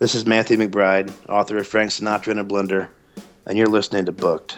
This 0.00 0.14
is 0.14 0.24
Matthew 0.26 0.56
McBride, 0.56 1.10
author 1.28 1.56
of 1.56 1.66
Frank 1.66 1.90
Sinatra 1.90 2.28
in 2.28 2.38
a 2.38 2.44
Blender, 2.44 2.86
and 3.44 3.58
you're 3.58 3.66
listening 3.66 4.04
to 4.04 4.12
Booked. 4.12 4.56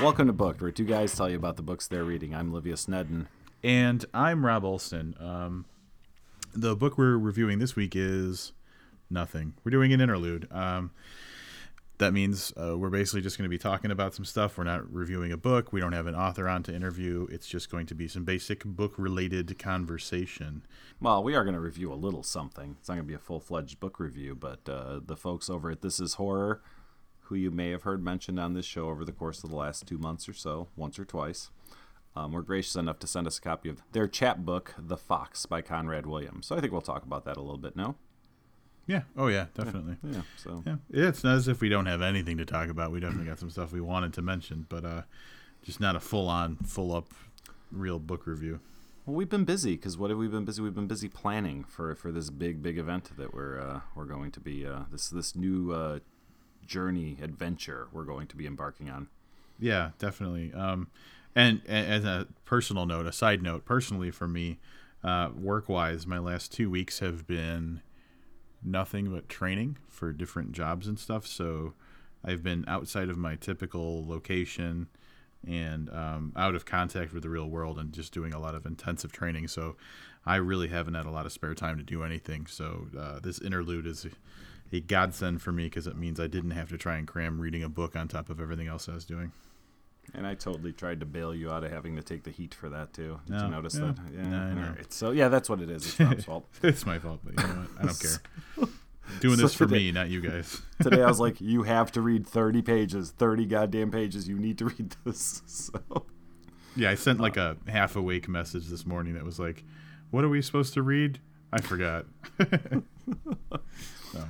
Welcome 0.00 0.28
to 0.28 0.32
Booked, 0.32 0.62
where 0.62 0.70
two 0.70 0.86
guys 0.86 1.14
tell 1.14 1.28
you 1.28 1.36
about 1.36 1.56
the 1.56 1.62
books 1.62 1.86
they're 1.86 2.02
reading. 2.02 2.34
I'm 2.34 2.50
Livius 2.50 2.86
Nedin. 2.86 3.26
And 3.62 4.06
I'm 4.14 4.46
Rob 4.46 4.64
Olson. 4.64 5.14
Um, 5.20 5.66
the 6.56 6.74
book 6.74 6.98
we're 6.98 7.16
reviewing 7.16 7.58
this 7.58 7.76
week 7.76 7.94
is 7.94 8.52
Nothing. 9.08 9.54
We're 9.62 9.70
doing 9.70 9.92
an 9.92 10.00
interlude. 10.00 10.48
Um, 10.50 10.90
that 11.98 12.12
means 12.12 12.52
uh, 12.60 12.76
we're 12.76 12.90
basically 12.90 13.22
just 13.22 13.38
going 13.38 13.44
to 13.44 13.48
be 13.48 13.58
talking 13.58 13.90
about 13.90 14.14
some 14.14 14.24
stuff. 14.24 14.58
We're 14.58 14.64
not 14.64 14.92
reviewing 14.92 15.32
a 15.32 15.36
book. 15.36 15.72
We 15.72 15.80
don't 15.80 15.92
have 15.92 16.06
an 16.06 16.14
author 16.14 16.48
on 16.48 16.62
to 16.64 16.74
interview. 16.74 17.26
It's 17.30 17.46
just 17.46 17.70
going 17.70 17.86
to 17.86 17.94
be 17.94 18.08
some 18.08 18.24
basic 18.24 18.64
book 18.64 18.94
related 18.98 19.58
conversation. 19.58 20.62
Well, 21.00 21.22
we 21.22 21.34
are 21.34 21.44
going 21.44 21.54
to 21.54 21.60
review 21.60 21.92
a 21.92 21.94
little 21.94 22.22
something. 22.22 22.76
It's 22.80 22.88
not 22.88 22.96
going 22.96 23.06
to 23.06 23.08
be 23.08 23.14
a 23.14 23.18
full 23.18 23.40
fledged 23.40 23.80
book 23.80 23.98
review, 24.00 24.34
but 24.34 24.68
uh, 24.68 25.00
the 25.06 25.16
folks 25.16 25.48
over 25.48 25.70
at 25.70 25.80
This 25.80 26.00
Is 26.00 26.14
Horror, 26.14 26.60
who 27.22 27.34
you 27.34 27.50
may 27.50 27.70
have 27.70 27.82
heard 27.82 28.04
mentioned 28.04 28.40
on 28.40 28.52
this 28.52 28.66
show 28.66 28.88
over 28.88 29.04
the 29.04 29.12
course 29.12 29.42
of 29.42 29.50
the 29.50 29.56
last 29.56 29.86
two 29.86 29.98
months 29.98 30.28
or 30.28 30.34
so, 30.34 30.68
once 30.76 30.98
or 30.98 31.04
twice, 31.04 31.50
um, 32.16 32.32
were 32.32 32.42
gracious 32.42 32.74
enough 32.76 32.98
to 33.00 33.06
send 33.06 33.26
us 33.26 33.38
a 33.38 33.40
copy 33.40 33.68
of 33.68 33.82
their 33.92 34.08
chapbook, 34.08 34.74
The 34.78 34.96
Fox 34.96 35.46
by 35.46 35.60
Conrad 35.60 36.06
Williams. 36.06 36.46
So 36.46 36.56
I 36.56 36.60
think 36.60 36.72
we'll 36.72 36.80
talk 36.80 37.04
about 37.04 37.24
that 37.26 37.36
a 37.36 37.40
little 37.40 37.58
bit 37.58 37.76
now. 37.76 37.96
Yeah. 38.86 39.02
Oh, 39.16 39.26
yeah. 39.26 39.46
Definitely. 39.54 39.96
Yeah. 40.02 40.22
So 40.36 40.62
Yeah. 40.64 40.76
It's 40.90 41.24
not 41.24 41.36
as 41.36 41.48
if 41.48 41.60
we 41.60 41.68
don't 41.68 41.86
have 41.86 42.02
anything 42.02 42.36
to 42.38 42.44
talk 42.44 42.68
about. 42.68 42.92
We 42.92 43.00
definitely 43.00 43.26
got 43.26 43.38
some 43.38 43.50
stuff 43.50 43.72
we 43.72 43.80
wanted 43.80 44.12
to 44.14 44.22
mention, 44.22 44.66
but 44.68 44.84
uh, 44.84 45.02
just 45.62 45.80
not 45.80 45.96
a 45.96 46.00
full 46.00 46.28
on, 46.28 46.56
full 46.56 46.94
up, 46.94 47.12
real 47.72 47.98
book 47.98 48.26
review. 48.26 48.60
well, 49.04 49.16
we've 49.16 49.28
been 49.28 49.44
busy 49.44 49.74
because 49.74 49.98
what 49.98 50.10
have 50.10 50.18
we 50.18 50.28
been 50.28 50.44
busy? 50.44 50.62
We've 50.62 50.74
been 50.74 50.86
busy 50.86 51.08
planning 51.08 51.64
for, 51.64 51.94
for 51.96 52.12
this 52.12 52.30
big 52.30 52.62
big 52.62 52.78
event 52.78 53.10
that 53.18 53.34
we're 53.34 53.58
uh, 53.60 53.80
we're 53.96 54.04
going 54.04 54.30
to 54.30 54.40
be 54.40 54.64
uh, 54.64 54.84
this 54.90 55.08
this 55.10 55.34
new 55.34 55.72
uh, 55.72 55.98
journey 56.64 57.18
adventure 57.20 57.88
we're 57.92 58.04
going 58.04 58.28
to 58.28 58.36
be 58.36 58.46
embarking 58.46 58.88
on. 58.88 59.08
Yeah, 59.58 59.90
definitely. 59.98 60.52
Um, 60.52 60.88
and, 61.36 61.60
as 61.68 62.04
a 62.04 62.26
personal 62.46 62.86
note, 62.86 63.06
a 63.06 63.12
side 63.12 63.42
note, 63.42 63.64
personally 63.64 64.10
for 64.10 64.26
me, 64.26 64.58
uh, 65.04 65.28
work 65.38 65.68
wise, 65.68 66.06
my 66.06 66.18
last 66.18 66.52
two 66.52 66.70
weeks 66.70 67.00
have 67.00 67.26
been 67.26 67.82
nothing 68.64 69.10
but 69.10 69.28
training 69.28 69.76
for 69.88 70.12
different 70.12 70.52
jobs 70.52 70.86
and 70.86 70.98
stuff. 70.98 71.26
So 71.26 71.74
I've 72.24 72.42
been 72.42 72.64
outside 72.66 73.10
of 73.10 73.18
my 73.18 73.36
typical 73.36 74.04
location 74.08 74.88
and 75.46 75.90
um, 75.90 76.32
out 76.34 76.54
of 76.54 76.64
contact 76.64 77.12
with 77.12 77.22
the 77.22 77.28
real 77.28 77.48
world 77.48 77.78
and 77.78 77.92
just 77.92 78.12
doing 78.12 78.32
a 78.32 78.40
lot 78.40 78.54
of 78.54 78.66
intensive 78.66 79.12
training. 79.12 79.46
So 79.48 79.76
I 80.24 80.36
really 80.36 80.68
haven't 80.68 80.94
had 80.94 81.06
a 81.06 81.10
lot 81.10 81.26
of 81.26 81.32
spare 81.32 81.54
time 81.54 81.76
to 81.76 81.84
do 81.84 82.02
anything. 82.02 82.46
So 82.46 82.86
uh, 82.98 83.20
this 83.20 83.40
interlude 83.40 83.86
is 83.86 84.06
a 84.72 84.80
godsend 84.80 85.42
for 85.42 85.52
me 85.52 85.64
because 85.64 85.86
it 85.86 85.96
means 85.96 86.18
I 86.18 86.26
didn't 86.26 86.50
have 86.52 86.70
to 86.70 86.78
try 86.78 86.96
and 86.96 87.06
cram 87.06 87.38
reading 87.40 87.62
a 87.62 87.68
book 87.68 87.94
on 87.94 88.08
top 88.08 88.30
of 88.30 88.40
everything 88.40 88.66
else 88.66 88.88
I 88.88 88.94
was 88.94 89.04
doing. 89.04 89.32
And 90.14 90.26
I 90.26 90.34
totally 90.34 90.72
tried 90.72 91.00
to 91.00 91.06
bail 91.06 91.34
you 91.34 91.50
out 91.50 91.64
of 91.64 91.70
having 91.72 91.96
to 91.96 92.02
take 92.02 92.22
the 92.22 92.30
heat 92.30 92.54
for 92.54 92.68
that 92.70 92.92
too. 92.92 93.20
Did 93.26 93.36
No, 93.36 93.44
you 93.44 93.50
notice 93.50 93.74
that? 93.74 93.96
Yeah. 94.14 94.22
no, 94.28 94.36
I 94.38 94.54
know. 94.54 94.62
All 94.68 94.74
right. 94.74 94.92
So 94.92 95.10
yeah, 95.10 95.28
that's 95.28 95.48
what 95.50 95.60
it 95.60 95.68
is. 95.70 95.84
It's 95.86 96.00
Rob's 96.00 96.24
fault. 96.24 96.48
It's 96.62 96.86
my 96.86 96.98
fault, 96.98 97.20
but 97.24 97.32
you 97.42 97.48
know 97.48 97.54
what? 97.60 97.68
I 97.80 97.86
don't 97.86 98.00
care. 98.00 98.68
Doing 99.20 99.36
So 99.36 99.42
this 99.42 99.54
for 99.54 99.66
today- 99.66 99.78
me, 99.86 99.92
not 99.92 100.08
you 100.08 100.20
guys. 100.20 100.60
Today 100.82 101.02
I 101.02 101.06
was 101.06 101.20
like, 101.20 101.40
you 101.40 101.62
have 101.64 101.92
to 101.92 102.00
read 102.00 102.26
30 102.26 102.62
pages, 102.62 103.10
30 103.12 103.46
goddamn 103.46 103.90
pages. 103.90 104.28
You 104.28 104.36
need 104.38 104.58
to 104.58 104.64
read 104.66 104.96
this. 105.04 105.42
So 105.46 106.06
Yeah, 106.74 106.90
I 106.90 106.94
sent 106.94 107.20
like 107.20 107.36
uh. 107.36 107.54
a 107.66 107.70
half 107.70 107.94
awake 107.96 108.28
message 108.28 108.66
this 108.68 108.84
morning 108.86 109.14
that 109.14 109.24
was 109.24 109.38
like, 109.38 109.64
"What 110.10 110.24
are 110.24 110.28
we 110.28 110.42
supposed 110.42 110.74
to 110.74 110.82
read?" 110.82 111.20
I 111.52 111.60
forgot. 111.60 112.06
so 114.12 114.24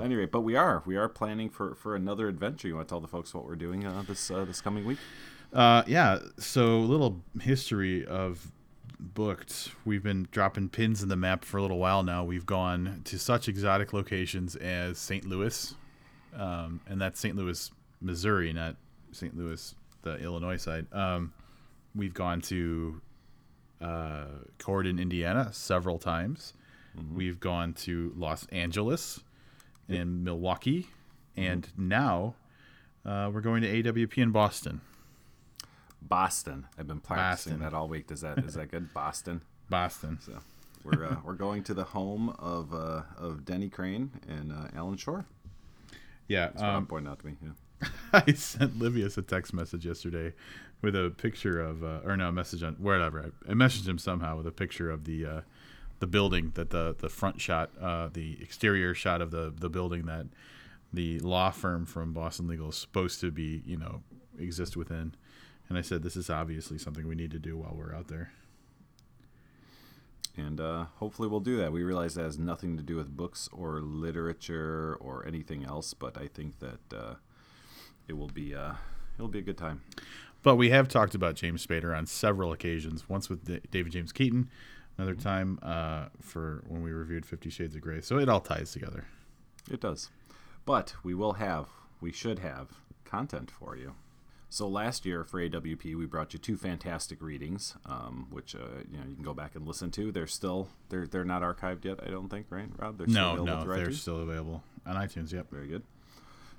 anyway, 0.00 0.26
but 0.26 0.42
we 0.42 0.54
are 0.54 0.82
we 0.86 0.96
are 0.96 1.08
planning 1.08 1.48
for 1.48 1.74
for 1.74 1.96
another 1.96 2.28
adventure. 2.28 2.68
You 2.68 2.76
want 2.76 2.88
to 2.88 2.92
tell 2.92 3.00
the 3.00 3.08
folks 3.08 3.34
what 3.34 3.46
we're 3.46 3.56
doing 3.56 3.86
uh, 3.86 4.04
this 4.06 4.30
uh, 4.30 4.44
this 4.44 4.60
coming 4.60 4.84
week? 4.84 4.98
Uh, 5.52 5.82
yeah. 5.86 6.18
So, 6.38 6.76
a 6.76 6.86
little 6.86 7.22
history 7.40 8.06
of 8.06 8.50
booked. 8.98 9.70
We've 9.84 10.02
been 10.02 10.28
dropping 10.30 10.70
pins 10.70 11.02
in 11.02 11.08
the 11.08 11.16
map 11.16 11.44
for 11.44 11.58
a 11.58 11.62
little 11.62 11.78
while 11.78 12.02
now. 12.02 12.24
We've 12.24 12.46
gone 12.46 13.02
to 13.04 13.18
such 13.18 13.48
exotic 13.48 13.92
locations 13.92 14.56
as 14.56 14.98
St. 14.98 15.24
Louis, 15.24 15.74
um, 16.36 16.80
and 16.88 17.00
that's 17.00 17.20
St. 17.20 17.36
Louis, 17.36 17.70
Missouri, 18.00 18.52
not 18.52 18.76
St. 19.10 19.36
Louis, 19.36 19.74
the 20.02 20.16
Illinois 20.18 20.56
side. 20.56 20.86
Um, 20.92 21.32
we've 21.94 22.14
gone 22.14 22.40
to 22.42 23.00
uh, 23.80 24.26
Corydon, 24.58 25.00
Indiana, 25.00 25.50
several 25.52 25.98
times. 25.98 26.54
We've 27.12 27.40
gone 27.40 27.72
to 27.74 28.12
Los 28.16 28.46
Angeles 28.46 29.20
and 29.88 30.24
Milwaukee, 30.24 30.88
and 31.36 31.68
now 31.76 32.34
uh, 33.04 33.30
we're 33.32 33.40
going 33.40 33.62
to 33.62 33.82
AWP 33.82 34.18
in 34.18 34.30
Boston. 34.30 34.80
Boston. 36.00 36.66
I've 36.78 36.86
been 36.86 37.00
practicing 37.00 37.54
Boston. 37.54 37.70
that 37.70 37.74
all 37.76 37.88
week. 37.88 38.10
Is 38.10 38.20
that 38.22 38.38
is 38.38 38.54
that 38.54 38.70
good? 38.70 38.92
Boston. 38.92 39.42
Boston. 39.68 40.18
So 40.20 40.38
we're 40.84 41.04
uh, 41.04 41.16
we're 41.24 41.34
going 41.34 41.62
to 41.64 41.74
the 41.74 41.84
home 41.84 42.30
of 42.38 42.74
uh, 42.74 43.02
of 43.16 43.44
Denny 43.44 43.68
Crane 43.68 44.10
and 44.28 44.52
uh, 44.52 44.68
Alan 44.74 44.96
Shore. 44.96 45.26
Yeah, 46.28 46.46
That's 46.46 46.62
um, 46.62 46.86
pointing 46.86 47.10
out 47.10 47.18
to 47.20 47.26
me. 47.26 47.36
Yeah. 47.42 47.88
I 48.12 48.32
sent 48.32 48.78
Livius 48.78 49.18
a 49.18 49.22
text 49.22 49.52
message 49.52 49.84
yesterday 49.84 50.32
with 50.82 50.96
a 50.96 51.10
picture 51.16 51.60
of, 51.60 51.82
uh, 51.82 52.00
or 52.04 52.16
no, 52.16 52.28
a 52.28 52.32
message 52.32 52.62
on 52.62 52.74
whatever. 52.74 53.32
I, 53.46 53.50
I 53.50 53.54
messaged 53.54 53.88
him 53.88 53.98
somehow 53.98 54.36
with 54.36 54.46
a 54.46 54.52
picture 54.52 54.90
of 54.90 55.04
the 55.04 55.26
uh, 55.26 55.40
the 56.02 56.06
building 56.08 56.50
that 56.54 56.70
the 56.70 56.96
the 56.98 57.08
front 57.08 57.40
shot, 57.40 57.70
uh, 57.80 58.08
the 58.12 58.36
exterior 58.42 58.92
shot 58.92 59.22
of 59.22 59.30
the 59.30 59.54
the 59.56 59.70
building 59.70 60.06
that 60.06 60.26
the 60.92 61.20
law 61.20 61.50
firm 61.50 61.86
from 61.86 62.12
Boston 62.12 62.48
Legal 62.48 62.70
is 62.70 62.76
supposed 62.76 63.20
to 63.20 63.30
be, 63.30 63.62
you 63.64 63.76
know, 63.78 64.02
exist 64.38 64.76
within. 64.76 65.14
And 65.68 65.78
I 65.78 65.82
said, 65.82 66.02
this 66.02 66.16
is 66.16 66.28
obviously 66.28 66.76
something 66.78 67.06
we 67.08 67.14
need 67.14 67.30
to 67.30 67.38
do 67.38 67.56
while 67.56 67.74
we're 67.74 67.94
out 67.94 68.08
there. 68.08 68.32
and 70.36 70.60
uh, 70.60 70.86
hopefully 70.96 71.28
we'll 71.28 71.40
do 71.40 71.56
that. 71.58 71.72
We 71.72 71.82
realize 71.82 72.14
that 72.14 72.24
has 72.24 72.38
nothing 72.38 72.76
to 72.78 72.82
do 72.82 72.96
with 72.96 73.16
books 73.16 73.48
or 73.52 73.80
literature 73.80 74.96
or 75.00 75.26
anything 75.26 75.64
else, 75.64 75.94
but 75.94 76.16
I 76.16 76.26
think 76.26 76.58
that 76.60 76.96
uh, 76.96 77.14
it 78.08 78.14
will 78.14 78.28
be 78.28 78.54
uh, 78.54 78.74
it'll 79.16 79.28
be 79.28 79.38
a 79.40 79.42
good 79.42 79.58
time. 79.58 79.82
But 80.42 80.56
we 80.56 80.70
have 80.70 80.88
talked 80.88 81.14
about 81.14 81.36
James 81.36 81.64
Spader 81.66 81.96
on 81.96 82.06
several 82.06 82.52
occasions. 82.52 83.08
Once 83.08 83.28
with 83.30 83.44
Da- 83.44 83.60
David 83.70 83.92
James 83.92 84.12
Keaton, 84.12 84.50
another 84.98 85.14
time 85.14 85.58
uh, 85.62 86.06
for 86.20 86.62
when 86.68 86.82
we 86.82 86.92
reviewed 86.92 87.26
Fifty 87.26 87.50
Shades 87.50 87.74
of 87.74 87.80
Grey. 87.80 88.00
So 88.00 88.18
it 88.18 88.28
all 88.28 88.40
ties 88.40 88.72
together. 88.72 89.04
It 89.70 89.80
does, 89.80 90.10
but 90.64 90.94
we 91.02 91.14
will 91.14 91.34
have 91.34 91.68
we 92.00 92.12
should 92.12 92.40
have 92.40 92.68
content 93.04 93.50
for 93.50 93.76
you. 93.76 93.94
So 94.48 94.68
last 94.68 95.06
year 95.06 95.24
for 95.24 95.40
AWP, 95.40 95.96
we 95.96 96.04
brought 96.04 96.34
you 96.34 96.38
two 96.38 96.58
fantastic 96.58 97.22
readings, 97.22 97.74
um, 97.86 98.26
which 98.30 98.54
uh, 98.54 98.58
you 98.90 98.98
know 98.98 99.04
you 99.08 99.14
can 99.14 99.24
go 99.24 99.32
back 99.32 99.54
and 99.54 99.66
listen 99.66 99.90
to. 99.92 100.12
They're 100.12 100.26
still 100.26 100.68
they're 100.90 101.06
they're 101.06 101.24
not 101.24 101.40
archived 101.42 101.84
yet, 101.86 102.00
I 102.06 102.10
don't 102.10 102.28
think, 102.28 102.46
right, 102.50 102.68
Rob? 102.76 102.98
They're 102.98 103.06
still 103.08 103.36
No, 103.36 103.42
available 103.42 103.64
no, 103.66 103.72
they're 103.74 103.86
iTunes? 103.86 103.94
still 103.94 104.20
available 104.20 104.62
on 104.84 104.96
iTunes. 104.96 105.32
Yep. 105.32 105.50
Very 105.50 105.68
good. 105.68 105.82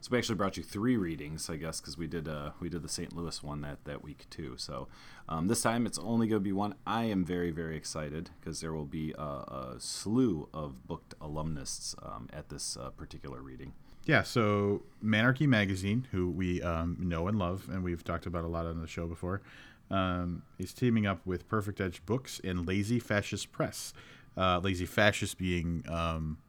So 0.04 0.10
we 0.12 0.18
actually 0.18 0.36
brought 0.36 0.58
you 0.58 0.64
three 0.64 0.98
readings, 0.98 1.50
I 1.50 1.56
guess, 1.56 1.80
because 1.80 1.98
we 1.98 2.08
did 2.08 2.28
uh, 2.28 2.52
we 2.60 2.68
did 2.68 2.84
the 2.84 2.90
St. 2.90 3.16
Louis 3.16 3.42
one 3.42 3.62
that, 3.62 3.86
that 3.86 4.04
week 4.04 4.26
too. 4.30 4.56
So 4.58 4.90
um, 5.30 5.48
this 5.48 5.62
time 5.62 5.86
it's 5.86 5.98
only 5.98 6.28
going 6.28 6.42
to 6.42 6.44
be 6.44 6.52
one. 6.52 6.76
I 6.86 7.06
am 7.06 7.24
very 7.24 7.52
very 7.52 7.78
excited 7.78 8.30
because 8.38 8.60
there 8.60 8.74
will 8.74 8.84
be 8.84 9.14
a, 9.18 9.22
a 9.22 9.76
slew 9.78 10.50
of 10.54 10.86
booked 10.90 11.14
alumnists 11.22 11.96
um, 12.04 12.28
at 12.34 12.50
this 12.50 12.76
uh, 12.76 12.90
particular 12.90 13.42
reading. 13.42 13.72
Yeah. 14.04 14.24
So 14.24 14.82
Manarchy 15.02 15.48
Magazine, 15.48 16.06
who 16.12 16.30
we 16.30 16.62
um, 16.62 16.98
know 17.00 17.30
and 17.30 17.40
love, 17.40 17.70
and 17.72 17.82
we've 17.82 18.04
talked 18.04 18.26
about 18.26 18.44
a 18.44 18.50
lot 18.50 18.66
on 18.66 18.82
the 18.82 18.88
show 18.88 19.08
before, 19.08 19.42
um, 19.90 20.44
is 20.60 20.74
teaming 20.74 21.08
up 21.08 21.26
with 21.26 21.48
Perfect 21.48 21.80
Edge 21.80 22.06
Books 22.06 22.42
and 22.44 22.68
Lazy 22.68 23.00
Fascist 23.00 23.54
Press. 23.54 23.94
Uh, 24.36 24.60
Lazy 24.62 24.86
Fascist 24.86 25.38
being 25.38 25.86
um, 25.88 26.40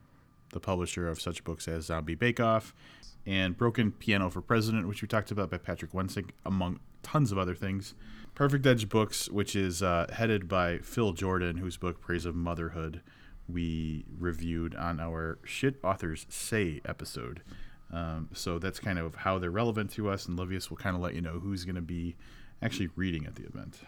the 0.54 0.60
publisher 0.60 1.06
of 1.06 1.20
such 1.20 1.44
books 1.44 1.68
as 1.68 1.86
Zombie 1.86 2.14
Bake 2.14 2.40
Off 2.40 2.74
and 3.26 3.56
Broken 3.56 3.92
Piano 3.92 4.30
for 4.30 4.40
President, 4.40 4.88
which 4.88 5.02
we 5.02 5.08
talked 5.08 5.30
about 5.30 5.50
by 5.50 5.58
Patrick 5.58 5.92
Wensink, 5.92 6.30
among 6.46 6.80
tons 7.02 7.30
of 7.30 7.38
other 7.38 7.54
things. 7.54 7.94
Perfect 8.34 8.66
Edge 8.66 8.88
Books, 8.88 9.28
which 9.28 9.54
is 9.54 9.82
uh, 9.82 10.06
headed 10.12 10.48
by 10.48 10.78
Phil 10.78 11.12
Jourdan, 11.12 11.58
whose 11.58 11.76
book 11.76 12.00
Praise 12.00 12.24
of 12.24 12.34
Motherhood 12.34 13.02
we 13.48 14.04
reviewed 14.18 14.74
on 14.74 15.00
our 15.00 15.38
Shit 15.44 15.76
Authors 15.84 16.26
Say 16.28 16.80
episode. 16.84 17.42
Um, 17.92 18.30
so 18.32 18.58
that's 18.58 18.80
kind 18.80 18.98
of 18.98 19.14
how 19.14 19.38
they're 19.38 19.50
relevant 19.50 19.90
to 19.92 20.08
us, 20.08 20.26
and 20.26 20.38
Livius 20.38 20.70
will 20.70 20.78
kind 20.78 20.96
of 20.96 21.02
let 21.02 21.14
you 21.14 21.20
know 21.20 21.38
who's 21.38 21.64
going 21.64 21.74
to 21.76 21.82
be 21.82 22.16
actually 22.62 22.88
reading 22.96 23.26
at 23.26 23.36
the 23.36 23.44
event. 23.44 23.80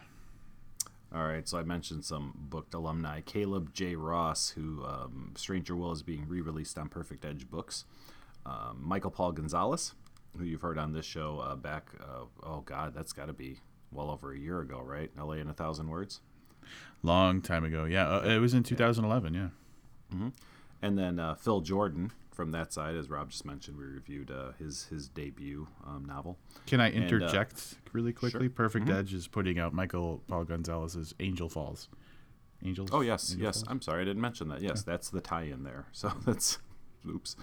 All 1.14 1.24
right, 1.24 1.48
so 1.48 1.58
I 1.58 1.62
mentioned 1.62 2.04
some 2.04 2.32
booked 2.36 2.74
alumni. 2.74 3.20
Caleb 3.20 3.72
J. 3.72 3.94
Ross, 3.94 4.50
who 4.50 4.84
um, 4.84 5.32
Stranger 5.36 5.76
Will 5.76 5.92
is 5.92 6.02
being 6.02 6.26
re 6.28 6.40
released 6.40 6.76
on 6.78 6.88
Perfect 6.88 7.24
Edge 7.24 7.48
Books. 7.48 7.84
Um, 8.44 8.80
Michael 8.82 9.10
Paul 9.10 9.32
Gonzalez, 9.32 9.94
who 10.36 10.44
you've 10.44 10.62
heard 10.62 10.78
on 10.78 10.92
this 10.92 11.06
show 11.06 11.38
uh, 11.38 11.56
back, 11.56 11.90
uh, 12.00 12.24
oh 12.42 12.60
God, 12.60 12.92
that's 12.94 13.12
got 13.12 13.26
to 13.26 13.32
be 13.32 13.58
well 13.92 14.10
over 14.10 14.32
a 14.32 14.38
year 14.38 14.60
ago, 14.60 14.80
right? 14.84 15.10
LA 15.18 15.34
in 15.34 15.48
a 15.48 15.54
Thousand 15.54 15.88
Words. 15.88 16.20
Long 17.02 17.40
time 17.40 17.64
ago. 17.64 17.84
Yeah, 17.84 18.08
uh, 18.08 18.22
it 18.28 18.38
was 18.38 18.52
in 18.52 18.62
2011. 18.62 19.34
Yeah. 19.34 20.28
And 20.82 20.98
then 20.98 21.18
uh, 21.18 21.34
Phil 21.34 21.62
Jourdan 21.62 22.10
from 22.36 22.52
that 22.52 22.72
side, 22.72 22.94
as 22.94 23.08
Rob 23.08 23.30
just 23.30 23.44
mentioned, 23.46 23.76
we 23.78 23.84
reviewed 23.84 24.30
uh, 24.30 24.52
his 24.58 24.84
his 24.84 25.08
debut 25.08 25.66
um, 25.86 26.04
novel. 26.04 26.38
Can 26.66 26.80
I 26.80 26.88
And, 26.90 26.98
uh, 26.98 27.02
interject 27.02 27.76
really 27.92 28.12
quickly? 28.12 28.40
sure. 28.42 28.50
Perfect 28.50 28.88
Edge 28.90 29.14
is 29.14 29.26
putting 29.26 29.58
out 29.58 29.72
Michael 29.72 30.22
Paul 30.28 30.44
Gonzalez's 30.44 31.14
Angel 31.18 31.48
Falls. 31.48 31.88
Angels. 32.64 32.90
Oh 32.92 33.00
yes, 33.00 33.32
Angel 33.32 33.46
yes. 33.46 33.56
Falls? 33.56 33.68
I'm 33.68 33.82
sorry, 33.82 34.02
I 34.02 34.04
didn't 34.04 34.20
mention 34.22 34.48
that. 34.48 34.60
Yes, 34.60 34.82
that's 34.82 35.08
the 35.10 35.20
tie-in 35.20 35.64
there. 35.64 35.86
So 35.92 36.12
that's, 36.24 36.58
oops. 37.08 37.36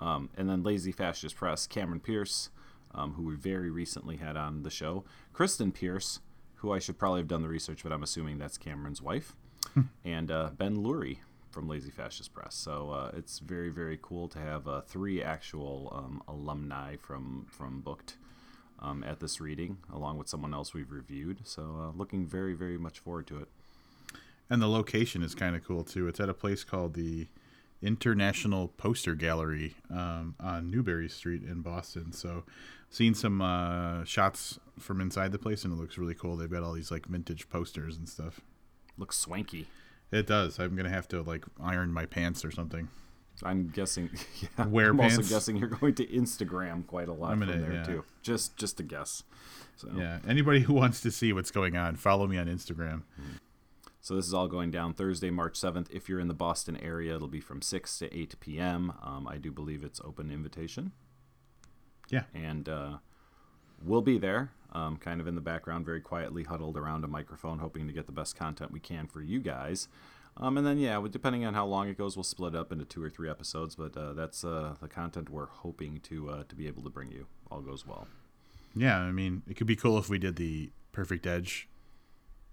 Um, 0.00 0.28
and 0.36 0.48
then 0.50 0.62
Lazy 0.62 0.92
Fascist 0.92 1.34
Press, 1.36 1.66
Cameron 1.66 2.00
Pierce, 2.00 2.50
um, 2.94 3.14
who 3.14 3.22
we 3.22 3.36
very 3.36 3.70
recently 3.70 4.16
had 4.16 4.36
on 4.36 4.62
the 4.62 4.70
show, 4.70 5.04
Kristen 5.32 5.72
Pierce, 5.72 6.20
who 6.56 6.72
I 6.72 6.78
should 6.78 6.98
probably 6.98 7.20
have 7.20 7.28
done 7.28 7.42
the 7.42 7.48
research, 7.48 7.82
but 7.82 7.92
I'm 7.92 8.02
assuming 8.02 8.38
that's 8.38 8.58
Cameron's 8.58 9.00
wife, 9.00 9.34
and 10.04 10.30
uh, 10.30 10.50
Ben 10.56 10.76
Lurie 10.76 11.18
from 11.54 11.68
Lazy 11.68 11.90
Fascist 11.90 12.34
Press. 12.34 12.54
So 12.54 12.90
uh, 12.90 13.10
it's 13.16 13.38
very 13.38 13.70
very 13.70 13.98
cool 14.02 14.28
to 14.28 14.38
have 14.38 14.68
uh, 14.68 14.80
three 14.82 15.22
actual 15.22 15.92
um, 15.96 16.22
alumni 16.28 16.96
from 16.96 17.46
from 17.48 17.80
booked. 17.80 18.16
Um, 18.80 19.02
at 19.04 19.20
this 19.20 19.40
reading, 19.40 19.78
along 19.90 20.18
with 20.18 20.28
someone 20.28 20.52
else 20.52 20.74
we've 20.74 20.90
reviewed, 20.90 21.38
so 21.44 21.62
uh, 21.62 21.96
looking 21.96 22.26
very, 22.26 22.52
very 22.52 22.76
much 22.76 22.98
forward 22.98 23.26
to 23.28 23.38
it. 23.38 23.48
And 24.50 24.60
the 24.60 24.66
location 24.66 25.22
is 25.22 25.34
kind 25.34 25.56
of 25.56 25.64
cool 25.64 25.84
too. 25.84 26.06
It's 26.06 26.20
at 26.20 26.28
a 26.28 26.34
place 26.34 26.64
called 26.64 26.92
the 26.94 27.28
International 27.80 28.68
Poster 28.68 29.14
Gallery 29.14 29.76
um, 29.90 30.34
on 30.40 30.70
Newbury 30.70 31.08
Street 31.08 31.42
in 31.42 31.60
Boston. 31.60 32.12
So, 32.12 32.44
seen 32.90 33.14
some 33.14 33.40
uh, 33.40 34.04
shots 34.04 34.58
from 34.78 35.00
inside 35.00 35.32
the 35.32 35.38
place, 35.38 35.64
and 35.64 35.72
it 35.72 35.80
looks 35.80 35.98
really 35.98 36.14
cool. 36.14 36.36
They've 36.36 36.50
got 36.50 36.62
all 36.62 36.72
these 36.72 36.90
like 36.90 37.06
vintage 37.06 37.48
posters 37.48 37.96
and 37.96 38.08
stuff. 38.08 38.40
Looks 38.98 39.18
swanky. 39.18 39.66
It 40.14 40.26
does. 40.26 40.58
I'm 40.58 40.76
gonna 40.76 40.88
have 40.90 41.08
to 41.08 41.22
like 41.22 41.44
iron 41.62 41.92
my 41.92 42.06
pants 42.06 42.44
or 42.44 42.50
something. 42.50 42.88
I'm 43.42 43.68
guessing. 43.68 44.10
Yeah, 44.58 44.66
Wear 44.66 44.90
I'm 44.90 45.00
also 45.00 45.22
guessing 45.22 45.56
you're 45.56 45.68
going 45.68 45.94
to 45.96 46.06
Instagram 46.06 46.86
quite 46.86 47.08
a 47.08 47.12
lot 47.12 47.32
I'm 47.32 47.40
from 47.40 47.48
gonna- 47.48 47.60
there 47.60 47.72
yeah. 47.72 47.82
too. 47.84 48.04
Just 48.22 48.56
just 48.56 48.78
a 48.80 48.82
guess. 48.84 49.24
So 49.76 49.88
Yeah. 49.96 50.20
Anybody 50.26 50.60
who 50.60 50.72
wants 50.74 51.00
to 51.00 51.10
see 51.10 51.32
what's 51.32 51.50
going 51.50 51.76
on, 51.76 51.96
follow 51.96 52.26
me 52.28 52.38
on 52.38 52.46
Instagram. 52.46 53.02
so 54.00 54.14
this 54.14 54.26
is 54.26 54.32
all 54.34 54.46
going 54.46 54.70
down 54.70 54.94
Thursday, 54.94 55.30
March 55.30 55.58
7th. 55.60 55.88
If 55.90 56.08
you're 56.08 56.20
in 56.20 56.28
the 56.28 56.34
Boston 56.34 56.76
area, 56.76 57.16
it'll 57.16 57.26
be 57.26 57.40
from 57.40 57.60
6 57.60 57.98
to 57.98 58.16
8 58.16 58.38
p.m. 58.38 58.92
Um, 59.02 59.26
I 59.26 59.36
do 59.38 59.50
believe 59.50 59.82
it's 59.82 60.00
open 60.04 60.30
invitation, 60.30 60.92
Yeah. 62.10 62.24
and 62.32 62.68
uh, 62.68 62.98
we'll 63.82 64.02
be 64.02 64.16
there, 64.18 64.52
um, 64.74 64.96
kind 64.96 65.20
of 65.20 65.26
in 65.26 65.34
the 65.34 65.40
background, 65.40 65.84
very 65.86 66.00
quietly 66.00 66.42
huddled 66.44 66.76
around 66.76 67.04
a 67.04 67.08
microphone, 67.08 67.58
hoping 67.60 67.86
to 67.86 67.92
get 67.92 68.06
the 68.06 68.12
best 68.12 68.36
content 68.36 68.72
we 68.72 68.80
can 68.80 69.06
for 69.06 69.20
you 69.22 69.40
guys. 69.40 69.88
Um, 70.36 70.58
and 70.58 70.66
then, 70.66 70.78
yeah, 70.78 71.00
depending 71.08 71.44
on 71.44 71.54
how 71.54 71.64
long 71.64 71.88
it 71.88 71.96
goes, 71.96 72.16
we'll 72.16 72.24
split 72.24 72.56
up 72.56 72.72
into 72.72 72.84
two 72.84 73.02
or 73.02 73.08
three 73.08 73.30
episodes. 73.30 73.76
But 73.76 73.96
uh, 73.96 74.14
that's 74.14 74.44
uh, 74.44 74.74
the 74.80 74.88
content 74.88 75.30
we're 75.30 75.46
hoping 75.46 76.00
to 76.00 76.28
uh, 76.30 76.42
to 76.48 76.54
be 76.56 76.66
able 76.66 76.82
to 76.82 76.90
bring 76.90 77.12
you. 77.12 77.26
All 77.50 77.60
goes 77.60 77.86
well. 77.86 78.08
Yeah, 78.74 78.98
I 78.98 79.12
mean, 79.12 79.42
it 79.48 79.54
could 79.56 79.68
be 79.68 79.76
cool 79.76 79.96
if 79.98 80.08
we 80.08 80.18
did 80.18 80.34
the 80.34 80.70
Perfect 80.90 81.26
Edge 81.26 81.68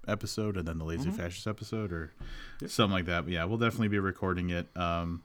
episode 0.08 0.58
and 0.58 0.68
then 0.68 0.78
the 0.78 0.86
Mm-hmm. 0.86 1.00
Lazy 1.06 1.10
Fascist 1.12 1.48
episode 1.48 1.92
or 1.92 2.14
something 2.68 2.94
like 2.94 3.06
that. 3.06 3.24
But 3.24 3.34
yeah, 3.34 3.44
we'll 3.46 3.58
definitely 3.58 3.88
be 3.88 3.98
recording 4.00 4.52
it. 4.52 4.68
Um, 4.76 5.24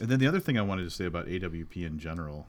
and 0.00 0.08
then 0.08 0.18
the 0.18 0.26
other 0.26 0.40
thing 0.40 0.58
I 0.58 0.62
wanted 0.62 0.82
to 0.84 0.90
say 0.90 1.04
about 1.04 1.26
AWP 1.26 1.76
in 1.86 1.98
general 2.00 2.48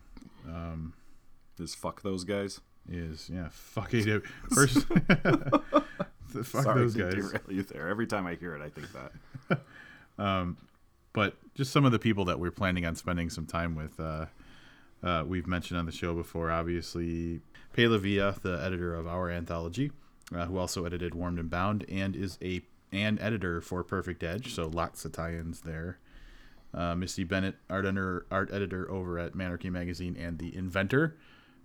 Is 1.60 1.76
fuck 1.76 2.02
those 2.02 2.24
guys. 2.24 2.62
Is 2.90 3.30
yeah, 3.34 3.50
fuck 3.52 3.92
AWP. 3.92 4.26
First, 4.54 4.88
fuck 6.44 6.64
Sorry 6.64 6.82
those 6.82 6.94
to 6.96 7.04
guys. 7.04 7.14
derail 7.14 7.42
you 7.50 7.64
there. 7.64 7.90
Every 7.90 8.08
time 8.08 8.26
I 8.26 8.36
hear 8.36 8.56
it, 8.56 8.62
I 8.62 8.70
think 8.70 8.88
that. 8.94 9.62
but 11.14 11.36
just 11.56 11.72
some 11.72 11.86
of 11.86 11.92
the 11.92 12.00
people 12.00 12.26
that 12.26 12.40
we're 12.40 12.52
planning 12.52 12.86
on 12.86 12.96
spending 12.96 13.30
some 13.30 13.46
time 13.46 13.76
with. 13.76 14.00
Uh, 14.00 14.28
uh, 15.04 15.24
we've 15.28 15.48
mentioned 15.48 15.80
on 15.80 15.86
the 15.86 15.92
show 15.92 16.14
before, 16.14 16.50
obviously, 16.52 17.40
Pela 17.74 18.00
Via, 18.00 18.36
the 18.42 18.60
editor 18.64 18.96
of 18.96 19.06
our 19.08 19.30
anthology, 19.30 19.92
uh, 20.36 20.46
who 20.46 20.58
also 20.58 20.86
edited 20.86 21.14
Warmed 21.14 21.40
and 21.40 21.50
Bound 21.50 21.86
and 21.90 22.16
is 22.16 22.38
a 22.42 22.62
an 22.92 23.20
editor 23.20 23.60
for 23.60 23.84
Perfect 23.84 24.24
Edge, 24.24 24.54
so 24.54 24.68
lots 24.68 25.04
of 25.04 25.12
tie-ins 25.12 25.62
there. 25.62 26.00
Uh, 26.74 26.96
Misty 26.96 27.26
Bennett, 27.26 27.56
art 27.70 27.86
art 28.32 28.50
editor 28.52 28.90
over 28.90 29.20
at 29.20 29.34
Manarchy 29.34 29.70
Magazine, 29.70 30.16
and 30.18 30.40
the 30.40 30.56
inventor 30.56 31.18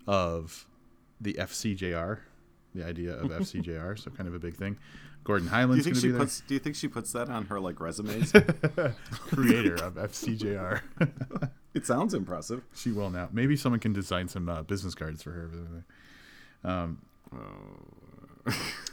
of 0.06 0.66
the 1.22 1.34
FCJR, 1.34 2.18
the 2.74 2.84
idea 2.84 3.14
of 3.14 3.30
FCJR, 3.30 3.98
so 3.98 4.10
kind 4.10 4.28
of 4.28 4.34
a 4.34 4.38
big 4.38 4.56
thing. 4.56 4.76
Gordon 5.24 5.48
Highland's 5.48 5.84
going 5.86 5.94
to 5.94 6.00
she 6.00 6.06
be 6.08 6.12
there. 6.12 6.20
puts? 6.20 6.40
Do 6.40 6.54
you 6.54 6.60
think 6.60 6.74
she 6.74 6.88
puts 6.88 7.12
that 7.12 7.28
on 7.28 7.46
her 7.46 7.60
like 7.60 7.80
resumes? 7.80 8.32
creator 9.28 9.74
of 9.76 9.94
FCJR. 9.94 10.80
it 11.74 11.86
sounds 11.86 12.12
impressive. 12.12 12.62
She 12.74 12.90
will 12.90 13.08
now. 13.08 13.28
Maybe 13.32 13.56
someone 13.56 13.78
can 13.78 13.92
design 13.92 14.26
some 14.26 14.48
uh, 14.48 14.62
business 14.62 14.96
cards 14.96 15.22
for 15.22 15.30
her. 15.30 16.68
Um, 16.68 17.02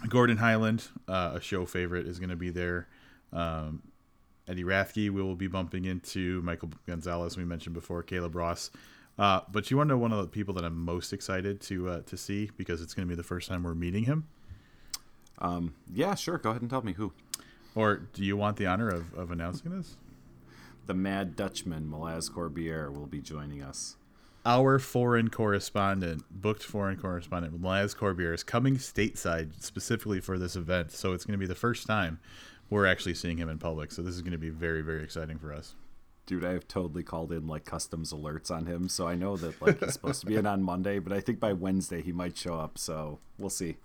Gordon 0.08 0.38
Highland, 0.38 0.88
uh, 1.08 1.32
a 1.36 1.42
show 1.42 1.66
favorite, 1.66 2.06
is 2.06 2.20
going 2.20 2.30
to 2.30 2.36
be 2.36 2.52
there. 2.52 2.88
Um, 3.34 3.82
Eddie 4.48 4.64
Rathke, 4.64 5.10
we 5.10 5.22
will 5.22 5.36
be 5.36 5.48
bumping 5.48 5.86
into 5.86 6.42
Michael 6.42 6.70
Gonzalez, 6.88 7.38
we 7.38 7.46
mentioned 7.46 7.74
before, 7.74 8.02
Caleb 8.04 8.36
Ross. 8.36 8.72
Uh, 9.20 9.42
but 9.52 9.70
you 9.70 9.76
want 9.76 9.90
to 9.90 9.96
know 9.96 9.98
one 9.98 10.14
of 10.14 10.22
the 10.22 10.28
people 10.28 10.54
that 10.54 10.64
I'm 10.64 10.78
most 10.78 11.12
excited 11.12 11.60
to 11.62 11.90
uh, 11.90 12.02
to 12.04 12.16
see 12.16 12.50
because 12.56 12.82
it's 12.82 12.94
going 12.94 13.06
to 13.06 13.10
be 13.10 13.18
the 13.18 13.24
first 13.24 13.50
time 13.50 13.64
we're 13.64 13.76
meeting 13.76 14.06
him. 14.06 14.28
Um, 15.40 15.74
yeah, 15.94 16.16
sure. 16.16 16.38
Go 16.38 16.52
ahead 16.52 16.62
and 16.62 16.72
tell 16.72 16.82
me 16.82 16.94
who. 16.94 17.12
Or 17.76 17.98
do 17.98 18.24
you 18.24 18.38
want 18.38 18.56
the 18.58 18.66
honor 18.66 18.88
of, 18.90 19.14
of 19.14 19.30
announcing 19.32 19.72
this? 19.76 19.98
The 20.88 20.94
Mad 20.94 21.36
Dutchman, 21.36 21.88
Malaz 21.88 22.32
Corbiere, 22.32 22.90
will 22.90 23.06
be 23.08 23.20
joining 23.22 23.62
us. 23.62 23.98
our 24.46 24.80
foreign 24.80 25.30
correspondent, 25.30 26.24
booked 26.32 26.64
foreign 26.64 26.98
correspondent, 26.98 27.62
Laz 27.62 27.94
Corbier, 27.94 28.34
is 28.34 28.44
coming 28.44 28.78
stateside 28.78 29.62
specifically 29.62 30.20
for 30.22 30.40
this 30.40 30.56
event. 30.56 30.92
So 30.92 31.14
it's 31.14 31.26
going 31.26 31.34
to 31.34 31.38
be 31.38 31.46
the 31.46 31.56
first 31.56 31.86
time 31.86 32.20
we're 32.70 32.86
actually 32.86 33.16
seeing 33.16 33.38
him 33.38 33.50
in 33.50 33.60
public. 33.60 33.92
So 33.92 34.02
this 34.02 34.16
is 34.16 34.22
going 34.22 34.32
to 34.32 34.38
be 34.38 34.50
very, 34.50 34.82
very 34.82 35.04
exciting 35.04 35.38
for 35.38 35.54
us. 35.54 35.76
Dude, 36.30 36.46
I 36.46 36.54
have 36.54 36.68
totally 36.68 37.02
called 37.02 37.32
in 37.32 37.48
like 37.48 37.66
customs 37.66 38.14
alerts 38.14 38.52
on 38.52 38.68
him, 38.68 38.88
so 38.88 39.08
I 39.08 39.16
know 39.16 39.36
that 39.38 39.60
like 39.62 39.84
he's 39.84 39.94
supposed 40.00 40.20
to 40.22 40.28
be 40.28 40.36
in 40.36 40.46
on 40.46 40.62
Monday, 40.62 41.00
but 41.00 41.12
I 41.12 41.22
think 41.22 41.40
by 41.40 41.54
Wednesday 41.54 42.04
he 42.04 42.12
might 42.12 42.38
show 42.38 42.54
up. 42.54 42.78
So 42.78 43.18
we'll 43.40 43.50
see. 43.50 43.78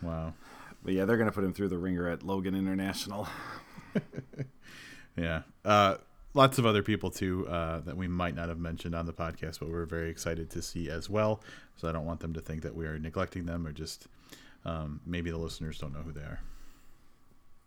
Wow. 0.00 0.34
But 0.84 0.94
yeah, 0.94 1.04
they're 1.04 1.16
gonna 1.16 1.32
put 1.32 1.42
him 1.42 1.52
through 1.52 1.70
the 1.70 1.78
ringer 1.78 2.08
at 2.08 2.22
Logan 2.22 2.54
International. 2.54 3.26
Yeah. 5.16 5.42
Uh, 5.64 5.96
lots 6.34 6.58
of 6.58 6.66
other 6.66 6.82
people 6.82 7.10
too 7.10 7.48
uh, 7.48 7.80
that 7.80 7.96
we 7.96 8.06
might 8.06 8.36
not 8.36 8.48
have 8.48 8.58
mentioned 8.58 8.94
on 8.94 9.06
the 9.06 9.12
podcast, 9.12 9.58
but 9.58 9.70
we're 9.70 9.86
very 9.86 10.10
excited 10.10 10.50
to 10.50 10.62
see 10.62 10.90
as 10.90 11.10
well. 11.10 11.40
So 11.76 11.88
I 11.88 11.92
don't 11.92 12.04
want 12.04 12.20
them 12.20 12.34
to 12.34 12.40
think 12.40 12.62
that 12.62 12.74
we 12.74 12.86
are 12.86 12.98
neglecting 12.98 13.46
them 13.46 13.66
or 13.66 13.72
just 13.72 14.06
um, 14.64 15.00
maybe 15.06 15.30
the 15.30 15.38
listeners 15.38 15.78
don't 15.78 15.92
know 15.92 16.02
who 16.02 16.12
they 16.12 16.20
are. 16.20 16.40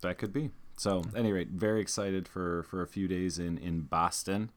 That 0.02 0.18
could 0.18 0.32
be. 0.32 0.52
So, 0.80 1.04
any 1.14 1.34
rate, 1.34 1.50
very 1.50 1.82
excited 1.82 2.26
for 2.26 2.64
for 2.64 2.82
a 2.82 2.88
few 2.88 3.10
days 3.10 3.38
in 3.38 3.58
in 3.58 3.82
Boston. 3.82 4.50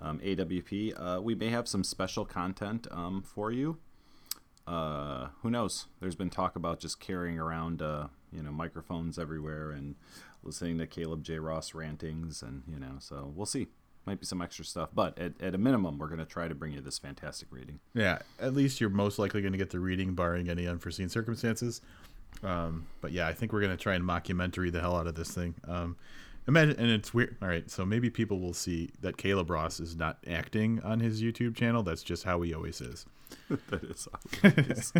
Um, 0.00 0.20
AWP. 0.20 0.92
Uh, 0.96 1.20
we 1.20 1.34
may 1.34 1.48
have 1.48 1.66
some 1.66 1.82
special 1.82 2.24
content 2.24 2.86
um, 2.90 3.22
for 3.22 3.50
you. 3.50 3.78
Uh, 4.66 5.28
who 5.42 5.50
knows? 5.50 5.86
There's 6.00 6.14
been 6.14 6.30
talk 6.30 6.54
about 6.54 6.78
just 6.80 7.00
carrying 7.00 7.38
around, 7.38 7.80
uh, 7.80 8.08
you 8.30 8.42
know, 8.42 8.52
microphones 8.52 9.18
everywhere 9.18 9.70
and 9.70 9.94
listening 10.44 10.78
to 10.78 10.86
Caleb 10.86 11.24
J. 11.24 11.38
Ross 11.38 11.74
rantings, 11.74 12.42
and 12.42 12.62
you 12.68 12.78
know, 12.78 12.96
so 13.00 13.32
we'll 13.34 13.46
see. 13.46 13.66
Might 14.04 14.20
be 14.20 14.26
some 14.26 14.40
extra 14.40 14.64
stuff, 14.64 14.90
but 14.94 15.18
at, 15.18 15.32
at 15.40 15.52
a 15.52 15.58
minimum, 15.58 15.98
we're 15.98 16.06
going 16.06 16.20
to 16.20 16.24
try 16.24 16.46
to 16.46 16.54
bring 16.54 16.74
you 16.74 16.80
this 16.80 16.96
fantastic 16.96 17.48
reading. 17.50 17.80
Yeah, 17.92 18.20
at 18.38 18.54
least 18.54 18.80
you're 18.80 18.88
most 18.88 19.18
likely 19.18 19.40
going 19.40 19.50
to 19.50 19.58
get 19.58 19.70
the 19.70 19.80
reading, 19.80 20.14
barring 20.14 20.48
any 20.48 20.68
unforeseen 20.68 21.08
circumstances. 21.08 21.80
Um, 22.42 22.86
but 23.00 23.12
yeah, 23.12 23.26
I 23.26 23.32
think 23.32 23.52
we're 23.52 23.60
going 23.60 23.76
to 23.76 23.82
try 23.82 23.94
and 23.94 24.04
mockumentary 24.04 24.70
the 24.70 24.80
hell 24.80 24.96
out 24.96 25.06
of 25.06 25.14
this 25.14 25.30
thing. 25.30 25.54
Um, 25.66 25.96
imagine, 26.46 26.76
and 26.78 26.90
it's 26.90 27.12
weird. 27.14 27.36
All 27.40 27.48
right, 27.48 27.70
so 27.70 27.84
maybe 27.84 28.10
people 28.10 28.40
will 28.40 28.54
see 28.54 28.90
that 29.00 29.16
Caleb 29.16 29.50
Ross 29.50 29.80
is 29.80 29.96
not 29.96 30.18
acting 30.28 30.80
on 30.82 31.00
his 31.00 31.22
YouTube 31.22 31.56
channel. 31.56 31.82
That's 31.82 32.02
just 32.02 32.24
how 32.24 32.42
he 32.42 32.54
always 32.54 32.80
is. 32.80 33.06
that 33.48 33.84
is 33.84 34.08
how 34.12 34.48
it 34.48 34.70
is. 34.70 34.92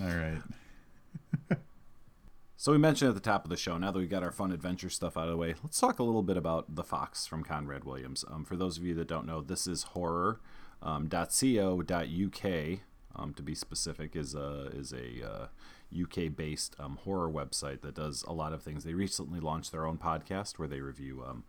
All 0.00 0.06
right. 0.08 0.42
So 2.64 2.72
we 2.72 2.78
mentioned 2.78 3.10
at 3.10 3.14
the 3.14 3.20
top 3.20 3.44
of 3.44 3.50
the 3.50 3.58
show. 3.58 3.76
Now 3.76 3.90
that 3.90 3.98
we 3.98 4.06
got 4.06 4.22
our 4.22 4.32
fun 4.32 4.50
adventure 4.50 4.88
stuff 4.88 5.18
out 5.18 5.24
of 5.24 5.32
the 5.32 5.36
way, 5.36 5.54
let's 5.62 5.78
talk 5.78 5.98
a 5.98 6.02
little 6.02 6.22
bit 6.22 6.38
about 6.38 6.74
the 6.74 6.82
Fox 6.82 7.26
from 7.26 7.44
Conrad 7.44 7.84
Williams. 7.84 8.24
Um, 8.26 8.42
for 8.46 8.56
those 8.56 8.78
of 8.78 8.84
you 8.84 8.94
that 8.94 9.06
don't 9.06 9.26
know, 9.26 9.42
this 9.42 9.66
is 9.66 9.82
horror. 9.82 10.40
Um, 10.80 11.10
.co.uk, 11.10 12.78
um, 13.16 13.34
to 13.34 13.42
be 13.42 13.54
specific, 13.54 14.16
is 14.16 14.34
a 14.34 14.70
is 14.74 14.92
a 14.92 15.26
uh, 15.28 15.46
UK 16.02 16.34
based 16.34 16.74
um, 16.78 16.98
horror 17.04 17.30
website 17.30 17.80
that 17.82 17.94
does 17.94 18.24
a 18.26 18.32
lot 18.32 18.52
of 18.52 18.62
things. 18.62 18.84
They 18.84 18.94
recently 18.94 19.40
launched 19.40 19.72
their 19.72 19.86
own 19.86 19.98
podcast 19.98 20.58
where 20.58 20.68
they 20.68 20.80
review 20.80 21.24
um, 21.26 21.44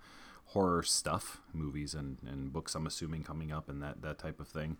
horror 0.47 0.83
stuff, 0.83 1.41
movies 1.53 1.93
and, 1.93 2.17
and 2.25 2.53
books, 2.53 2.75
I'm 2.75 2.85
assuming, 2.87 3.23
coming 3.23 3.51
up 3.51 3.69
and 3.69 3.81
that, 3.81 4.01
that 4.01 4.19
type 4.19 4.39
of 4.39 4.47
thing. 4.47 4.77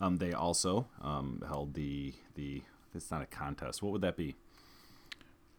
Um, 0.00 0.18
they 0.18 0.32
also 0.32 0.86
um, 1.02 1.42
held 1.46 1.74
the, 1.74 2.14
the, 2.36 2.62
it's 2.94 3.10
not 3.10 3.20
a 3.22 3.26
contest. 3.26 3.82
What 3.82 3.92
would 3.92 4.00
that 4.02 4.16
be? 4.16 4.36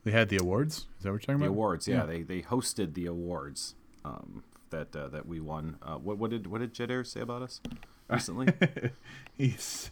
They 0.05 0.11
had 0.11 0.29
the 0.29 0.37
awards. 0.37 0.87
Is 0.97 1.03
that 1.03 1.11
what 1.11 1.13
you're 1.13 1.19
talking 1.19 1.39
The 1.39 1.45
about? 1.45 1.45
The 1.45 1.49
awards, 1.49 1.87
yeah, 1.87 2.05
They, 2.05 2.21
they 2.23 2.41
hosted 2.41 2.93
the 2.93 3.05
awards 3.07 3.75
um, 4.05 4.43
that 4.69 4.95
uh, 4.95 5.09
that 5.09 5.27
we 5.27 5.41
won. 5.41 5.77
Uh, 5.81 5.95
what, 5.95 6.17
what 6.17 6.29
did 6.31 6.47
what 6.47 6.61
did 6.61 6.73
Jed 6.73 6.89
Ayres 6.89 7.11
say 7.11 7.19
about 7.19 7.41
us 7.41 7.59
recently? 8.09 8.47
He's 9.37 9.91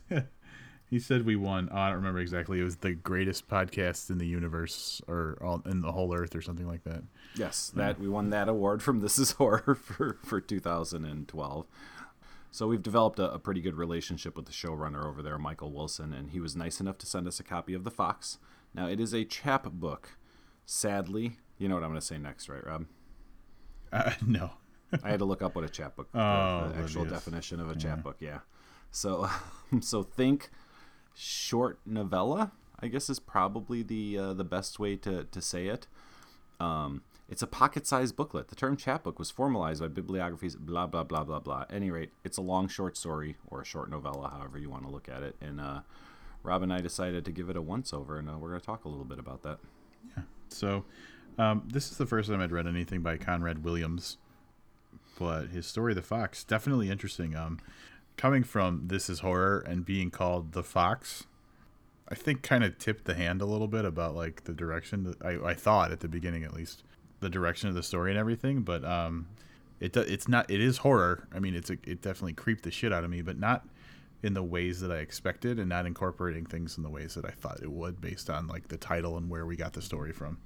he 0.89 0.99
said 0.99 1.25
we 1.25 1.35
won. 1.35 1.69
Oh, 1.71 1.77
I 1.77 1.87
don't 1.87 1.97
remember 1.97 2.19
exactly. 2.19 2.59
It 2.59 2.63
was 2.63 2.77
the 2.77 2.93
greatest 2.93 3.47
podcast 3.47 4.09
in 4.09 4.17
the 4.17 4.27
universe, 4.27 5.01
or 5.07 5.37
all 5.41 5.61
in 5.65 5.81
the 5.81 5.91
whole 5.91 6.13
earth, 6.15 6.35
or 6.35 6.41
something 6.41 6.67
like 6.67 6.83
that. 6.85 7.03
Yes, 7.35 7.71
that 7.75 7.99
we 7.99 8.07
won 8.07 8.29
that 8.29 8.47
award 8.47 8.81
from 8.81 8.99
This 9.01 9.19
Is 9.19 9.31
Horror 9.31 9.75
for 9.75 10.17
for 10.23 10.39
2012. 10.39 11.65
So 12.51 12.67
we've 12.67 12.81
developed 12.81 13.19
a, 13.19 13.33
a 13.33 13.39
pretty 13.39 13.61
good 13.61 13.75
relationship 13.75 14.35
with 14.35 14.45
the 14.45 14.51
showrunner 14.51 15.05
over 15.05 15.21
there, 15.21 15.37
Michael 15.37 15.71
Wilson, 15.71 16.13
and 16.13 16.31
he 16.31 16.39
was 16.39 16.55
nice 16.55 16.79
enough 16.79 16.97
to 16.99 17.05
send 17.05 17.27
us 17.27 17.39
a 17.39 17.43
copy 17.43 17.73
of 17.73 17.83
The 17.83 17.91
Fox. 17.91 18.39
Now 18.73 18.87
it 18.87 18.99
is 18.99 19.13
a 19.13 19.25
chap 19.25 19.65
book. 19.65 20.17
Sadly, 20.65 21.37
you 21.57 21.67
know 21.67 21.75
what 21.75 21.83
I'm 21.83 21.91
going 21.91 21.99
to 21.99 22.05
say 22.05 22.17
next, 22.17 22.49
right, 22.49 22.65
Rob? 22.65 22.85
Uh, 23.91 24.11
no. 24.25 24.51
I 25.03 25.09
had 25.09 25.19
to 25.19 25.25
look 25.25 25.41
up 25.41 25.55
what 25.55 25.65
a 25.65 25.69
chapbook, 25.69 26.07
Oh, 26.13 26.69
the 26.69 26.81
actual 26.81 27.03
definition 27.05 27.59
of 27.59 27.69
a 27.69 27.75
chapbook. 27.75 28.17
Yeah. 28.21 28.39
So, 28.89 29.29
so 29.81 30.01
think 30.01 30.49
short 31.17 31.79
novella. 31.85 32.51
I 32.79 32.87
guess 32.87 33.09
is 33.09 33.19
probably 33.19 33.81
the 33.81 34.17
uh, 34.17 34.33
the 34.33 34.43
best 34.43 34.79
way 34.79 34.95
to 34.97 35.23
to 35.25 35.41
say 35.41 35.67
it. 35.67 35.87
Um, 36.59 37.01
it's 37.29 37.41
a 37.41 37.47
pocket-sized 37.47 38.15
booklet. 38.15 38.47
The 38.47 38.55
term 38.55 38.77
chapbook 38.77 39.19
was 39.19 39.31
formalized 39.31 39.81
by 39.81 39.87
bibliographies. 39.89 40.55
Blah 40.55 40.87
blah 40.87 41.03
blah 41.03 41.23
blah 41.23 41.39
blah. 41.39 41.61
At 41.61 41.73
any 41.73 41.91
rate, 41.91 42.11
it's 42.23 42.37
a 42.37 42.41
long 42.41 42.67
short 42.67 42.95
story 42.95 43.35
or 43.47 43.61
a 43.61 43.65
short 43.65 43.89
novella, 43.89 44.29
however 44.29 44.57
you 44.57 44.69
want 44.69 44.83
to 44.83 44.89
look 44.89 45.09
at 45.09 45.23
it. 45.23 45.35
And 45.41 45.59
uh, 45.59 45.81
Rob 46.43 46.61
and 46.61 46.71
I 46.71 46.79
decided 46.79 47.25
to 47.25 47.31
give 47.31 47.49
it 47.49 47.57
a 47.57 47.61
once 47.61 47.93
over, 47.93 48.17
and 48.17 48.29
uh, 48.29 48.37
we're 48.37 48.49
going 48.49 48.61
to 48.61 48.65
talk 48.65 48.85
a 48.85 48.89
little 48.89 49.05
bit 49.05 49.19
about 49.19 49.41
that. 49.43 49.59
Yeah. 50.15 50.23
So, 50.49 50.85
um, 51.37 51.63
this 51.67 51.91
is 51.91 51.97
the 51.97 52.05
first 52.05 52.29
time 52.29 52.39
I'd 52.39 52.51
read 52.51 52.67
anything 52.67 53.01
by 53.01 53.17
Conrad 53.17 53.63
Williams, 53.63 54.17
but 55.19 55.47
his 55.47 55.65
story, 55.65 55.93
The 55.93 56.01
Fox, 56.01 56.43
definitely 56.43 56.89
interesting. 56.89 57.35
Um, 57.35 57.59
coming 58.17 58.43
from 58.43 58.87
This 58.87 59.09
Is 59.09 59.19
Horror 59.19 59.59
and 59.59 59.85
being 59.85 60.11
called 60.11 60.51
The 60.51 60.63
Fox, 60.63 61.25
I 62.09 62.15
think 62.15 62.41
kind 62.41 62.63
of 62.63 62.77
tipped 62.77 63.05
the 63.05 63.13
hand 63.13 63.41
a 63.41 63.45
little 63.45 63.67
bit 63.67 63.85
about 63.85 64.15
like 64.15 64.43
the 64.43 64.53
direction 64.53 65.03
that 65.03 65.21
I, 65.23 65.51
I 65.51 65.53
thought 65.53 65.91
at 65.91 65.99
the 65.99 66.07
beginning 66.07 66.43
at 66.43 66.53
least 66.53 66.83
the 67.19 67.29
direction 67.29 67.69
of 67.69 67.75
the 67.75 67.83
story 67.83 68.11
and 68.11 68.19
everything. 68.19 68.61
But 68.61 68.83
um, 68.83 69.27
it 69.79 69.95
it's 69.95 70.27
not 70.27 70.49
it 70.49 70.59
is 70.59 70.79
horror. 70.79 71.27
I 71.33 71.39
mean, 71.39 71.55
it's 71.55 71.69
a, 71.69 71.77
it 71.85 72.01
definitely 72.01 72.33
creeped 72.33 72.63
the 72.63 72.71
shit 72.71 72.91
out 72.91 73.03
of 73.03 73.09
me, 73.09 73.21
but 73.21 73.37
not 73.39 73.67
in 74.23 74.33
the 74.33 74.43
ways 74.43 74.81
that 74.81 74.91
I 74.91 74.97
expected, 74.97 75.59
and 75.59 75.69
not 75.69 75.85
incorporating 75.85 76.45
things 76.45 76.75
in 76.75 76.83
the 76.83 76.89
ways 76.89 77.13
that 77.13 77.25
I 77.25 77.29
thought 77.31 77.61
it 77.61 77.71
would, 77.71 78.01
based 78.01 78.31
on 78.31 78.47
like 78.47 78.69
the 78.69 78.77
title 78.77 79.15
and 79.15 79.29
where 79.29 79.45
we 79.45 79.55
got 79.55 79.73
the 79.73 79.81
story 79.81 80.11
from. 80.11 80.39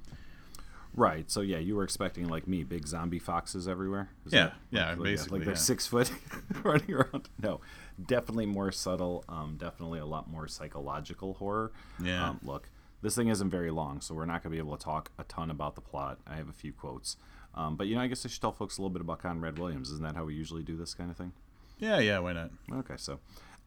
Right. 0.93 1.29
So 1.31 1.41
yeah, 1.41 1.57
you 1.57 1.75
were 1.75 1.83
expecting 1.83 2.27
like 2.27 2.47
me, 2.47 2.63
big 2.63 2.87
zombie 2.87 3.19
foxes 3.19 3.67
everywhere. 3.67 4.09
Is 4.25 4.33
Yeah, 4.33 4.51
yeah, 4.71 4.89
like, 4.89 5.03
basically, 5.03 5.39
like 5.39 5.45
they're 5.45 5.53
yeah. 5.53 5.59
six 5.59 5.87
foot 5.87 6.11
running 6.63 6.93
around. 6.93 7.29
No, 7.41 7.61
definitely 8.05 8.45
more 8.45 8.71
subtle. 8.71 9.23
Um, 9.29 9.55
definitely 9.57 9.99
a 9.99 10.05
lot 10.05 10.29
more 10.29 10.47
psychological 10.47 11.35
horror. 11.35 11.71
Yeah. 12.03 12.29
Um, 12.29 12.39
look, 12.43 12.69
this 13.01 13.15
thing 13.15 13.29
isn't 13.29 13.49
very 13.49 13.71
long, 13.71 14.01
so 14.01 14.13
we're 14.13 14.25
not 14.25 14.43
going 14.43 14.51
to 14.51 14.55
be 14.55 14.57
able 14.57 14.77
to 14.77 14.83
talk 14.83 15.11
a 15.17 15.23
ton 15.23 15.49
about 15.49 15.75
the 15.75 15.81
plot. 15.81 16.19
I 16.27 16.35
have 16.35 16.49
a 16.49 16.53
few 16.53 16.73
quotes. 16.73 17.17
Um, 17.55 17.75
but 17.75 17.87
you 17.87 17.95
know, 17.95 18.01
I 18.01 18.07
guess 18.07 18.25
I 18.25 18.29
should 18.29 18.41
tell 18.41 18.51
folks 18.51 18.77
a 18.77 18.81
little 18.81 18.93
bit 18.93 19.01
about 19.01 19.19
Conrad 19.19 19.59
Williams. 19.59 19.89
Isn't 19.91 20.03
that 20.03 20.15
how 20.15 20.25
we 20.25 20.35
usually 20.35 20.63
do 20.63 20.77
this 20.77 20.93
kind 20.93 21.09
of 21.11 21.17
thing? 21.17 21.33
Yeah, 21.79 21.99
yeah, 21.99 22.19
why 22.19 22.33
not? 22.33 22.51
Okay, 22.71 22.93
so 22.97 23.19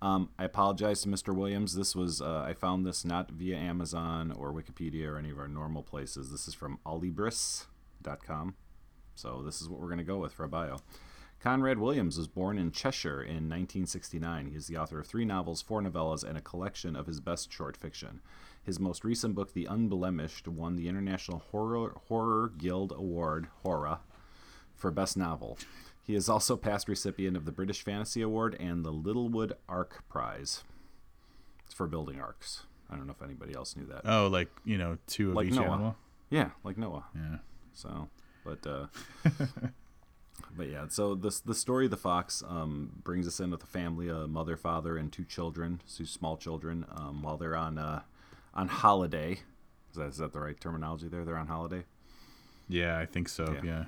um, 0.02 0.30
I 0.38 0.44
apologize 0.44 1.02
to 1.02 1.08
Mr. 1.08 1.34
Williams. 1.34 1.74
This 1.74 1.96
was 1.96 2.20
uh, 2.20 2.44
I 2.46 2.52
found 2.52 2.84
this 2.84 3.04
not 3.04 3.30
via 3.30 3.56
Amazon 3.56 4.32
or 4.32 4.52
Wikipedia 4.52 5.08
or 5.08 5.18
any 5.18 5.30
of 5.30 5.38
our 5.38 5.48
normal 5.48 5.82
places. 5.82 6.30
This 6.30 6.46
is 6.46 6.54
from 6.54 6.78
alibris.com. 6.84 8.54
So 9.14 9.42
this 9.42 9.62
is 9.62 9.68
what 9.68 9.80
we're 9.80 9.88
going 9.88 9.98
to 9.98 10.04
go 10.04 10.18
with 10.18 10.32
for 10.32 10.44
a 10.44 10.48
bio. 10.48 10.78
Conrad 11.40 11.78
Williams 11.78 12.16
was 12.16 12.26
born 12.26 12.58
in 12.58 12.72
Cheshire 12.72 13.22
in 13.22 13.50
1969. 13.50 14.46
He 14.46 14.56
is 14.56 14.66
the 14.66 14.78
author 14.78 14.98
of 14.98 15.06
three 15.06 15.26
novels, 15.26 15.60
four 15.60 15.82
novellas, 15.82 16.24
and 16.24 16.38
a 16.38 16.40
collection 16.40 16.96
of 16.96 17.06
his 17.06 17.20
best 17.20 17.52
short 17.52 17.76
fiction. 17.76 18.22
His 18.62 18.80
most 18.80 19.04
recent 19.04 19.34
book, 19.34 19.52
The 19.52 19.66
Unblemished, 19.66 20.48
won 20.48 20.76
the 20.76 20.88
International 20.88 21.40
Horror, 21.50 21.92
Horror 22.08 22.50
Guild 22.56 22.92
Award, 22.92 23.48
HORA, 23.62 24.00
for 24.74 24.90
Best 24.90 25.18
Novel. 25.18 25.58
He 26.06 26.14
is 26.14 26.28
also 26.28 26.56
past 26.56 26.86
recipient 26.88 27.36
of 27.36 27.46
the 27.46 27.52
British 27.52 27.82
Fantasy 27.82 28.20
Award 28.20 28.56
and 28.60 28.84
the 28.84 28.90
Littlewood 28.90 29.54
Arc 29.68 30.06
Prize. 30.08 30.62
It's 31.64 31.74
for 31.74 31.86
building 31.86 32.20
arcs. 32.20 32.64
I 32.90 32.96
don't 32.96 33.06
know 33.06 33.14
if 33.18 33.22
anybody 33.22 33.54
else 33.54 33.74
knew 33.74 33.86
that. 33.86 34.02
Oh, 34.04 34.28
like 34.28 34.48
you 34.64 34.76
know, 34.76 34.98
two 35.06 35.30
of 35.30 35.36
Like 35.36 35.46
each 35.46 35.54
Noah. 35.54 35.64
animal. 35.64 35.96
yeah, 36.28 36.50
like 36.62 36.76
Noah. 36.76 37.04
Yeah. 37.14 37.38
So, 37.72 38.08
but 38.44 38.66
uh, 38.66 38.86
but 40.56 40.68
yeah. 40.68 40.86
So 40.88 41.14
this 41.14 41.40
the 41.40 41.54
story 41.54 41.86
of 41.86 41.90
the 41.90 41.96
fox 41.96 42.42
um, 42.46 43.00
brings 43.02 43.26
us 43.26 43.40
in 43.40 43.50
with 43.50 43.62
a 43.62 43.66
family, 43.66 44.08
a 44.08 44.26
mother, 44.26 44.56
father, 44.58 44.98
and 44.98 45.10
two 45.10 45.24
children, 45.24 45.80
two 45.92 46.04
small 46.06 46.36
children, 46.36 46.84
um, 46.94 47.22
while 47.22 47.38
they're 47.38 47.56
on 47.56 47.78
uh, 47.78 48.02
on 48.52 48.68
holiday. 48.68 49.38
Is 49.90 49.96
that, 49.96 50.08
is 50.08 50.16
that 50.18 50.32
the 50.32 50.40
right 50.40 50.60
terminology? 50.60 51.08
There, 51.08 51.24
they're 51.24 51.38
on 51.38 51.46
holiday. 51.46 51.84
Yeah, 52.68 52.98
I 52.98 53.06
think 53.06 53.28
so. 53.28 53.52
Yeah. 53.54 53.60
Yeah. 53.64 53.84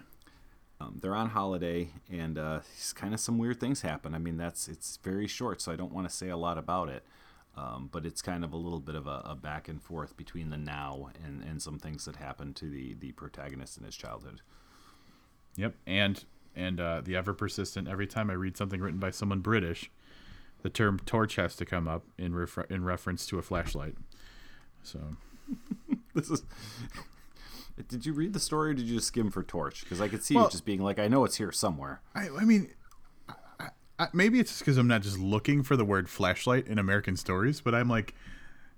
Um, 0.81 0.99
they're 1.01 1.15
on 1.15 1.31
holiday 1.31 1.89
and 2.11 2.39
uh, 2.39 2.61
kind 2.95 3.15
of 3.15 3.21
some 3.21 3.39
weird 3.39 3.59
things 3.61 3.83
happen 3.83 4.15
i 4.15 4.19
mean 4.19 4.37
that's 4.37 4.69
it's 4.69 4.99
very 5.03 5.27
short 5.27 5.61
so 5.61 5.73
i 5.73 5.77
don't 5.77 5.93
want 5.93 6.09
to 6.09 6.15
say 6.15 6.29
a 6.29 6.37
lot 6.37 6.59
about 6.59 6.89
it 6.89 7.05
um, 7.57 7.89
but 7.91 8.05
it's 8.05 8.21
kind 8.21 8.45
of 8.45 8.53
a 8.53 8.57
little 8.57 8.81
bit 8.81 8.95
of 8.95 9.07
a, 9.07 9.23
a 9.25 9.35
back 9.35 9.67
and 9.67 9.83
forth 9.83 10.15
between 10.17 10.51
the 10.51 10.59
now 10.59 11.09
and, 11.25 11.43
and 11.43 11.63
some 11.63 11.79
things 11.79 12.05
that 12.05 12.17
happen 12.17 12.53
to 12.53 12.69
the, 12.69 12.95
the 12.95 13.13
protagonist 13.13 13.79
in 13.79 13.85
his 13.85 13.97
childhood 13.97 14.43
Yep. 15.57 15.75
And 15.87 16.25
and 16.55 16.81
uh, 16.81 17.01
the 17.05 17.17
ever 17.17 17.35
persistent. 17.35 17.89
Every 17.89 18.07
time 18.07 18.31
I 18.31 18.35
read 18.35 18.57
something 18.57 18.81
written 18.81 19.01
by 19.01 19.11
someone 19.11 19.41
British, 19.41 19.91
the 20.63 20.71
term 20.71 20.99
torch 21.05 21.37
has 21.37 21.57
to 21.57 21.65
come 21.67 21.89
up 21.89 22.05
in 22.17 22.35
refer- 22.35 22.67
in 22.71 22.85
reference 22.85 23.27
to 23.27 23.39
a 23.39 23.43
flashlight. 23.43 23.95
So 24.83 25.01
this 26.15 26.31
is 26.31 26.43
did 27.89 28.07
you 28.07 28.13
read 28.13 28.33
the 28.33 28.41
story 28.41 28.71
or 28.71 28.75
did 28.75 28.87
you 28.87 28.97
just 28.97 29.09
skim 29.09 29.31
for 29.31 29.43
torch? 29.43 29.83
Because 29.83 30.01
i 30.01 30.09
could 30.09 30.23
see 30.23 30.35
Well- 30.35 30.45
you 30.45 30.51
just 30.51 30.65
being 30.65 30.83
like 30.83 30.99
i 30.99 31.09
know 31.09 31.25
it's 31.25 31.37
here 31.37 31.53
somewhere. 31.53 32.01
I, 32.15 32.29
I 32.29 32.45
mean, 32.45 32.71
I, 33.61 33.69
I, 33.99 34.09
maybe 34.13 34.41
it's 34.41 34.51
just 34.51 34.61
because 34.61 34.79
I'm 34.79 34.89
not 34.89 35.03
just 35.03 35.19
looking 35.19 35.63
for 35.63 35.77
the 35.77 35.85
word 35.85 36.09
flashlight 36.09 36.67
in 36.67 36.79
American 36.79 37.17
stories, 37.17 37.61
but 37.61 37.75
I'm 37.75 37.89
like, 37.89 38.15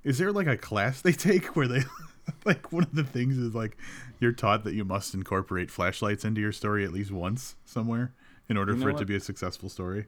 is 0.05 0.19
there 0.19 0.33
like 0.33 0.47
a 0.47 0.57
class 0.57 1.01
they 1.03 1.13
take 1.13 1.57
where 1.57 1.69
they, 1.69 1.83
like, 2.45 2.73
one 2.73 2.85
of 2.85 2.95
the 2.95 3.05
things 3.05 3.37
is 3.39 3.55
like, 3.55 3.77
you're 4.21 4.33
taught 4.33 4.65
that 4.65 4.75
you 4.75 4.85
must 4.85 5.15
incorporate 5.15 5.71
flashlights 5.71 6.25
into 6.25 6.41
your 6.41 6.53
story 6.53 6.85
at 6.85 6.93
least 6.93 7.11
once 7.11 7.57
somewhere 7.65 8.13
in 8.49 8.57
order 8.57 8.73
You 8.73 8.79
know 8.79 8.85
for 8.85 8.91
it 8.91 8.99
to 8.99 9.07
be 9.07 9.15
a 9.17 9.21
successful 9.21 9.69
story. 9.69 10.07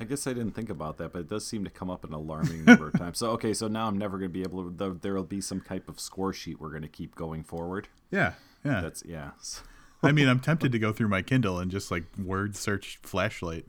I 0.00 0.04
guess 0.04 0.26
I 0.26 0.32
didn't 0.32 0.52
think 0.52 0.70
about 0.70 0.96
that, 0.96 1.12
but 1.12 1.18
it 1.20 1.28
does 1.28 1.46
seem 1.46 1.62
to 1.64 1.70
come 1.70 1.90
up 1.90 2.04
an 2.04 2.14
alarming 2.14 2.64
number 2.66 2.88
of 2.88 2.94
times. 2.94 3.18
So 3.18 3.32
okay, 3.32 3.52
so 3.52 3.68
now 3.68 3.86
I'm 3.86 3.98
never 3.98 4.16
going 4.16 4.30
to 4.30 4.32
be 4.32 4.42
able 4.42 4.70
to. 4.70 4.98
There, 5.00 5.14
will 5.14 5.24
be 5.24 5.42
some 5.42 5.60
type 5.60 5.90
of 5.90 6.00
score 6.00 6.32
sheet 6.32 6.58
we're 6.58 6.70
going 6.70 6.82
to 6.82 6.88
keep 6.88 7.14
going 7.14 7.44
forward. 7.44 7.88
Yeah, 8.10 8.32
yeah. 8.64 8.80
That's 8.80 9.04
yeah. 9.04 9.32
I 10.02 10.12
mean, 10.12 10.26
I'm 10.26 10.40
tempted 10.40 10.72
to 10.72 10.78
go 10.78 10.94
through 10.94 11.08
my 11.08 11.20
Kindle 11.20 11.58
and 11.58 11.70
just 11.70 11.90
like 11.90 12.04
word 12.18 12.56
search 12.56 12.98
flashlight 13.02 13.66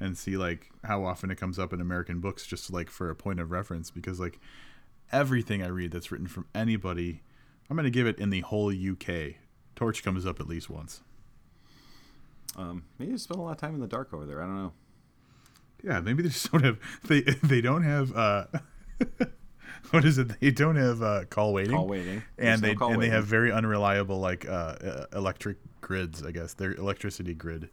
and 0.00 0.18
see 0.18 0.36
like 0.36 0.70
how 0.82 1.04
often 1.04 1.30
it 1.30 1.36
comes 1.36 1.56
up 1.56 1.72
in 1.72 1.80
American 1.80 2.18
books, 2.18 2.44
just 2.46 2.72
like 2.72 2.90
for 2.90 3.08
a 3.08 3.14
point 3.14 3.38
of 3.38 3.52
reference. 3.52 3.92
Because 3.92 4.18
like 4.18 4.40
everything 5.12 5.62
I 5.62 5.68
read 5.68 5.92
that's 5.92 6.10
written 6.10 6.26
from 6.26 6.46
anybody, 6.52 7.22
I'm 7.70 7.76
gonna 7.76 7.90
give 7.90 8.08
it 8.08 8.18
in 8.18 8.30
the 8.30 8.40
whole 8.40 8.72
UK. 8.72 9.36
Torch 9.76 10.02
comes 10.02 10.26
up 10.26 10.40
at 10.40 10.48
least 10.48 10.68
once. 10.68 11.02
Um, 12.56 12.82
maybe 12.98 13.12
you 13.12 13.18
spend 13.18 13.38
a 13.38 13.44
lot 13.44 13.52
of 13.52 13.58
time 13.58 13.74
in 13.74 13.80
the 13.80 13.86
dark 13.86 14.12
over 14.12 14.26
there. 14.26 14.42
I 14.42 14.46
don't 14.46 14.56
know. 14.56 14.72
Yeah, 15.82 16.00
maybe 16.00 16.22
they 16.22 16.28
just 16.28 16.50
don't 16.50 16.64
have 16.64 16.78
they 17.06 17.20
they 17.20 17.60
don't 17.60 17.82
have 17.82 18.16
uh 18.16 18.44
what 19.90 20.04
is 20.04 20.18
it? 20.18 20.40
They 20.40 20.50
don't 20.50 20.76
have 20.76 21.02
uh 21.02 21.24
call 21.24 21.52
waiting. 21.52 21.76
Call 21.76 21.88
waiting. 21.88 22.22
There's 22.36 22.54
and 22.54 22.62
they 22.62 22.74
call 22.74 22.88
and 22.88 22.98
waiting. 22.98 23.10
they 23.10 23.16
have 23.16 23.26
very 23.26 23.52
unreliable 23.52 24.18
like 24.18 24.48
uh, 24.48 25.06
electric 25.14 25.58
grids. 25.80 26.24
I 26.24 26.30
guess 26.30 26.54
their 26.54 26.74
electricity 26.74 27.34
grid 27.34 27.70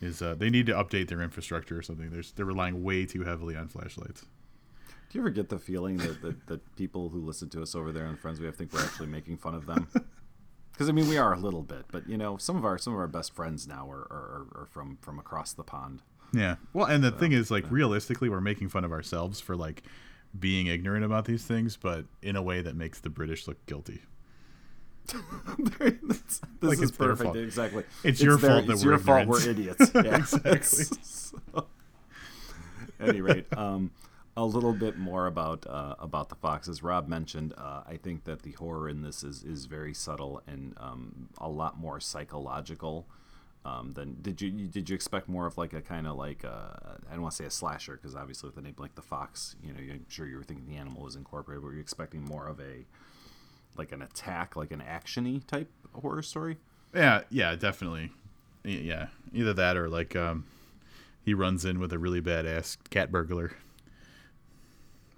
is 0.00 0.20
uh, 0.22 0.34
they 0.34 0.50
need 0.50 0.66
to 0.66 0.72
update 0.72 1.08
their 1.08 1.22
infrastructure 1.22 1.78
or 1.78 1.82
something. 1.82 2.10
They're 2.10 2.24
they're 2.36 2.46
relying 2.46 2.82
way 2.82 3.06
too 3.06 3.24
heavily 3.24 3.56
on 3.56 3.68
flashlights. 3.68 4.22
Do 4.22 5.18
you 5.18 5.20
ever 5.20 5.30
get 5.30 5.50
the 5.50 5.58
feeling 5.58 5.98
that, 5.98 6.22
that, 6.22 6.46
that 6.46 6.76
people 6.76 7.10
who 7.10 7.20
listen 7.20 7.50
to 7.50 7.60
us 7.60 7.74
over 7.74 7.92
there 7.92 8.06
and 8.06 8.18
friends 8.18 8.40
we 8.40 8.46
have 8.46 8.56
think 8.56 8.72
we're 8.72 8.82
actually 8.82 9.08
making 9.08 9.36
fun 9.36 9.54
of 9.54 9.66
them? 9.66 9.86
Because 10.82 10.88
I 10.90 10.94
mean, 10.94 11.08
we 11.08 11.16
are 11.16 11.32
a 11.32 11.38
little 11.38 11.62
bit, 11.62 11.84
but 11.92 12.08
you 12.08 12.18
know, 12.18 12.36
some 12.38 12.56
of 12.56 12.64
our 12.64 12.76
some 12.76 12.92
of 12.92 12.98
our 12.98 13.06
best 13.06 13.32
friends 13.36 13.68
now 13.68 13.88
are, 13.88 14.00
are, 14.10 14.46
are 14.62 14.66
from 14.68 14.98
from 15.00 15.16
across 15.20 15.52
the 15.52 15.62
pond. 15.62 16.02
Yeah. 16.32 16.56
Well, 16.72 16.86
and 16.86 17.04
the 17.04 17.12
thing 17.12 17.30
is, 17.30 17.52
like, 17.52 17.64
realistically, 17.70 18.28
we're 18.28 18.40
making 18.40 18.68
fun 18.68 18.84
of 18.84 18.90
ourselves 18.90 19.40
for 19.40 19.54
like 19.54 19.84
being 20.36 20.66
ignorant 20.66 21.04
about 21.04 21.26
these 21.26 21.44
things, 21.44 21.76
but 21.76 22.06
in 22.20 22.34
a 22.34 22.42
way 22.42 22.62
that 22.62 22.74
makes 22.74 22.98
the 22.98 23.10
British 23.10 23.46
look 23.46 23.64
guilty. 23.66 24.00
this 25.58 26.40
Like 26.60 26.78
is 26.78 26.82
it's 26.88 26.96
perfect. 26.96 27.36
Exactly. 27.36 27.84
It's 28.02 28.20
your 28.20 28.36
their- 28.38 28.50
fault 28.50 28.66
that 28.66 28.72
it's 28.72 28.84
we're 28.84 28.90
your 28.92 28.98
fault 28.98 29.28
we're 29.28 29.48
idiots. 29.48 29.92
Yeah, 29.94 30.16
Exactly. 30.16 30.84
So, 31.04 31.38
at 32.98 33.08
any 33.08 33.20
rate, 33.20 33.46
um, 33.56 33.92
a 34.36 34.44
little 34.44 34.72
bit 34.72 34.98
more 34.98 35.26
about 35.26 35.66
uh, 35.66 35.94
about 35.98 36.28
the 36.28 36.34
foxes. 36.34 36.82
Rob 36.82 37.08
mentioned. 37.08 37.54
Uh, 37.56 37.82
I 37.86 37.96
think 37.96 38.24
that 38.24 38.42
the 38.42 38.52
horror 38.52 38.88
in 38.88 39.02
this 39.02 39.22
is 39.22 39.42
is 39.42 39.66
very 39.66 39.94
subtle 39.94 40.42
and 40.46 40.74
um, 40.78 41.28
a 41.38 41.48
lot 41.48 41.78
more 41.78 42.00
psychological. 42.00 43.06
Um, 43.64 43.92
than 43.92 44.16
did 44.20 44.40
you 44.42 44.50
did 44.50 44.90
you 44.90 44.94
expect 44.96 45.28
more 45.28 45.46
of 45.46 45.56
like 45.56 45.72
a 45.72 45.80
kind 45.80 46.08
of 46.08 46.16
like 46.16 46.42
a, 46.42 46.98
I 47.08 47.12
don't 47.12 47.22
want 47.22 47.32
to 47.32 47.36
say 47.36 47.44
a 47.44 47.50
slasher 47.50 47.94
because 47.94 48.16
obviously 48.16 48.48
with 48.48 48.56
the 48.56 48.62
name 48.62 48.74
like 48.76 48.96
the 48.96 49.02
fox 49.02 49.54
you 49.62 49.72
know 49.72 49.78
I'm 49.78 50.04
sure 50.08 50.26
you 50.26 50.36
were 50.36 50.42
thinking 50.42 50.66
the 50.66 50.76
animal 50.76 51.04
was 51.04 51.14
incorporated 51.14 51.62
but 51.62 51.68
were 51.68 51.74
you 51.74 51.80
expecting 51.80 52.24
more 52.24 52.48
of 52.48 52.58
a 52.58 52.84
like 53.76 53.92
an 53.92 54.02
attack 54.02 54.56
like 54.56 54.72
an 54.72 54.80
actiony 54.82 55.46
type 55.46 55.70
horror 55.92 56.22
story 56.22 56.56
Yeah, 56.92 57.20
yeah, 57.30 57.54
definitely. 57.54 58.10
Yeah, 58.64 59.06
either 59.32 59.52
that 59.54 59.76
or 59.76 59.88
like 59.88 60.16
um, 60.16 60.44
he 61.24 61.32
runs 61.32 61.64
in 61.64 61.78
with 61.78 61.92
a 61.92 61.98
really 62.00 62.20
badass 62.20 62.76
cat 62.90 63.12
burglar. 63.12 63.52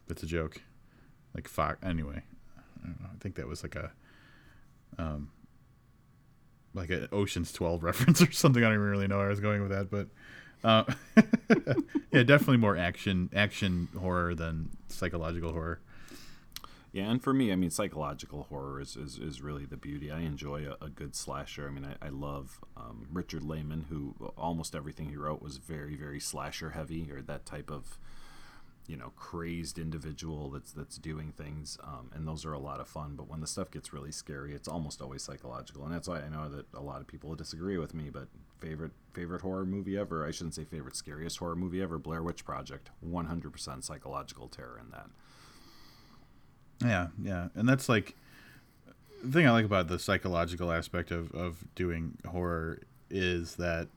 It's 0.08 0.22
a 0.22 0.26
joke. 0.26 0.60
Like 1.34 1.48
fox. 1.48 1.78
Anyway, 1.82 2.22
I, 2.84 2.88
know, 2.88 2.94
I 3.12 3.18
think 3.20 3.34
that 3.36 3.48
was 3.48 3.62
like 3.62 3.76
a 3.76 3.92
um, 4.98 5.30
like 6.72 6.90
an 6.90 7.08
Ocean's 7.12 7.52
Twelve 7.52 7.82
reference 7.82 8.22
or 8.22 8.30
something. 8.32 8.62
I 8.62 8.66
don't 8.66 8.74
even 8.74 8.86
really 8.86 9.08
know 9.08 9.18
where 9.18 9.26
I 9.26 9.30
was 9.30 9.40
going 9.40 9.62
with 9.62 9.70
that, 9.70 9.90
but 9.90 10.08
uh, 10.62 10.84
yeah, 12.12 12.22
definitely 12.22 12.58
more 12.58 12.76
action 12.76 13.30
action 13.34 13.88
horror 13.98 14.34
than 14.34 14.70
psychological 14.88 15.52
horror. 15.52 15.80
Yeah, 16.94 17.10
and 17.10 17.20
for 17.20 17.34
me, 17.34 17.50
I 17.50 17.56
mean, 17.56 17.70
psychological 17.70 18.44
horror 18.44 18.80
is, 18.80 18.94
is, 18.94 19.18
is 19.18 19.42
really 19.42 19.64
the 19.64 19.76
beauty. 19.76 20.12
I 20.12 20.20
enjoy 20.20 20.64
a, 20.64 20.84
a 20.84 20.88
good 20.88 21.16
slasher. 21.16 21.66
I 21.66 21.72
mean, 21.72 21.84
I, 21.84 22.06
I 22.06 22.10
love 22.10 22.60
um, 22.76 23.08
Richard 23.12 23.42
Laymon, 23.42 23.86
who 23.88 24.14
almost 24.38 24.76
everything 24.76 25.08
he 25.08 25.16
wrote 25.16 25.42
was 25.42 25.56
very, 25.56 25.96
very 25.96 26.20
slasher 26.20 26.70
heavy, 26.70 27.10
or 27.10 27.20
that 27.22 27.46
type 27.46 27.68
of, 27.68 27.98
you 28.86 28.96
know, 28.96 29.12
crazed 29.16 29.78
individual 29.78 30.50
that's 30.50 30.72
that's 30.72 30.96
doing 30.96 31.32
things. 31.32 31.78
Um, 31.82 32.10
and 32.14 32.26
those 32.26 32.44
are 32.44 32.52
a 32.52 32.58
lot 32.58 32.80
of 32.80 32.88
fun. 32.88 33.14
But 33.16 33.28
when 33.28 33.40
the 33.40 33.46
stuff 33.46 33.70
gets 33.70 33.92
really 33.92 34.12
scary, 34.12 34.54
it's 34.54 34.68
almost 34.68 35.00
always 35.00 35.22
psychological, 35.22 35.84
and 35.84 35.94
that's 35.94 36.08
why 36.08 36.20
I 36.20 36.28
know 36.28 36.48
that 36.48 36.66
a 36.74 36.80
lot 36.82 37.00
of 37.00 37.06
people 37.06 37.34
disagree 37.34 37.78
with 37.78 37.94
me. 37.94 38.10
But 38.10 38.28
favorite 38.60 38.92
favorite 39.12 39.42
horror 39.42 39.66
movie 39.66 39.96
ever? 39.96 40.26
I 40.26 40.30
shouldn't 40.30 40.54
say 40.54 40.64
favorite 40.64 40.96
scariest 40.96 41.38
horror 41.38 41.56
movie 41.56 41.82
ever. 41.82 41.98
Blair 41.98 42.22
Witch 42.22 42.44
Project, 42.44 42.90
100% 43.06 43.84
psychological 43.84 44.48
terror 44.48 44.78
in 44.80 44.90
that. 44.90 45.06
Yeah, 46.82 47.08
yeah, 47.22 47.48
and 47.54 47.68
that's 47.68 47.88
like 47.88 48.16
the 49.22 49.32
thing 49.32 49.46
I 49.46 49.50
like 49.52 49.64
about 49.64 49.88
the 49.88 49.98
psychological 49.98 50.70
aspect 50.70 51.10
of 51.10 51.32
of 51.32 51.64
doing 51.74 52.18
horror 52.26 52.80
is 53.10 53.56
that 53.56 53.88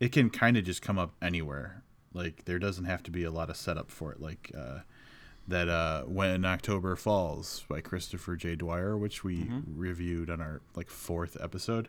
it 0.00 0.12
can 0.12 0.30
kind 0.30 0.56
of 0.56 0.64
just 0.64 0.82
come 0.82 0.98
up 0.98 1.14
anywhere. 1.22 1.82
Like 2.16 2.46
there 2.46 2.58
doesn't 2.58 2.86
have 2.86 3.02
to 3.04 3.10
be 3.10 3.24
a 3.24 3.30
lot 3.30 3.50
of 3.50 3.56
setup 3.56 3.90
for 3.90 4.10
it. 4.10 4.20
Like 4.20 4.50
uh, 4.56 4.78
that 5.46 5.68
uh, 5.68 6.02
when 6.02 6.44
October 6.44 6.96
Falls 6.96 7.64
by 7.68 7.80
Christopher 7.80 8.36
J. 8.36 8.56
Dwyer, 8.56 8.96
which 8.96 9.22
we 9.22 9.48
reviewed 9.76 10.30
on 10.30 10.40
our 10.40 10.62
like 10.74 10.88
fourth 10.88 11.36
episode. 11.40 11.88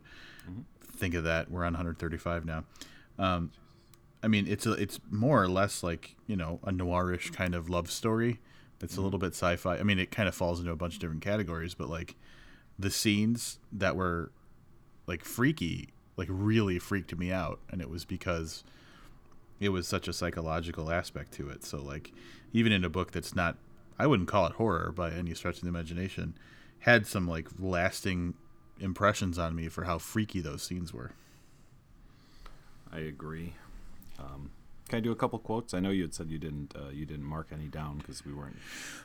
Think 0.91 1.13
of 1.13 1.23
that. 1.23 1.49
We're 1.49 1.63
on 1.63 1.73
135 1.73 2.45
now. 2.45 2.63
Um, 3.19 3.51
I 4.23 4.27
mean, 4.27 4.47
it's 4.47 4.65
a, 4.65 4.73
it's 4.73 4.99
more 5.09 5.41
or 5.41 5.47
less 5.47 5.83
like 5.83 6.15
you 6.27 6.35
know 6.35 6.59
a 6.63 6.71
noirish 6.71 7.31
kind 7.33 7.55
of 7.55 7.69
love 7.69 7.89
story. 7.89 8.39
It's 8.81 8.97
a 8.97 9.01
little 9.01 9.19
bit 9.19 9.33
sci-fi. 9.33 9.77
I 9.77 9.83
mean, 9.83 9.97
it 9.97 10.11
kind 10.11 10.27
of 10.29 10.35
falls 10.35 10.59
into 10.59 10.71
a 10.71 10.75
bunch 10.75 10.95
of 10.95 10.99
different 10.99 11.23
categories, 11.23 11.73
but 11.73 11.89
like 11.89 12.15
the 12.77 12.91
scenes 12.91 13.59
that 13.71 13.95
were 13.95 14.31
like 15.07 15.23
freaky, 15.23 15.89
like 16.15 16.27
really 16.29 16.77
freaked 16.79 17.17
me 17.17 17.31
out, 17.31 17.59
and 17.71 17.81
it 17.81 17.89
was 17.89 18.05
because 18.05 18.63
it 19.59 19.69
was 19.69 19.87
such 19.87 20.07
a 20.07 20.13
psychological 20.13 20.91
aspect 20.91 21.33
to 21.33 21.49
it. 21.49 21.63
So 21.63 21.77
like 21.81 22.11
even 22.53 22.71
in 22.71 22.83
a 22.83 22.89
book 22.89 23.11
that's 23.11 23.35
not, 23.35 23.57
I 23.99 24.07
wouldn't 24.07 24.29
call 24.29 24.45
it 24.47 24.53
horror 24.53 24.91
by 24.91 25.11
any 25.11 25.33
stretch 25.33 25.57
of 25.57 25.61
the 25.63 25.69
imagination, 25.69 26.35
had 26.79 27.07
some 27.07 27.27
like 27.27 27.47
lasting 27.59 28.35
impressions 28.79 29.39
on 29.39 29.55
me 29.55 29.67
for 29.69 29.85
how 29.85 29.97
freaky 29.97 30.39
those 30.39 30.61
scenes 30.61 30.93
were. 30.93 31.11
I 32.91 32.99
agree. 32.99 33.53
Um, 34.19 34.51
can 34.87 34.97
I 34.97 34.99
do 35.01 35.11
a 35.11 35.15
couple 35.15 35.37
quotes? 35.39 35.73
I 35.73 35.79
know 35.79 35.89
you 35.89 36.03
had 36.03 36.13
said 36.13 36.29
you 36.29 36.37
didn't 36.37 36.73
uh, 36.75 36.89
you 36.89 37.05
didn't 37.05 37.25
mark 37.25 37.47
any 37.51 37.67
down 37.67 37.97
because 37.97 38.25
we 38.25 38.33
weren't. 38.33 38.55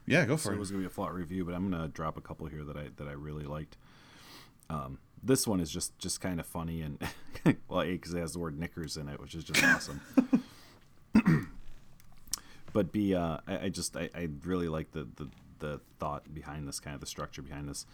Yeah, 0.07 0.25
go 0.25 0.37
for 0.37 0.45
So 0.45 0.51
it. 0.51 0.55
it 0.55 0.59
was 0.59 0.71
going 0.71 0.83
to 0.83 0.89
be 0.89 0.93
a 0.93 0.95
flat 0.95 1.13
review, 1.13 1.45
but 1.45 1.55
I'm 1.55 1.69
going 1.71 1.83
to 1.83 1.89
drop 1.89 2.17
a 2.17 2.21
couple 2.21 2.47
here 2.47 2.63
that 2.65 2.77
I 2.77 2.89
that 2.97 3.09
I 3.09 3.13
really 3.13 3.45
liked. 3.45 3.77
Um, 4.71 4.99
this 5.23 5.47
one 5.47 5.61
is 5.61 5.71
just 5.71 5.99
just 5.99 6.21
kind 6.21 6.41
of 6.41 6.47
funny 6.47 6.83
and 6.83 6.99
well, 7.69 7.83
a 7.83 7.93
because 7.93 8.15
it 8.15 8.21
has 8.21 8.33
the 8.33 8.39
word 8.39 8.59
knickers 8.59 8.97
in 8.97 9.09
it, 9.09 9.21
which 9.21 9.35
is 9.35 9.45
just 9.45 9.63
awesome. 9.65 10.01
but 12.73 12.93
b 12.93 13.15
uh, 13.15 13.39
I, 13.47 13.65
I 13.65 13.69
just 13.69 13.97
I, 13.97 14.11
I 14.15 14.29
really 14.45 14.69
like 14.69 14.93
the, 14.93 15.07
the 15.17 15.29
the 15.59 15.81
thought 15.99 16.35
behind 16.35 16.67
this 16.67 16.81
kind 16.81 16.95
of 16.95 17.01
the 17.01 17.07
structure 17.07 17.43
behind 17.43 17.69
this. 17.69 17.87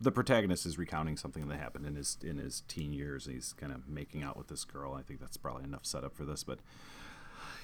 The 0.00 0.10
protagonist 0.10 0.66
is 0.66 0.78
recounting 0.78 1.16
something 1.16 1.46
that 1.46 1.58
happened 1.58 1.86
in 1.86 1.94
his 1.94 2.18
in 2.22 2.38
his 2.38 2.62
teen 2.66 2.92
years. 2.92 3.26
And 3.26 3.36
he's 3.36 3.52
kind 3.52 3.72
of 3.72 3.88
making 3.88 4.24
out 4.24 4.36
with 4.36 4.48
this 4.48 4.64
girl. 4.64 4.94
I 4.94 5.02
think 5.02 5.20
that's 5.20 5.36
probably 5.36 5.64
enough 5.64 5.86
setup 5.86 6.16
for 6.16 6.24
this, 6.24 6.42
but. 6.44 6.58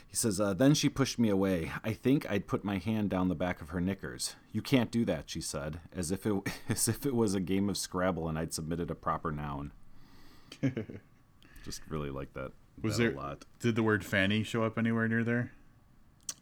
He 0.09 0.16
says, 0.16 0.40
uh, 0.40 0.55
Then 0.55 0.73
she 0.75 0.88
pushed 0.88 1.18
me 1.18 1.29
away. 1.29 1.71
I 1.85 1.92
think 1.92 2.29
I'd 2.31 2.47
put 2.47 2.64
my 2.64 2.79
hand 2.79 3.11
down 3.11 3.29
the 3.29 3.35
back 3.35 3.61
of 3.61 3.68
her 3.68 3.81
knickers. 3.81 4.37
You 4.53 4.62
can't 4.62 4.90
do 4.90 5.05
that, 5.05 5.29
she 5.29 5.40
said, 5.42 5.81
as 5.94 6.11
if 6.11 6.25
it, 6.27 6.35
as 6.68 6.88
if 6.88 7.05
it 7.07 7.14
was 7.14 7.35
a 7.35 7.40
game 7.40 7.68
of 7.68 7.77
Scrabble 7.77 8.29
and 8.29 8.38
I'd 8.38 8.55
submitted 8.55 8.90
a 8.90 8.94
proper 8.94 9.31
noun. 9.31 9.73
Just 11.64 11.83
really 11.88 12.11
like 12.11 12.33
that, 12.35 12.53
Was 12.83 12.97
that 12.97 13.03
there 13.05 13.12
a 13.12 13.16
lot. 13.16 13.44
did 13.61 13.75
the 13.77 13.83
word 13.83 14.05
Fanny 14.05 14.42
show 14.42 14.62
up 14.62 14.79
anywhere 14.79 15.09
near 15.09 15.25
there? 15.25 15.53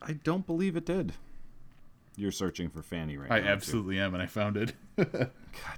I 0.01 0.13
don't 0.13 0.47
believe 0.47 0.77
it 0.77 0.87
did. 0.87 1.15
You're 2.17 2.31
searching 2.33 2.71
for 2.71 2.83
Fanny 2.83 3.17
right 3.17 3.31
I 3.33 3.41
now. 3.41 3.47
you? 3.47 3.53
absolutely 3.53 3.99
am, 3.99 4.15
and 4.15 4.23
I 4.23 4.27
found 4.27 4.57
it. 4.57 4.75
God 4.97 5.09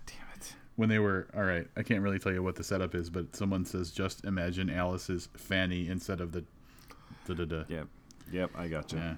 damn 0.07 0.29
it. 0.37 0.55
when 0.77 0.89
they 0.89 0.99
were 0.99 1.27
all 1.35 1.43
right 1.43 1.67
i 1.77 1.83
can't 1.83 2.03
really 2.03 2.19
tell 2.21 2.33
you 2.33 2.43
what 2.43 2.55
the 2.55 2.63
setup 2.63 2.95
is 2.95 3.11
but 3.11 3.35
someone 3.35 3.65
says 3.65 3.91
just 3.91 4.25
imagine 4.25 4.71
alice's 4.71 5.29
fanny 5.37 5.89
instead 5.89 6.21
of 6.21 6.31
the 6.33 6.45
da 7.29 7.35
da 7.35 7.45
da 7.45 7.65
Yep. 7.69 7.89
Yep, 8.33 8.51
I 8.57 8.69
got 8.69 8.93
you. 8.93 8.99
yeah 8.99 9.15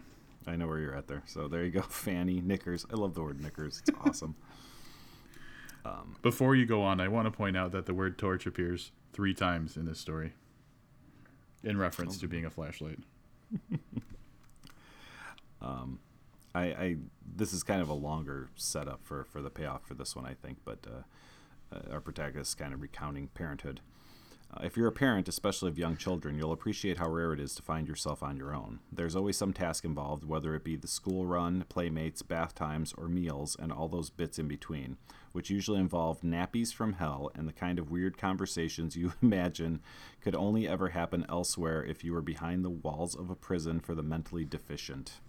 I 0.46 0.56
know 0.56 0.66
where 0.66 0.78
you're 0.78 0.94
at 0.94 1.06
there. 1.06 1.22
So 1.26 1.48
there 1.48 1.64
you 1.64 1.70
go. 1.70 1.82
Fanny, 1.88 2.40
knickers. 2.40 2.86
I 2.90 2.96
love 2.96 3.14
the 3.14 3.22
word 3.22 3.40
knickers. 3.40 3.82
It's 3.86 3.98
awesome. 4.04 4.34
before 6.22 6.54
you 6.54 6.66
go 6.66 6.82
on 6.82 7.00
i 7.00 7.08
want 7.08 7.24
to 7.26 7.30
point 7.30 7.56
out 7.56 7.72
that 7.72 7.86
the 7.86 7.94
word 7.94 8.18
torch 8.18 8.46
appears 8.46 8.92
three 9.14 9.32
times 9.32 9.78
in 9.78 9.86
this 9.86 9.98
story 9.98 10.34
in 11.64 11.78
reference 11.78 12.18
to 12.18 12.28
being 12.28 12.44
a 12.44 12.50
flashlight 12.50 12.98
I, 16.54 16.62
I 16.62 16.96
this 17.36 17.52
is 17.52 17.62
kind 17.62 17.80
of 17.80 17.88
a 17.88 17.94
longer 17.94 18.48
setup 18.56 19.00
for, 19.04 19.24
for 19.24 19.40
the 19.40 19.50
payoff 19.50 19.86
for 19.86 19.94
this 19.94 20.16
one, 20.16 20.26
I 20.26 20.34
think. 20.34 20.58
But 20.64 20.78
uh, 20.86 21.74
uh, 21.74 21.92
our 21.92 22.00
protagonist 22.00 22.50
is 22.50 22.54
kind 22.54 22.74
of 22.74 22.82
recounting 22.82 23.28
parenthood. 23.28 23.80
Uh, 24.52 24.64
if 24.64 24.76
you're 24.76 24.88
a 24.88 24.92
parent, 24.92 25.28
especially 25.28 25.68
of 25.68 25.78
young 25.78 25.96
children, 25.96 26.36
you'll 26.36 26.52
appreciate 26.52 26.98
how 26.98 27.08
rare 27.08 27.32
it 27.32 27.38
is 27.38 27.54
to 27.54 27.62
find 27.62 27.86
yourself 27.86 28.22
on 28.22 28.36
your 28.36 28.52
own. 28.52 28.80
There's 28.90 29.14
always 29.14 29.36
some 29.36 29.52
task 29.52 29.84
involved, 29.84 30.24
whether 30.24 30.54
it 30.54 30.64
be 30.64 30.74
the 30.74 30.88
school 30.88 31.24
run, 31.24 31.64
playmates, 31.68 32.22
bath 32.22 32.54
times, 32.54 32.92
or 32.98 33.06
meals, 33.06 33.56
and 33.60 33.70
all 33.70 33.88
those 33.88 34.10
bits 34.10 34.40
in 34.40 34.48
between, 34.48 34.96
which 35.32 35.50
usually 35.50 35.78
involve 35.78 36.22
nappies 36.22 36.74
from 36.74 36.94
hell 36.94 37.30
and 37.34 37.46
the 37.46 37.52
kind 37.52 37.78
of 37.78 37.90
weird 37.90 38.18
conversations 38.18 38.96
you 38.96 39.12
imagine 39.22 39.80
could 40.20 40.34
only 40.34 40.66
ever 40.66 40.88
happen 40.88 41.24
elsewhere 41.28 41.84
if 41.84 42.02
you 42.02 42.12
were 42.12 42.22
behind 42.22 42.64
the 42.64 42.70
walls 42.70 43.14
of 43.14 43.30
a 43.30 43.36
prison 43.36 43.78
for 43.78 43.94
the 43.94 44.02
mentally 44.02 44.44
deficient. 44.44 45.20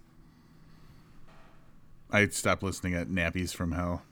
i 2.10 2.26
stopped 2.26 2.62
listening 2.62 2.94
at 2.94 3.08
nappies 3.08 3.54
from 3.54 3.72
hell 3.72 4.02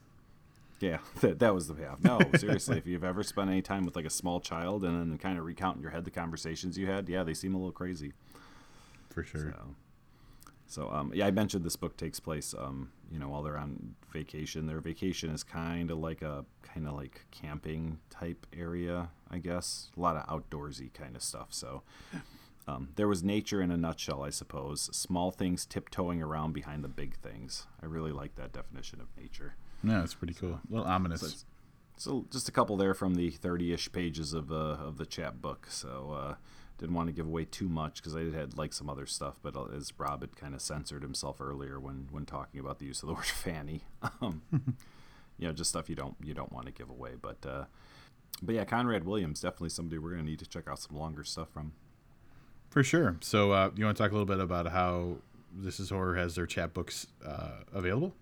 Yeah, 0.81 0.99
that, 1.21 1.39
that 1.39 1.55
was 1.55 1.69
the 1.69 1.75
payoff. 1.75 2.03
No, 2.03 2.19
seriously, 2.39 2.79
if 2.79 2.87
you've 2.87 3.05
ever 3.05 3.23
spent 3.23 3.51
any 3.51 3.63
time 3.63 3.85
with 3.85 3.95
like 3.95 4.07
a 4.07 4.11
small 4.11 4.41
child 4.41 4.83
and 4.85 4.99
then 4.99 5.19
kind 5.19 5.39
of 5.39 5.45
recount 5.45 5.77
in 5.77 5.83
your 5.83 5.91
head 5.91 6.05
the 6.05 6.11
conversations 6.11 6.77
you 6.77 6.87
had, 6.87 7.09
yeah, 7.09 7.23
they 7.23 7.35
seem 7.35 7.55
a 7.55 7.59
little 7.59 7.73
crazy. 7.73 8.15
for 9.11 9.23
sure 9.23 9.53
So, 9.53 9.75
so 10.67 10.91
um, 10.91 11.13
yeah, 11.15 11.27
I 11.27 11.31
mentioned 11.31 11.65
this 11.65 11.77
book 11.77 11.97
takes 11.97 12.19
place, 12.19 12.55
um, 12.59 12.91
you 13.13 13.19
know, 13.19 13.29
while 13.29 13.43
they're 13.43 13.59
on 13.59 13.95
vacation. 14.13 14.67
Their 14.67 14.81
vacation 14.81 15.31
is 15.31 15.43
kind 15.45 15.91
of 15.91 15.99
like 15.99 16.23
a 16.23 16.45
kind 16.63 16.89
of 16.89 16.95
like 16.95 17.27
camping 17.31 17.99
type 18.09 18.47
area, 18.57 19.11
I 19.31 19.39
guess. 19.39 19.91
A 19.97 20.01
lot 20.01 20.17
of 20.17 20.27
outdoorsy 20.27 20.93
kind 20.93 21.15
of 21.15 21.23
stuff. 21.23 21.49
So. 21.51 21.83
Um, 22.69 22.91
there 22.95 23.09
was 23.09 23.25
nature 23.25 23.61
in 23.61 23.73
a 23.73 23.77
nutshell, 23.77 24.23
I 24.23 24.31
suppose. 24.31 24.91
Small 24.93 25.33
things 25.33 25.67
tiptoeing 25.67 26.23
around 26.23 26.53
behind 26.53 26.85
the 26.85 26.89
big 26.89 27.17
things. 27.17 27.67
I 27.83 27.87
really 27.87 28.13
like 28.13 28.37
that 28.37 28.53
definition 28.53 29.01
of 29.01 29.09
nature. 29.21 29.57
Yeah 29.83 30.03
it's 30.03 30.15
pretty 30.15 30.35
cool 30.35 30.55
a 30.55 30.61
little 30.71 30.87
ominous 30.87 31.21
So 31.21 31.47
So 31.97 32.27
just 32.31 32.49
a 32.49 32.53
couple 32.53 32.77
there 32.77 32.95
from 32.95 33.15
the 33.15 33.31
30-ish 33.31 33.93
pages 33.93 34.33
of 34.33 34.51
uh, 34.51 34.77
of 34.81 34.97
the 34.97 35.07
chap 35.07 35.35
book. 35.41 35.67
So 35.69 36.17
uh, 36.19 36.35
didn't 36.79 36.95
want 36.95 37.09
to 37.09 37.13
give 37.13 37.27
away 37.27 37.45
too 37.45 37.69
much 37.69 37.97
because 37.97 38.17
I 38.17 38.25
had 38.35 38.57
like 38.57 38.73
some 38.73 38.89
other 38.89 39.05
stuff, 39.05 39.35
but 39.43 39.55
uh, 39.55 39.67
as 39.67 39.93
Rob 39.99 40.23
had 40.23 40.35
kind 40.35 40.55
of 40.55 40.63
censored 40.63 41.03
himself 41.03 41.41
earlier 41.41 41.79
when 41.79 42.09
when 42.11 42.25
talking 42.25 42.59
about 42.59 42.79
the 42.79 42.87
use 42.87 43.03
of 43.03 43.09
the 43.09 43.15
word 43.21 43.27
fanny, 43.27 43.85
um, 44.23 44.43
you 45.39 45.47
know, 45.47 45.53
just 45.53 45.71
stuff 45.71 45.91
you 45.91 45.95
don't 45.95 46.17
you 46.25 46.33
don't 46.33 46.53
want 46.53 46.67
to 46.67 46.73
give 46.73 46.89
away. 46.89 47.13
But 47.21 47.45
uh, 47.47 47.65
but 48.43 48.55
yeah, 48.55 48.65
Conrad 48.65 49.05
Williams 49.05 49.41
definitely 49.41 49.69
somebody 49.69 49.99
we're 49.99 50.13
gonna 50.13 50.23
need 50.23 50.39
to 50.39 50.47
check 50.47 50.69
out 50.69 50.79
some 50.79 50.97
longer 50.97 51.23
stuff 51.23 51.51
from. 51.51 51.73
For 52.71 52.83
sure. 52.83 53.17
So 53.21 53.53
uh, 53.53 53.71
you 53.77 53.85
want 53.85 53.97
to 53.99 54.03
talk 54.03 54.13
a 54.13 54.15
little 54.15 54.25
bit 54.25 54.41
about 54.41 54.69
how 54.69 55.17
this 55.53 55.81
is 55.81 55.91
horror 55.91 56.15
has 56.15 56.35
their 56.37 56.47
chapbooks 56.47 57.07
uh, 57.27 57.65
available? 57.75 58.15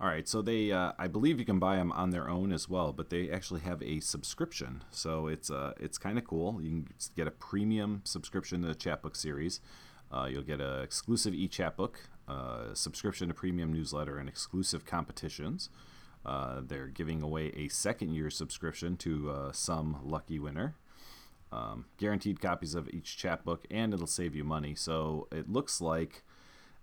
All 0.00 0.06
right, 0.06 0.28
so 0.28 0.42
they, 0.42 0.70
uh, 0.70 0.92
I 0.96 1.08
believe 1.08 1.40
you 1.40 1.44
can 1.44 1.58
buy 1.58 1.74
them 1.74 1.90
on 1.90 2.10
their 2.10 2.28
own 2.30 2.52
as 2.52 2.68
well, 2.68 2.92
but 2.92 3.10
they 3.10 3.28
actually 3.30 3.62
have 3.62 3.82
a 3.82 3.98
subscription, 3.98 4.84
so 4.92 5.26
it's 5.26 5.50
uh, 5.50 5.72
it's 5.80 5.98
kind 5.98 6.16
of 6.18 6.24
cool. 6.24 6.62
You 6.62 6.70
can 6.70 6.88
get 7.16 7.26
a 7.26 7.32
premium 7.32 8.02
subscription 8.04 8.62
to 8.62 8.68
the 8.68 8.76
Chapbook 8.76 9.16
series. 9.16 9.60
Uh, 10.12 10.28
you'll 10.30 10.42
get 10.42 10.60
an 10.60 10.82
exclusive 10.82 11.34
e-chapbook, 11.34 11.98
uh, 12.28 12.74
subscription 12.74 13.26
to 13.26 13.34
premium 13.34 13.72
newsletter, 13.72 14.18
and 14.18 14.28
exclusive 14.28 14.86
competitions. 14.86 15.68
Uh, 16.24 16.60
they're 16.64 16.86
giving 16.86 17.20
away 17.20 17.52
a 17.56 17.66
second 17.66 18.12
year 18.14 18.30
subscription 18.30 18.96
to 18.98 19.30
uh, 19.30 19.52
some 19.52 19.98
lucky 20.04 20.38
winner. 20.38 20.76
Um, 21.50 21.86
guaranteed 21.96 22.40
copies 22.40 22.76
of 22.76 22.88
each 22.90 23.16
chapbook, 23.16 23.66
and 23.68 23.92
it'll 23.92 24.06
save 24.06 24.36
you 24.36 24.44
money. 24.44 24.76
So 24.76 25.26
it 25.32 25.50
looks 25.50 25.80
like 25.80 26.22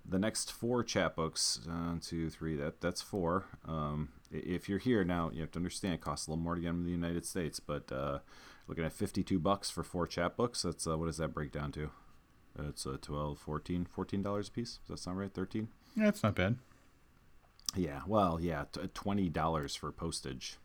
the 0.07 0.19
next 0.19 0.51
four 0.51 0.83
chapbooks, 0.83 1.65
one, 1.67 1.99
two, 1.99 2.29
three, 2.29 2.55
that 2.55 2.81
that's 2.81 3.01
four. 3.01 3.45
Um, 3.67 4.09
if 4.31 4.67
you're 4.69 4.79
here 4.79 5.03
now, 5.03 5.31
you 5.33 5.41
have 5.41 5.51
to 5.51 5.59
understand 5.59 5.93
it 5.95 6.01
costs 6.01 6.27
a 6.27 6.31
little 6.31 6.43
more 6.43 6.55
to 6.55 6.61
get 6.61 6.67
them 6.67 6.79
in 6.81 6.85
the 6.85 6.91
United 6.91 7.25
States, 7.25 7.59
but 7.59 7.91
uh, 7.91 8.19
looking 8.67 8.83
at 8.83 8.93
52 8.93 9.39
bucks 9.39 9.69
for 9.69 9.83
four 9.83 10.07
chapbooks, 10.07 10.63
that's 10.63 10.85
uh, 10.87 10.97
what 10.97 11.05
does 11.07 11.17
that 11.17 11.33
break 11.33 11.51
down 11.51 11.71
to? 11.73 11.89
It's 12.57 12.85
uh, 12.85 12.97
12, 13.01 13.37
14, 13.39 13.85
14 13.85 14.21
dollars 14.21 14.47
a 14.47 14.51
piece. 14.51 14.79
Does 14.87 14.87
that 14.87 14.99
sound 14.99 15.17
right? 15.19 15.33
13? 15.33 15.67
Yeah, 15.95 16.07
it's 16.09 16.23
not 16.23 16.35
bad. 16.35 16.57
Yeah, 17.75 18.01
well, 18.07 18.39
yeah, 18.39 18.65
t- 18.71 18.81
twenty 18.93 19.27
dollars 19.27 19.75
for 19.75 19.91
postage. 19.91 20.57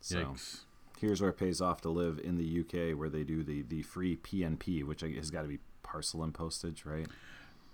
So 0.00 0.18
Yikes. 0.18 0.60
here's 0.98 1.20
where 1.20 1.30
it 1.30 1.36
pays 1.36 1.60
off 1.60 1.80
to 1.82 1.90
live 1.90 2.18
in 2.22 2.36
the 2.38 2.60
UK, 2.60 2.96
where 2.98 3.10
they 3.10 3.24
do 3.24 3.42
the 3.42 3.62
the 3.62 3.82
free 3.82 4.16
PNP, 4.16 4.84
which 4.84 5.02
has 5.02 5.30
got 5.30 5.42
to 5.42 5.48
be 5.48 5.58
parcel 5.82 6.22
and 6.22 6.32
postage, 6.32 6.84
right? 6.86 7.06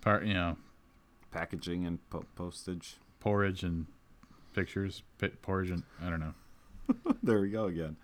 Part, 0.02 0.24
you 0.26 0.34
know, 0.34 0.56
Packaging 1.30 1.86
and 1.86 1.98
po- 2.10 2.26
postage. 2.36 2.96
porridge 3.20 3.62
and 3.62 3.86
pictures, 4.52 5.02
pi- 5.18 5.28
porridge 5.40 5.70
and 5.70 5.82
I 6.04 6.10
don't 6.10 6.20
know. 6.20 6.34
there 7.22 7.40
we 7.40 7.48
go 7.48 7.64
again. 7.66 7.96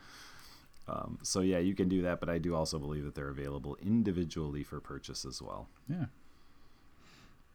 Um, 0.88 1.18
so 1.22 1.40
yeah, 1.40 1.58
you 1.58 1.74
can 1.74 1.88
do 1.90 2.00
that, 2.02 2.20
but 2.20 2.30
I 2.30 2.38
do 2.38 2.54
also 2.54 2.78
believe 2.78 3.04
that 3.04 3.14
they're 3.14 3.28
available 3.28 3.76
individually 3.82 4.62
for 4.62 4.80
purchase 4.80 5.26
as 5.26 5.42
well. 5.42 5.68
Yeah. 5.90 6.06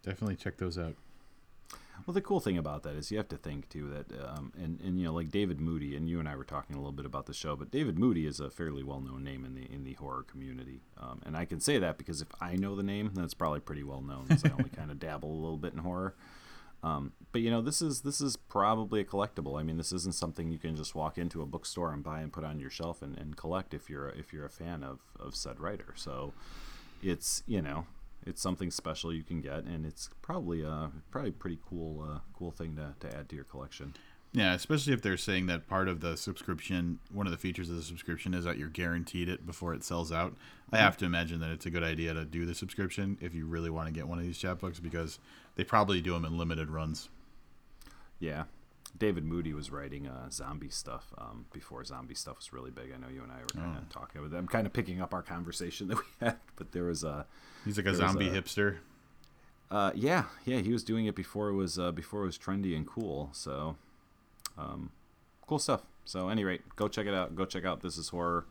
Definitely 0.04 0.36
check 0.36 0.58
those 0.58 0.78
out. 0.78 0.96
Well, 2.06 2.14
the 2.14 2.22
cool 2.22 2.40
thing 2.40 2.58
about 2.58 2.84
that 2.84 2.96
is 2.96 3.12
you 3.12 3.18
have 3.18 3.30
to 3.30 3.38
think 3.38 3.70
too 3.70 3.90
that, 3.90 4.28
um, 4.28 4.52
and 4.62 4.80
and 4.82 5.00
you 5.00 5.06
know, 5.06 5.14
like 5.14 5.30
David 5.30 5.62
Moody, 5.62 5.96
and 5.96 6.10
you 6.10 6.20
and 6.20 6.28
I 6.28 6.36
were 6.36 6.44
talking 6.44 6.76
a 6.76 6.80
little 6.80 6.92
bit 6.92 7.06
about 7.06 7.28
the 7.28 7.34
show, 7.34 7.56
but 7.56 7.72
David 7.72 7.98
Moody 7.98 8.28
is 8.28 8.40
a 8.40 8.50
fairly 8.50 8.84
well-known 8.84 9.24
name 9.24 9.46
in 9.46 9.56
the 9.56 9.72
in 9.72 9.84
the 9.84 9.94
horror 9.94 10.24
community, 10.24 10.82
um, 10.98 11.22
and 11.26 11.38
I 11.38 11.46
can 11.46 11.60
say 11.60 11.80
that 11.80 11.98
because 11.98 12.22
if 12.22 12.28
I 12.42 12.56
know 12.56 12.76
the 12.76 12.84
name, 12.84 13.12
that's 13.14 13.34
probably 13.34 13.62
pretty 13.62 13.84
well 13.84 14.02
known. 14.02 14.26
Because 14.28 14.44
I 14.44 14.50
only 14.50 14.70
kind 14.76 14.92
of 14.92 15.00
dabble 15.00 15.32
a 15.32 15.42
little 15.42 15.58
bit 15.58 15.74
in 15.74 15.80
horror. 15.80 16.16
Um, 16.84 17.14
but 17.32 17.42
you 17.42 17.50
know, 17.50 17.62
this 17.62 17.82
is 17.82 18.02
this 18.02 18.20
is 18.20 18.36
probably 18.36 19.00
a 19.00 19.06
collectible. 19.06 19.58
I 19.58 19.64
mean, 19.64 19.78
this 19.78 19.94
isn't 19.94 20.16
something 20.16 20.52
you 20.52 20.60
can 20.60 20.76
just 20.76 20.94
walk 20.94 21.18
into 21.18 21.42
a 21.42 21.46
bookstore 21.46 21.94
and 21.94 22.04
buy 22.04 22.20
and 22.20 22.32
put 22.32 22.44
on 22.44 22.60
your 22.60 22.70
shelf 22.70 23.02
and, 23.02 23.18
and 23.18 23.38
collect 23.38 23.74
if 23.74 23.90
you're 23.90 24.10
if 24.10 24.34
you're 24.34 24.46
a 24.46 24.50
fan 24.50 24.84
of 24.84 25.00
of 25.18 25.36
said 25.36 25.60
writer. 25.62 25.94
So 25.96 26.34
it's 27.02 27.42
you 27.48 27.62
know 27.62 27.86
it's 28.26 28.42
something 28.42 28.72
special 28.72 29.14
you 29.14 29.24
can 29.24 29.42
get, 29.42 29.64
and 29.64 29.86
it's 29.86 30.10
probably 30.22 30.64
a 30.64 30.92
probably 31.12 31.32
pretty 31.32 31.60
cool 31.68 32.06
uh, 32.08 32.20
cool 32.38 32.52
thing 32.52 32.76
to, 32.76 32.96
to 33.00 33.16
add 33.16 33.30
to 33.30 33.36
your 33.36 33.46
collection. 33.46 33.94
Yeah, 34.34 34.56
especially 34.56 34.94
if 34.94 35.02
they're 35.04 35.16
saying 35.16 35.46
that 35.46 35.68
part 35.68 35.88
of 35.88 36.00
the 36.00 36.18
subscription, 36.18 36.98
one 37.12 37.28
of 37.28 37.32
the 37.32 37.38
features 37.38 37.70
of 37.70 37.76
the 37.76 37.84
subscription 37.84 38.34
is 38.34 38.46
that 38.46 38.58
you're 38.58 38.68
guaranteed 38.68 39.30
it 39.30 39.46
before 39.46 39.76
it 39.76 39.84
sells 39.84 40.12
out. 40.12 40.36
I 40.72 40.78
have 40.78 40.98
to 40.98 41.06
imagine 41.06 41.40
that 41.42 41.52
it's 41.52 41.68
a 41.68 41.70
good 41.70 41.84
idea 41.84 42.16
to 42.16 42.26
do 42.26 42.44
the 42.48 42.56
subscription 42.56 43.20
if 43.22 43.36
you 43.36 43.46
really 43.46 43.70
want 43.70 43.88
to 43.88 43.94
get 43.94 44.08
one 44.08 44.18
of 44.18 44.24
these 44.24 44.40
chapbooks 44.40 44.82
because 44.82 45.20
they 45.56 45.64
probably 45.64 46.02
do 46.02 46.14
them 46.14 46.26
in 46.26 46.36
limited 46.36 46.72
runs. 46.72 47.10
Yeah. 48.20 48.46
David 48.98 49.26
Moody 49.26 49.54
was 49.54 49.72
writing 49.72 50.08
uh, 50.08 50.30
zombie 50.30 50.70
stuff 50.70 51.14
um, 51.18 51.46
before 51.52 51.84
zombie 51.84 52.14
stuff 52.16 52.38
was 52.38 52.54
really 52.54 52.72
big. 52.72 52.92
I 52.94 52.98
know 52.98 53.08
you 53.14 53.24
and 53.24 53.32
I 53.32 53.40
were 53.40 53.62
kind 53.62 53.78
of 53.78 53.90
talking 53.90 54.24
about. 54.24 54.38
I'm 54.38 54.48
kind 54.48 54.68
of 54.68 54.74
picking 54.74 55.02
up 55.02 55.14
our 55.14 55.24
conversation 55.24 55.88
that 55.90 55.98
we 55.98 56.04
had, 56.20 56.38
but 56.56 56.72
there 56.72 56.84
was 56.86 57.04
a 57.04 57.26
He's 57.66 57.78
like 57.78 57.88
a 57.88 57.96
zombie 57.96 58.30
a- 58.30 58.32
hipster. 58.42 58.78
Uh, 59.72 59.92
yeah, 59.96 60.26
yeah, 60.46 60.60
he 60.60 60.72
was 60.72 60.84
doing 60.84 61.08
it 61.08 61.16
before 61.16 61.50
it 61.50 61.54
was 61.56 61.80
uh, 61.80 61.92
before 61.92 62.22
it 62.22 62.26
was 62.28 62.38
trendy 62.38 62.76
and 62.76 62.86
cool. 62.86 63.30
So, 63.32 63.76
um, 64.58 64.92
cool 65.48 65.58
stuff. 65.60 65.82
So, 66.06 66.30
any 66.30 66.44
rate, 66.44 66.62
go 66.76 66.88
check 66.88 67.08
it 67.08 67.14
out. 67.16 67.36
Go 67.36 67.46
check 67.46 67.66
out 67.66 67.82
This 67.82 67.98
Is 67.98 68.10
Horror. 68.10 68.46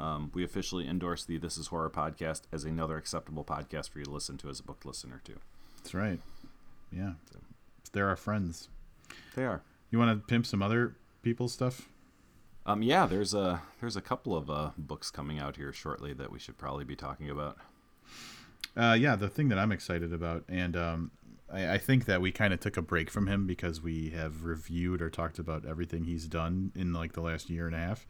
Um, 0.00 0.32
we 0.34 0.42
officially 0.42 0.88
endorse 0.88 1.24
the 1.24 1.38
This 1.38 1.56
Is 1.56 1.68
Horror 1.68 1.90
podcast 1.90 2.42
as 2.50 2.64
another 2.64 2.96
acceptable 2.96 3.44
podcast 3.44 3.90
for 3.90 4.00
you 4.00 4.06
to 4.06 4.10
listen 4.10 4.36
to 4.38 4.48
as 4.48 4.58
a 4.58 4.64
book 4.64 4.84
listener 4.84 5.20
too. 5.22 5.36
That's 5.76 5.94
right. 5.94 6.18
Yeah. 6.90 7.12
They're 7.92 8.08
our 8.08 8.16
friends. 8.16 8.68
They 9.36 9.44
are. 9.44 9.62
You 9.94 10.00
want 10.00 10.10
to 10.10 10.26
pimp 10.26 10.44
some 10.44 10.60
other 10.60 10.96
people's 11.22 11.52
stuff? 11.52 11.88
Um, 12.66 12.82
yeah, 12.82 13.06
there's 13.06 13.32
a 13.32 13.62
there's 13.80 13.94
a 13.94 14.00
couple 14.00 14.36
of 14.36 14.50
uh, 14.50 14.70
books 14.76 15.08
coming 15.08 15.38
out 15.38 15.54
here 15.54 15.72
shortly 15.72 16.12
that 16.14 16.32
we 16.32 16.40
should 16.40 16.58
probably 16.58 16.84
be 16.84 16.96
talking 16.96 17.30
about. 17.30 17.58
Uh, 18.76 18.96
yeah, 18.98 19.14
the 19.14 19.28
thing 19.28 19.50
that 19.50 19.58
I'm 19.60 19.70
excited 19.70 20.12
about, 20.12 20.46
and 20.48 20.76
um, 20.76 21.12
I, 21.48 21.74
I 21.74 21.78
think 21.78 22.06
that 22.06 22.20
we 22.20 22.32
kind 22.32 22.52
of 22.52 22.58
took 22.58 22.76
a 22.76 22.82
break 22.82 23.08
from 23.08 23.28
him 23.28 23.46
because 23.46 23.80
we 23.82 24.10
have 24.10 24.42
reviewed 24.42 25.00
or 25.00 25.10
talked 25.10 25.38
about 25.38 25.64
everything 25.64 26.02
he's 26.02 26.26
done 26.26 26.72
in 26.74 26.92
like 26.92 27.12
the 27.12 27.20
last 27.20 27.48
year 27.48 27.68
and 27.68 27.76
a 27.76 27.78
half. 27.78 28.04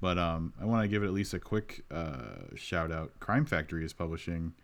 But 0.00 0.16
um, 0.16 0.54
I 0.58 0.64
want 0.64 0.82
to 0.84 0.88
give 0.88 1.02
it 1.02 1.08
at 1.08 1.12
least 1.12 1.34
a 1.34 1.38
quick 1.38 1.84
uh, 1.90 2.54
shout 2.54 2.90
out. 2.90 3.20
Crime 3.20 3.44
Factory 3.44 3.84
is 3.84 3.92
publishing, 3.92 4.54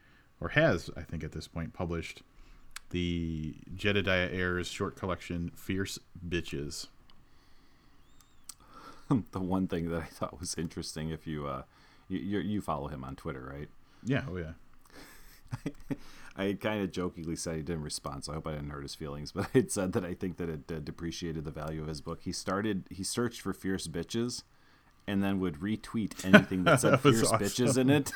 or 0.40 0.48
has, 0.48 0.88
I 0.96 1.02
think 1.02 1.24
at 1.24 1.32
this 1.32 1.46
point, 1.46 1.74
published 1.74 2.22
the 2.90 3.54
Jedidiah 3.74 4.32
Ayres 4.32 4.68
short 4.68 4.96
collection 4.96 5.50
"Fierce 5.54 5.98
Bitches." 6.26 6.88
the 9.32 9.40
one 9.40 9.66
thing 9.66 9.90
that 9.90 10.02
I 10.02 10.06
thought 10.06 10.40
was 10.40 10.54
interesting, 10.56 11.10
if 11.10 11.26
you 11.26 11.46
uh, 11.46 11.62
you 12.08 12.18
you 12.18 12.38
you 12.40 12.60
follow 12.60 12.88
him 12.88 13.04
on 13.04 13.16
Twitter, 13.16 13.52
right? 13.52 13.68
Yeah, 14.04 14.24
oh 14.30 14.36
yeah. 14.36 14.52
I 16.36 16.54
kind 16.54 16.82
of 16.82 16.90
jokingly 16.90 17.36
said 17.36 17.56
he 17.56 17.62
didn't 17.62 17.82
respond, 17.82 18.24
so 18.24 18.32
I 18.32 18.34
hope 18.36 18.48
I 18.48 18.52
didn't 18.52 18.70
hurt 18.70 18.82
his 18.82 18.94
feelings. 18.94 19.30
But 19.32 19.46
I 19.54 19.58
had 19.58 19.70
said 19.70 19.92
that 19.92 20.04
I 20.04 20.14
think 20.14 20.36
that 20.38 20.48
it 20.48 20.72
uh, 20.72 20.80
depreciated 20.80 21.44
the 21.44 21.50
value 21.50 21.80
of 21.80 21.88
his 21.88 22.00
book. 22.00 22.20
He 22.22 22.32
started, 22.32 22.84
he 22.90 23.04
searched 23.04 23.40
for 23.40 23.52
fierce 23.52 23.86
bitches, 23.86 24.42
and 25.06 25.22
then 25.22 25.38
would 25.40 25.60
retweet 25.60 26.24
anything 26.24 26.64
that 26.64 26.80
said 26.80 26.94
That 26.94 27.02
fierce 27.02 27.30
bitches 27.30 27.78
in 27.78 27.90
it. 27.90 28.12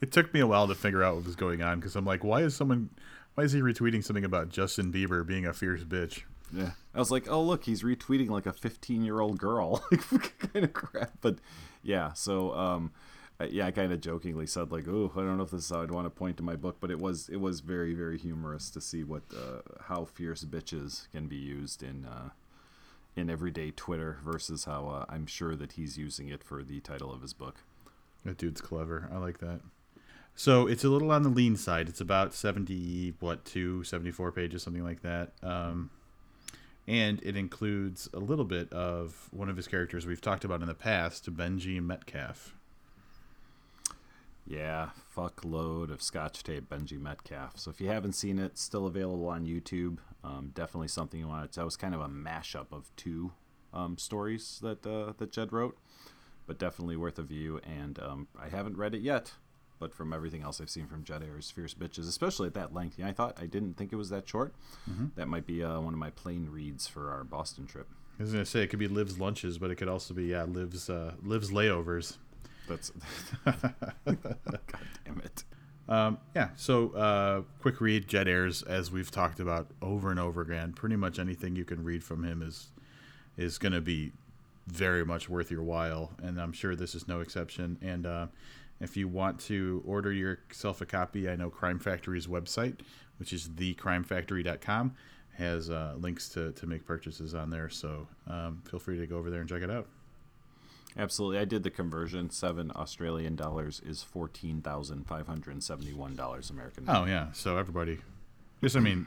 It 0.00 0.12
took 0.12 0.32
me 0.32 0.40
a 0.40 0.46
while 0.46 0.66
to 0.66 0.74
figure 0.74 1.02
out 1.02 1.16
what 1.16 1.26
was 1.26 1.36
going 1.36 1.62
on 1.62 1.78
because 1.78 1.94
I'm 1.94 2.06
like, 2.06 2.24
why 2.24 2.40
is 2.42 2.56
someone, 2.56 2.88
why 3.34 3.44
is 3.44 3.52
he 3.52 3.60
retweeting 3.60 4.04
something 4.04 4.24
about 4.24 4.48
Justin 4.48 4.92
Bieber 4.92 5.26
being 5.26 5.46
a 5.46 5.52
fierce 5.52 5.84
bitch? 5.84 6.22
Yeah, 6.52 6.72
I 6.94 6.98
was 6.98 7.10
like, 7.10 7.30
oh 7.30 7.42
look, 7.42 7.64
he's 7.64 7.82
retweeting 7.82 8.28
like 8.28 8.46
a 8.46 8.52
15 8.52 9.04
year 9.04 9.20
old 9.20 9.38
girl, 9.38 9.84
like 9.90 10.34
kind 10.52 10.64
of 10.64 10.72
crap. 10.72 11.12
But 11.20 11.36
yeah, 11.82 12.12
so 12.12 12.54
um, 12.54 12.92
yeah, 13.48 13.66
I 13.66 13.70
kind 13.70 13.92
of 13.92 14.00
jokingly 14.00 14.46
said 14.46 14.72
like, 14.72 14.86
oh, 14.88 15.12
I 15.14 15.20
don't 15.20 15.36
know 15.36 15.44
if 15.44 15.50
this 15.50 15.64
is 15.64 15.70
how 15.70 15.82
I'd 15.82 15.90
want 15.90 16.06
to 16.06 16.10
point 16.10 16.36
to 16.38 16.42
my 16.42 16.56
book, 16.56 16.76
but 16.80 16.90
it 16.90 16.98
was 16.98 17.28
it 17.28 17.40
was 17.40 17.60
very 17.60 17.94
very 17.94 18.18
humorous 18.18 18.68
to 18.70 18.80
see 18.80 19.04
what 19.04 19.22
uh, 19.34 19.60
how 19.84 20.04
fierce 20.04 20.44
bitches 20.44 21.10
can 21.12 21.26
be 21.26 21.36
used 21.36 21.82
in 21.82 22.04
uh, 22.04 22.30
in 23.16 23.30
everyday 23.30 23.70
Twitter 23.70 24.18
versus 24.24 24.64
how 24.64 24.88
uh, 24.88 25.04
I'm 25.08 25.26
sure 25.26 25.54
that 25.56 25.72
he's 25.72 25.96
using 25.96 26.28
it 26.28 26.42
for 26.42 26.62
the 26.62 26.80
title 26.80 27.12
of 27.12 27.22
his 27.22 27.32
book. 27.32 27.56
That 28.24 28.36
dude's 28.38 28.60
clever. 28.60 29.08
I 29.12 29.16
like 29.18 29.38
that. 29.38 29.60
So 30.40 30.66
it's 30.66 30.84
a 30.84 30.88
little 30.88 31.12
on 31.12 31.22
the 31.22 31.28
lean 31.28 31.54
side. 31.54 31.90
It's 31.90 32.00
about 32.00 32.32
70, 32.32 33.12
what, 33.20 33.44
two, 33.44 33.84
74 33.84 34.32
pages, 34.32 34.62
something 34.62 34.82
like 34.82 35.02
that. 35.02 35.32
Um, 35.42 35.90
and 36.88 37.20
it 37.22 37.36
includes 37.36 38.08
a 38.14 38.18
little 38.20 38.46
bit 38.46 38.72
of 38.72 39.28
one 39.32 39.50
of 39.50 39.58
his 39.58 39.68
characters 39.68 40.06
we've 40.06 40.22
talked 40.22 40.42
about 40.46 40.62
in 40.62 40.66
the 40.66 40.72
past, 40.72 41.30
Benji 41.36 41.78
Metcalf. 41.82 42.54
Yeah, 44.46 44.92
fuckload 45.14 45.90
of 45.90 46.00
Scotch 46.00 46.42
tape, 46.42 46.70
Benji 46.70 46.98
Metcalf. 46.98 47.58
So 47.58 47.70
if 47.70 47.78
you 47.78 47.88
haven't 47.88 48.14
seen 48.14 48.38
it, 48.38 48.56
still 48.56 48.86
available 48.86 49.28
on 49.28 49.44
YouTube. 49.44 49.98
Um, 50.24 50.52
definitely 50.54 50.88
something 50.88 51.20
you 51.20 51.28
want 51.28 51.52
to. 51.52 51.60
That 51.60 51.66
was 51.66 51.76
kind 51.76 51.94
of 51.94 52.00
a 52.00 52.08
mashup 52.08 52.72
of 52.72 52.90
two 52.96 53.32
um, 53.74 53.98
stories 53.98 54.58
that 54.62 54.86
uh, 54.86 55.12
that 55.18 55.32
Jed 55.32 55.52
wrote, 55.52 55.76
but 56.46 56.58
definitely 56.58 56.96
worth 56.96 57.18
a 57.18 57.24
view. 57.24 57.60
And 57.62 57.98
um, 57.98 58.28
I 58.42 58.48
haven't 58.48 58.78
read 58.78 58.94
it 58.94 59.02
yet, 59.02 59.32
but 59.80 59.92
from 59.94 60.12
everything 60.12 60.42
else 60.42 60.60
I've 60.60 60.70
seen 60.70 60.86
from 60.86 61.02
Jed 61.02 61.24
Ayres' 61.24 61.50
Fierce 61.50 61.74
Bitches, 61.74 62.06
especially 62.06 62.46
at 62.46 62.54
that 62.54 62.72
length, 62.72 62.98
yeah, 62.98 63.08
I 63.08 63.12
thought 63.12 63.36
I 63.40 63.46
didn't 63.46 63.76
think 63.76 63.92
it 63.92 63.96
was 63.96 64.10
that 64.10 64.28
short. 64.28 64.54
That 65.16 65.26
might 65.26 65.46
be 65.46 65.64
uh, 65.64 65.80
one 65.80 65.94
of 65.94 65.98
my 65.98 66.10
plane 66.10 66.48
reads 66.50 66.86
for 66.86 67.10
our 67.10 67.24
Boston 67.24 67.66
trip. 67.66 67.88
I 68.18 68.22
was 68.22 68.32
gonna 68.32 68.44
say 68.44 68.62
it 68.62 68.68
could 68.68 68.78
be 68.78 68.86
Liv's 68.86 69.18
lunches, 69.18 69.58
but 69.58 69.70
it 69.70 69.76
could 69.76 69.88
also 69.88 70.14
be 70.14 70.26
yeah, 70.26 70.44
Liv's 70.44 70.88
uh, 70.90 71.14
Liv's 71.22 71.50
layovers. 71.50 72.18
That's 72.68 72.92
God 73.44 73.74
damn 75.04 75.20
it. 75.24 75.44
Um, 75.88 76.18
yeah. 76.36 76.50
So 76.56 76.90
uh, 76.90 77.42
quick 77.60 77.80
read, 77.80 78.06
Jed 78.06 78.28
Ayres, 78.28 78.62
as 78.62 78.92
we've 78.92 79.10
talked 79.10 79.40
about 79.40 79.72
over 79.82 80.10
and 80.10 80.20
over 80.20 80.40
again. 80.40 80.72
Pretty 80.72 80.96
much 80.96 81.18
anything 81.18 81.56
you 81.56 81.64
can 81.64 81.82
read 81.82 82.04
from 82.04 82.22
him 82.22 82.42
is 82.42 82.68
is 83.36 83.58
going 83.58 83.72
to 83.72 83.80
be 83.80 84.12
very 84.66 85.04
much 85.04 85.28
worth 85.28 85.50
your 85.50 85.62
while, 85.62 86.12
and 86.22 86.40
I'm 86.40 86.52
sure 86.52 86.76
this 86.76 86.94
is 86.94 87.08
no 87.08 87.20
exception. 87.20 87.78
And 87.82 88.06
uh, 88.06 88.26
if 88.80 88.96
you 88.96 89.08
want 89.08 89.38
to 89.40 89.82
order 89.86 90.12
yourself 90.12 90.80
a 90.80 90.86
copy, 90.86 91.28
I 91.28 91.36
know 91.36 91.50
Crime 91.50 91.78
Factory's 91.78 92.26
website, 92.26 92.80
which 93.18 93.32
is 93.32 93.48
thecrimefactory.com, 93.48 94.94
has 95.36 95.70
uh, 95.70 95.94
links 95.98 96.28
to, 96.30 96.52
to 96.52 96.66
make 96.66 96.86
purchases 96.86 97.34
on 97.34 97.50
there. 97.50 97.68
So 97.68 98.08
um, 98.26 98.62
feel 98.68 98.80
free 98.80 98.98
to 98.98 99.06
go 99.06 99.18
over 99.18 99.30
there 99.30 99.40
and 99.40 99.48
check 99.48 99.62
it 99.62 99.70
out. 99.70 99.86
Absolutely. 100.96 101.38
I 101.38 101.44
did 101.44 101.62
the 101.62 101.70
conversion. 101.70 102.30
Seven 102.30 102.72
Australian 102.74 103.36
dollars 103.36 103.80
is 103.86 104.02
fourteen 104.02 104.60
thousand 104.60 105.06
five 105.06 105.26
hundred 105.28 105.52
and 105.52 105.62
seventy 105.62 105.92
one 105.92 106.16
dollars 106.16 106.50
American. 106.50 106.84
Oh 106.88 107.04
yeah. 107.04 107.28
So 107.32 107.56
everybody, 107.58 107.98
just 108.60 108.76
I 108.76 108.80
mean, 108.80 109.06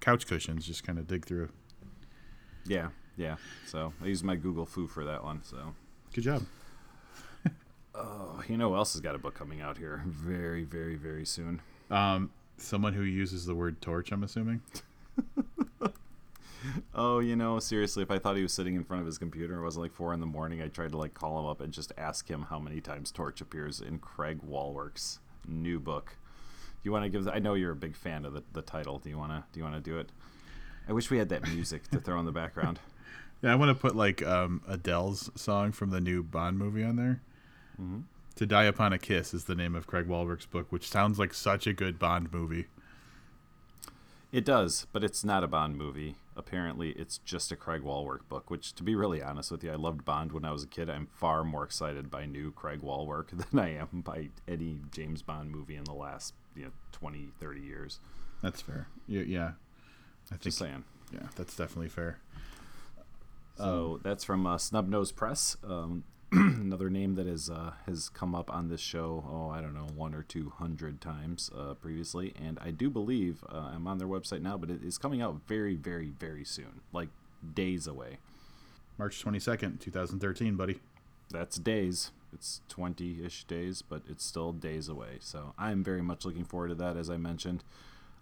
couch 0.00 0.26
cushions, 0.26 0.66
just 0.66 0.84
kind 0.84 0.98
of 0.98 1.06
dig 1.06 1.24
through. 1.24 1.50
Yeah, 2.66 2.88
yeah. 3.16 3.36
So 3.66 3.92
I 4.02 4.06
used 4.06 4.24
my 4.24 4.34
Google 4.34 4.66
Fu 4.66 4.88
for 4.88 5.04
that 5.04 5.22
one. 5.22 5.42
So 5.44 5.74
Good 6.12 6.24
job. 6.24 6.42
Oh, 7.94 8.42
you 8.48 8.56
know 8.56 8.70
who 8.70 8.76
else 8.76 8.92
has 8.94 9.00
got 9.00 9.14
a 9.14 9.18
book 9.18 9.34
coming 9.34 9.60
out 9.60 9.78
here 9.78 10.02
very, 10.06 10.64
very, 10.64 10.96
very 10.96 11.24
soon? 11.24 11.60
Um, 11.90 12.30
someone 12.56 12.94
who 12.94 13.02
uses 13.02 13.46
the 13.46 13.54
word 13.54 13.80
torch, 13.80 14.12
I'm 14.12 14.22
assuming. 14.22 14.62
Oh, 16.94 17.20
you 17.20 17.36
know, 17.36 17.58
seriously, 17.58 18.02
if 18.02 18.10
I 18.10 18.18
thought 18.18 18.36
he 18.36 18.42
was 18.42 18.52
sitting 18.52 18.74
in 18.74 18.84
front 18.84 19.00
of 19.00 19.06
his 19.06 19.16
computer, 19.18 19.60
it 19.60 19.64
was 19.64 19.76
like 19.76 19.92
four 19.92 20.12
in 20.12 20.20
the 20.20 20.26
morning. 20.26 20.60
I 20.60 20.68
tried 20.68 20.90
to 20.90 20.98
like 20.98 21.14
call 21.14 21.38
him 21.40 21.46
up 21.46 21.60
and 21.60 21.72
just 21.72 21.92
ask 21.96 22.28
him 22.28 22.42
how 22.50 22.58
many 22.58 22.80
times 22.80 23.10
Torch 23.10 23.40
appears 23.40 23.80
in 23.80 23.98
Craig 23.98 24.40
Wallwork's 24.46 25.20
new 25.48 25.80
book. 25.80 26.16
Do 26.82 26.88
you 26.88 26.92
want 26.92 27.04
to 27.04 27.08
give? 27.08 27.28
I 27.28 27.38
know 27.38 27.54
you're 27.54 27.72
a 27.72 27.76
big 27.76 27.96
fan 27.96 28.24
of 28.24 28.34
the, 28.34 28.42
the 28.52 28.62
title. 28.62 28.98
Do 28.98 29.08
you 29.08 29.16
want 29.16 29.32
to? 29.32 29.44
Do 29.52 29.60
you 29.60 29.64
want 29.64 29.76
to 29.76 29.90
do 29.90 29.98
it? 29.98 30.10
I 30.88 30.92
wish 30.92 31.10
we 31.10 31.18
had 31.18 31.28
that 31.30 31.48
music 31.48 31.88
to 31.90 32.00
throw 32.00 32.18
in 32.20 32.26
the 32.26 32.32
background. 32.32 32.78
Yeah, 33.42 33.52
I 33.52 33.54
want 33.54 33.70
to 33.70 33.74
put 33.74 33.96
like 33.96 34.22
um, 34.22 34.60
Adele's 34.68 35.30
song 35.34 35.72
from 35.72 35.88
the 35.88 35.98
new 35.98 36.22
Bond 36.22 36.58
movie 36.58 36.84
on 36.84 36.96
there. 36.96 37.22
To 38.36 38.46
Die 38.46 38.64
Upon 38.64 38.92
a 38.92 38.98
Kiss 38.98 39.34
is 39.34 39.44
the 39.44 39.54
name 39.54 39.74
of 39.74 39.86
Craig 39.86 40.06
Wallwork's 40.06 40.46
book, 40.46 40.66
which 40.70 40.88
sounds 40.88 41.18
like 41.18 41.34
such 41.34 41.66
a 41.66 41.72
good 41.72 41.98
Bond 41.98 42.32
movie. 42.32 42.66
It 44.32 44.44
does, 44.44 44.86
but 44.92 45.02
it's 45.02 45.24
not 45.24 45.42
a 45.42 45.48
Bond 45.48 45.76
movie. 45.76 46.14
Apparently, 46.36 46.90
it's 46.90 47.18
just 47.18 47.50
a 47.50 47.56
Craig 47.56 47.82
Wallwork 47.82 48.28
book. 48.28 48.48
Which, 48.50 48.72
to 48.74 48.82
be 48.82 48.94
really 48.94 49.22
honest 49.22 49.50
with 49.50 49.64
you, 49.64 49.72
I 49.72 49.74
loved 49.74 50.04
Bond 50.04 50.32
when 50.32 50.44
I 50.44 50.52
was 50.52 50.62
a 50.62 50.68
kid. 50.68 50.88
I'm 50.88 51.06
far 51.06 51.42
more 51.42 51.64
excited 51.64 52.10
by 52.10 52.26
new 52.26 52.52
Craig 52.52 52.80
Wallwork 52.80 53.28
than 53.50 53.58
I 53.58 53.74
am 53.74 54.02
by 54.04 54.28
any 54.46 54.78
James 54.92 55.22
Bond 55.22 55.50
movie 55.50 55.76
in 55.76 55.84
the 55.84 55.92
last 55.92 56.34
you 56.54 56.64
know 56.64 56.70
20, 56.92 57.30
30 57.40 57.60
years. 57.60 57.98
That's 58.42 58.60
fair. 58.62 58.86
Yeah, 59.06 59.22
yeah. 59.22 59.50
I 60.28 60.34
think 60.34 60.42
Just 60.42 60.58
saying. 60.58 60.84
yeah, 61.12 61.26
that's 61.34 61.56
definitely 61.56 61.88
fair. 61.88 62.18
So 63.56 64.00
that's 64.02 64.24
from 64.24 64.46
uh, 64.46 64.56
Snub 64.56 64.88
Nose 64.88 65.12
Press. 65.12 65.56
Um, 65.62 66.04
another 66.32 66.88
name 66.88 67.16
that 67.16 67.26
has 67.26 67.50
uh, 67.50 67.72
has 67.86 68.08
come 68.08 68.36
up 68.36 68.54
on 68.54 68.68
this 68.68 68.80
show. 68.80 69.24
Oh, 69.28 69.50
I 69.50 69.60
don't 69.60 69.74
know, 69.74 69.88
one 69.96 70.14
or 70.14 70.22
two 70.22 70.50
hundred 70.50 71.00
times 71.00 71.50
uh, 71.58 71.74
previously, 71.74 72.32
and 72.40 72.56
I 72.62 72.70
do 72.70 72.88
believe 72.88 73.42
uh, 73.52 73.70
I'm 73.74 73.88
on 73.88 73.98
their 73.98 74.06
website 74.06 74.40
now, 74.40 74.56
but 74.56 74.70
it 74.70 74.84
is 74.84 74.96
coming 74.96 75.20
out 75.20 75.40
very, 75.48 75.74
very, 75.74 76.10
very 76.10 76.44
soon, 76.44 76.82
like 76.92 77.08
days 77.54 77.88
away. 77.88 78.18
March 78.96 79.24
22nd, 79.24 79.80
2013, 79.80 80.54
buddy. 80.54 80.78
That's 81.30 81.56
days. 81.56 82.12
It's 82.32 82.60
20 82.68 83.24
ish 83.24 83.44
days, 83.44 83.82
but 83.82 84.02
it's 84.08 84.24
still 84.24 84.52
days 84.52 84.88
away. 84.88 85.16
So 85.20 85.54
I'm 85.58 85.82
very 85.82 86.02
much 86.02 86.24
looking 86.24 86.44
forward 86.44 86.68
to 86.68 86.74
that, 86.76 86.96
as 86.96 87.10
I 87.10 87.16
mentioned. 87.16 87.64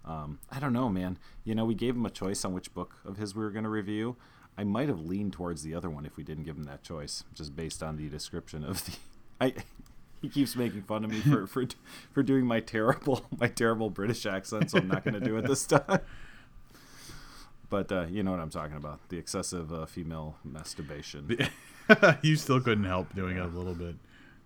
Um, 0.04 0.38
I 0.50 0.60
don't 0.60 0.72
know, 0.72 0.88
man. 0.88 1.18
You 1.44 1.54
know, 1.54 1.66
we 1.66 1.74
gave 1.74 1.94
him 1.94 2.06
a 2.06 2.10
choice 2.10 2.44
on 2.44 2.54
which 2.54 2.72
book 2.72 2.94
of 3.04 3.18
his 3.18 3.34
we 3.34 3.44
were 3.44 3.50
going 3.50 3.64
to 3.64 3.70
review. 3.70 4.16
I 4.58 4.64
might 4.64 4.88
have 4.88 5.00
leaned 5.00 5.32
towards 5.32 5.62
the 5.62 5.72
other 5.74 5.88
one 5.88 6.04
if 6.04 6.16
we 6.16 6.24
didn't 6.24 6.42
give 6.42 6.56
him 6.56 6.64
that 6.64 6.82
choice, 6.82 7.22
just 7.32 7.54
based 7.54 7.80
on 7.80 7.96
the 7.96 8.08
description 8.08 8.64
of 8.64 8.84
the. 8.84 8.96
I 9.40 9.54
he 10.20 10.28
keeps 10.28 10.56
making 10.56 10.82
fun 10.82 11.04
of 11.04 11.10
me 11.10 11.20
for 11.20 11.46
for 11.46 11.64
for 12.10 12.24
doing 12.24 12.44
my 12.44 12.58
terrible 12.58 13.24
my 13.38 13.46
terrible 13.46 13.88
British 13.88 14.26
accent, 14.26 14.72
so 14.72 14.78
I'm 14.78 14.88
not 14.88 15.04
going 15.04 15.14
to 15.14 15.20
do 15.20 15.36
it 15.36 15.46
this 15.46 15.64
time. 15.66 16.00
But 17.70 17.92
uh, 17.92 18.06
you 18.10 18.24
know 18.24 18.32
what 18.32 18.40
I'm 18.40 18.50
talking 18.50 18.76
about 18.76 18.98
the 19.10 19.16
excessive 19.16 19.72
uh, 19.72 19.86
female 19.86 20.36
masturbation. 20.42 21.38
you 22.22 22.34
still 22.34 22.60
couldn't 22.60 22.84
help 22.84 23.14
doing 23.14 23.36
it 23.36 23.44
a 23.44 23.46
little 23.46 23.74
bit. 23.74 23.94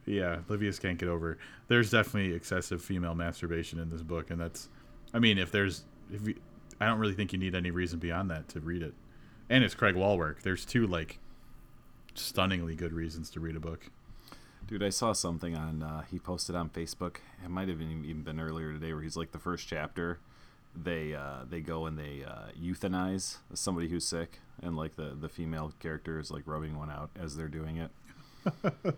Yeah, 0.04 0.40
Livius 0.48 0.78
can't 0.78 0.98
get 0.98 1.08
over. 1.08 1.38
There's 1.68 1.90
definitely 1.90 2.34
excessive 2.34 2.82
female 2.82 3.14
masturbation 3.14 3.78
in 3.78 3.88
this 3.88 4.02
book, 4.02 4.30
and 4.30 4.38
that's. 4.38 4.68
I 5.14 5.20
mean, 5.20 5.38
if 5.38 5.52
there's, 5.52 5.84
if 6.12 6.26
you, 6.26 6.34
I 6.80 6.86
don't 6.86 6.98
really 6.98 7.14
think 7.14 7.32
you 7.32 7.38
need 7.38 7.54
any 7.54 7.70
reason 7.70 7.98
beyond 7.98 8.30
that 8.30 8.48
to 8.50 8.60
read 8.60 8.82
it. 8.82 8.94
And 9.52 9.62
it's 9.62 9.74
Craig 9.74 9.96
Wallwork. 9.96 10.40
There's 10.40 10.64
two 10.64 10.86
like 10.86 11.18
stunningly 12.14 12.74
good 12.74 12.94
reasons 12.94 13.28
to 13.32 13.40
read 13.40 13.54
a 13.54 13.60
book. 13.60 13.90
Dude, 14.66 14.82
I 14.82 14.88
saw 14.88 15.12
something 15.12 15.54
on. 15.54 15.82
Uh, 15.82 16.04
he 16.10 16.18
posted 16.18 16.56
on 16.56 16.70
Facebook. 16.70 17.16
It 17.44 17.50
might 17.50 17.68
have 17.68 17.82
even 17.82 18.22
been 18.22 18.40
earlier 18.40 18.72
today, 18.72 18.94
where 18.94 19.02
he's 19.02 19.14
like 19.14 19.32
the 19.32 19.38
first 19.38 19.68
chapter. 19.68 20.20
They 20.74 21.12
uh, 21.12 21.44
they 21.46 21.60
go 21.60 21.84
and 21.84 21.98
they 21.98 22.24
uh, 22.26 22.46
euthanize 22.58 23.36
somebody 23.52 23.88
who's 23.90 24.06
sick, 24.06 24.38
and 24.62 24.74
like 24.74 24.96
the 24.96 25.14
the 25.20 25.28
female 25.28 25.74
character 25.80 26.18
is 26.18 26.30
like 26.30 26.44
rubbing 26.46 26.78
one 26.78 26.90
out 26.90 27.10
as 27.20 27.36
they're 27.36 27.48
doing 27.48 27.76
it. 27.76 27.90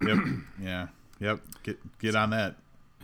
Yep. 0.00 0.18
yeah. 0.62 0.86
Yep. 1.18 1.40
Get 1.64 1.98
get 1.98 2.14
on 2.14 2.30
that. 2.30 2.54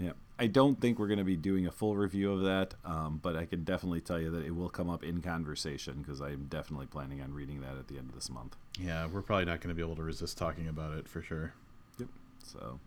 Yeah, 0.01 0.13
I 0.39 0.49
don't 0.49 0.81
think 0.81 0.99
we're 0.99 1.07
going 1.07 1.19
to 1.19 1.25
be 1.25 1.37
doing 1.37 1.67
a 1.67 1.71
full 1.71 1.97
review 1.97 2.33
of 2.33 2.43
that, 2.43 2.75
um, 2.85 3.21
but 3.23 3.37
I 3.37 3.45
can 3.45 3.63
definitely 3.63 4.01
tell 4.01 4.21
you 4.21 4.31
that 4.33 4.45
it 4.45 4.51
will 4.51 4.69
come 4.69 4.91
up 4.91 5.05
in 5.05 5.23
conversation 5.23 6.03
because 6.03 6.21
I'm 6.21 6.47
definitely 6.47 6.87
planning 6.87 7.21
on 7.21 7.33
reading 7.33 7.61
that 7.61 7.77
at 7.79 7.87
the 7.87 7.99
end 7.99 8.09
of 8.09 8.17
this 8.17 8.29
month. 8.29 8.57
Yeah, 8.79 9.07
we're 9.07 9.23
probably 9.23 9.45
not 9.45 9.61
going 9.61 9.69
to 9.69 9.75
be 9.75 9.83
able 9.83 9.95
to 9.97 10.03
resist 10.03 10.37
talking 10.37 10.67
about 10.67 10.93
it 10.95 11.09
for 11.09 11.23
sure. 11.23 11.55
Yep. 11.99 12.09
So, 12.43 12.81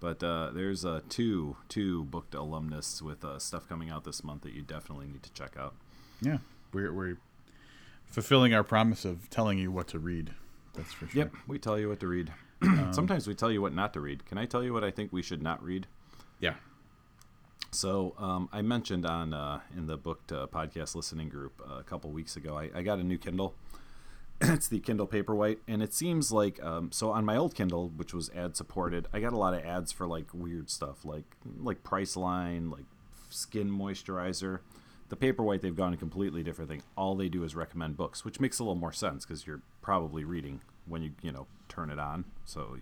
but 0.00 0.22
uh, 0.22 0.50
there's 0.50 0.84
uh, 0.84 1.00
two 1.08 1.56
two 1.70 2.04
booked 2.04 2.34
alumnus 2.34 3.00
with 3.00 3.24
uh, 3.24 3.38
stuff 3.38 3.66
coming 3.66 3.88
out 3.88 4.04
this 4.04 4.22
month 4.22 4.42
that 4.42 4.52
you 4.52 4.60
definitely 4.60 5.06
need 5.06 5.22
to 5.22 5.32
check 5.32 5.56
out. 5.58 5.74
Yeah, 6.20 6.38
we're 6.74 6.92
we're 6.92 7.16
fulfilling 8.04 8.52
our 8.52 8.64
promise 8.64 9.06
of 9.06 9.30
telling 9.30 9.58
you 9.58 9.72
what 9.72 9.88
to 9.88 9.98
read. 9.98 10.32
That's 10.74 10.92
for 10.92 11.06
sure. 11.06 11.22
Yep, 11.22 11.32
we 11.46 11.58
tell 11.58 11.78
you 11.78 11.88
what 11.88 12.00
to 12.00 12.06
read. 12.06 12.32
Sometimes 12.92 13.26
we 13.26 13.34
tell 13.34 13.50
you 13.50 13.62
what 13.62 13.74
not 13.74 13.94
to 13.94 14.00
read. 14.00 14.26
Can 14.26 14.36
I 14.36 14.44
tell 14.44 14.62
you 14.62 14.72
what 14.74 14.84
I 14.84 14.90
think 14.90 15.10
we 15.10 15.22
should 15.22 15.42
not 15.42 15.64
read? 15.64 15.86
Yeah. 16.38 16.54
So 17.72 18.14
um, 18.18 18.50
I 18.52 18.60
mentioned 18.60 19.06
on 19.06 19.32
uh, 19.32 19.60
in 19.74 19.86
the 19.86 19.96
booked 19.96 20.30
uh, 20.30 20.46
podcast 20.46 20.94
listening 20.94 21.30
group 21.30 21.60
uh, 21.68 21.78
a 21.78 21.82
couple 21.82 22.10
weeks 22.10 22.36
ago, 22.36 22.56
I, 22.56 22.70
I 22.74 22.82
got 22.82 22.98
a 22.98 23.02
new 23.02 23.16
Kindle. 23.16 23.54
it's 24.42 24.68
the 24.68 24.78
Kindle 24.78 25.06
Paperwhite, 25.06 25.58
and 25.66 25.82
it 25.82 25.94
seems 25.94 26.30
like 26.30 26.62
um, 26.62 26.92
so 26.92 27.10
on 27.10 27.24
my 27.24 27.34
old 27.34 27.54
Kindle, 27.54 27.88
which 27.96 28.12
was 28.12 28.30
ad 28.36 28.56
supported, 28.56 29.08
I 29.14 29.20
got 29.20 29.32
a 29.32 29.38
lot 29.38 29.54
of 29.54 29.64
ads 29.64 29.90
for 29.90 30.06
like 30.06 30.26
weird 30.34 30.68
stuff, 30.68 31.06
like 31.06 31.24
like 31.60 31.82
Priceline, 31.82 32.70
like 32.70 32.84
skin 33.30 33.70
moisturizer. 33.70 34.60
The 35.08 35.16
Paperwhite, 35.16 35.62
they've 35.62 35.76
gone 35.76 35.94
a 35.94 35.98
completely 35.98 36.42
different 36.42 36.70
thing. 36.70 36.82
All 36.94 37.14
they 37.14 37.30
do 37.30 37.42
is 37.42 37.54
recommend 37.54 37.96
books, 37.96 38.22
which 38.22 38.38
makes 38.38 38.58
a 38.58 38.64
little 38.64 38.74
more 38.74 38.92
sense 38.92 39.24
because 39.24 39.46
you're 39.46 39.62
probably 39.80 40.24
reading 40.24 40.60
when 40.86 41.02
you 41.02 41.12
you 41.22 41.32
know 41.32 41.46
turn 41.70 41.88
it 41.88 41.98
on. 41.98 42.26
So. 42.44 42.76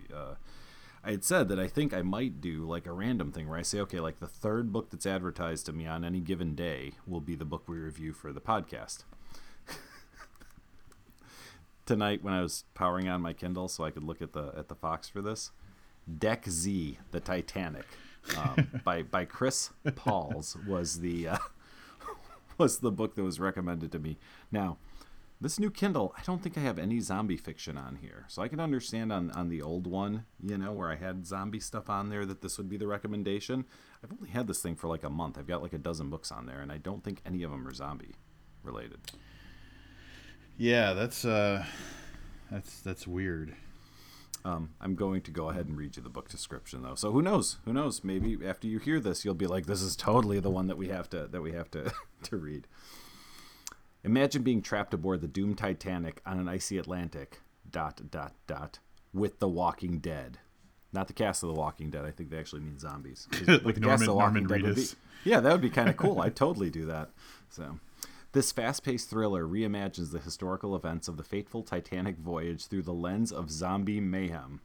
I 1.03 1.11
had 1.11 1.23
said 1.23 1.47
that 1.49 1.59
I 1.59 1.67
think 1.67 1.93
I 1.93 2.03
might 2.03 2.41
do 2.41 2.63
like 2.63 2.85
a 2.85 2.91
random 2.91 3.31
thing 3.31 3.49
where 3.49 3.57
I 3.57 3.63
say, 3.63 3.79
okay, 3.79 3.99
like 3.99 4.19
the 4.19 4.27
third 4.27 4.71
book 4.71 4.91
that's 4.91 5.07
advertised 5.07 5.65
to 5.65 5.73
me 5.73 5.87
on 5.87 6.05
any 6.05 6.19
given 6.19 6.53
day 6.53 6.93
will 7.07 7.21
be 7.21 7.35
the 7.35 7.45
book 7.45 7.63
we 7.67 7.77
review 7.77 8.13
for 8.13 8.31
the 8.31 8.41
podcast. 8.41 9.03
Tonight, 11.87 12.23
when 12.23 12.35
I 12.35 12.41
was 12.41 12.65
powering 12.75 13.09
on 13.09 13.21
my 13.21 13.33
Kindle 13.33 13.67
so 13.67 13.83
I 13.83 13.89
could 13.89 14.03
look 14.03 14.21
at 14.21 14.33
the 14.33 14.53
at 14.55 14.67
the 14.67 14.75
Fox 14.75 15.09
for 15.09 15.23
this, 15.23 15.49
Deck 16.19 16.45
Z, 16.47 16.99
the 17.09 17.19
Titanic, 17.19 17.85
um, 18.37 18.67
by 18.83 19.01
by 19.01 19.25
Chris 19.25 19.71
Pauls 19.95 20.55
was 20.67 20.99
the 20.99 21.29
uh, 21.29 21.37
was 22.59 22.79
the 22.79 22.91
book 22.91 23.15
that 23.15 23.23
was 23.23 23.39
recommended 23.39 23.91
to 23.91 23.99
me. 23.99 24.17
Now, 24.51 24.77
this 25.41 25.59
new 25.59 25.71
Kindle, 25.71 26.13
I 26.15 26.21
don't 26.21 26.43
think 26.43 26.55
I 26.55 26.61
have 26.61 26.77
any 26.77 26.99
zombie 26.99 27.35
fiction 27.35 27.75
on 27.75 27.95
here. 27.95 28.25
So 28.27 28.43
I 28.43 28.47
can 28.47 28.59
understand 28.59 29.11
on, 29.11 29.31
on 29.31 29.49
the 29.49 29.63
old 29.63 29.87
one, 29.87 30.25
you 30.39 30.55
know, 30.55 30.71
where 30.71 30.91
I 30.91 30.95
had 30.95 31.25
zombie 31.25 31.59
stuff 31.59 31.89
on 31.89 32.09
there 32.09 32.27
that 32.27 32.41
this 32.41 32.59
would 32.59 32.69
be 32.69 32.77
the 32.77 32.87
recommendation. 32.87 33.65
I've 34.03 34.11
only 34.13 34.29
had 34.29 34.45
this 34.45 34.61
thing 34.61 34.75
for 34.75 34.87
like 34.87 35.03
a 35.03 35.09
month. 35.09 35.39
I've 35.39 35.47
got 35.47 35.63
like 35.63 35.73
a 35.73 35.79
dozen 35.79 36.11
books 36.11 36.31
on 36.31 36.45
there, 36.45 36.61
and 36.61 36.71
I 36.71 36.77
don't 36.77 37.03
think 37.03 37.21
any 37.25 37.41
of 37.41 37.49
them 37.49 37.67
are 37.67 37.73
zombie 37.73 38.13
related. 38.63 38.99
Yeah, 40.57 40.93
that's 40.93 41.25
uh, 41.25 41.65
that's 42.51 42.81
that's 42.81 43.07
weird. 43.07 43.55
Um, 44.45 44.73
I'm 44.79 44.95
going 44.95 45.21
to 45.21 45.31
go 45.31 45.49
ahead 45.49 45.67
and 45.67 45.77
read 45.77 45.97
you 45.97 46.03
the 46.03 46.09
book 46.09 46.29
description 46.29 46.83
though. 46.83 46.95
So 46.95 47.11
who 47.11 47.21
knows? 47.21 47.57
Who 47.65 47.73
knows? 47.73 48.03
Maybe 48.03 48.37
after 48.45 48.67
you 48.67 48.77
hear 48.77 48.99
this, 48.99 49.25
you'll 49.25 49.33
be 49.33 49.47
like, 49.47 49.65
"This 49.65 49.81
is 49.81 49.95
totally 49.95 50.39
the 50.39 50.51
one 50.51 50.67
that 50.67 50.77
we 50.77 50.89
have 50.89 51.09
to 51.11 51.27
that 51.27 51.41
we 51.41 51.53
have 51.53 51.71
to 51.71 51.91
to 52.23 52.37
read." 52.37 52.67
Imagine 54.03 54.41
being 54.43 54.61
trapped 54.61 54.93
aboard 54.93 55.21
the 55.21 55.27
doomed 55.27 55.57
Titanic 55.57 56.21
on 56.25 56.39
an 56.39 56.47
icy 56.47 56.77
Atlantic. 56.77 57.41
Dot 57.69 58.01
dot 58.09 58.33
dot. 58.47 58.79
With 59.13 59.39
the 59.39 59.47
Walking 59.47 59.99
Dead, 59.99 60.39
not 60.91 61.07
the 61.07 61.13
cast 61.13 61.43
of 61.43 61.47
the 61.49 61.55
Walking 61.55 61.89
Dead. 61.89 62.03
I 62.05 62.11
think 62.11 62.29
they 62.29 62.37
actually 62.39 62.61
mean 62.61 62.79
zombies. 62.79 63.27
Like 63.47 63.75
the 63.75 63.79
Norman- 63.79 63.81
cast 63.81 64.01
of 64.03 64.07
The 64.07 64.13
Walking 64.13 64.43
Norman 64.47 64.63
Dead 64.65 64.75
be- 64.75 64.87
yeah, 65.23 65.39
that 65.39 65.51
would 65.51 65.61
be 65.61 65.69
kind 65.69 65.87
of 65.89 65.95
cool. 65.97 66.19
I'd 66.21 66.35
totally 66.35 66.69
do 66.69 66.85
that. 66.87 67.11
So, 67.49 67.79
this 68.33 68.51
fast-paced 68.51 69.09
thriller 69.09 69.45
reimagines 69.45 70.11
the 70.11 70.19
historical 70.19 70.75
events 70.75 71.07
of 71.07 71.17
the 71.17 71.23
fateful 71.23 71.63
Titanic 71.63 72.17
voyage 72.17 72.67
through 72.67 72.83
the 72.83 72.93
lens 72.93 73.31
of 73.31 73.51
zombie 73.51 73.99
mayhem. 74.01 74.61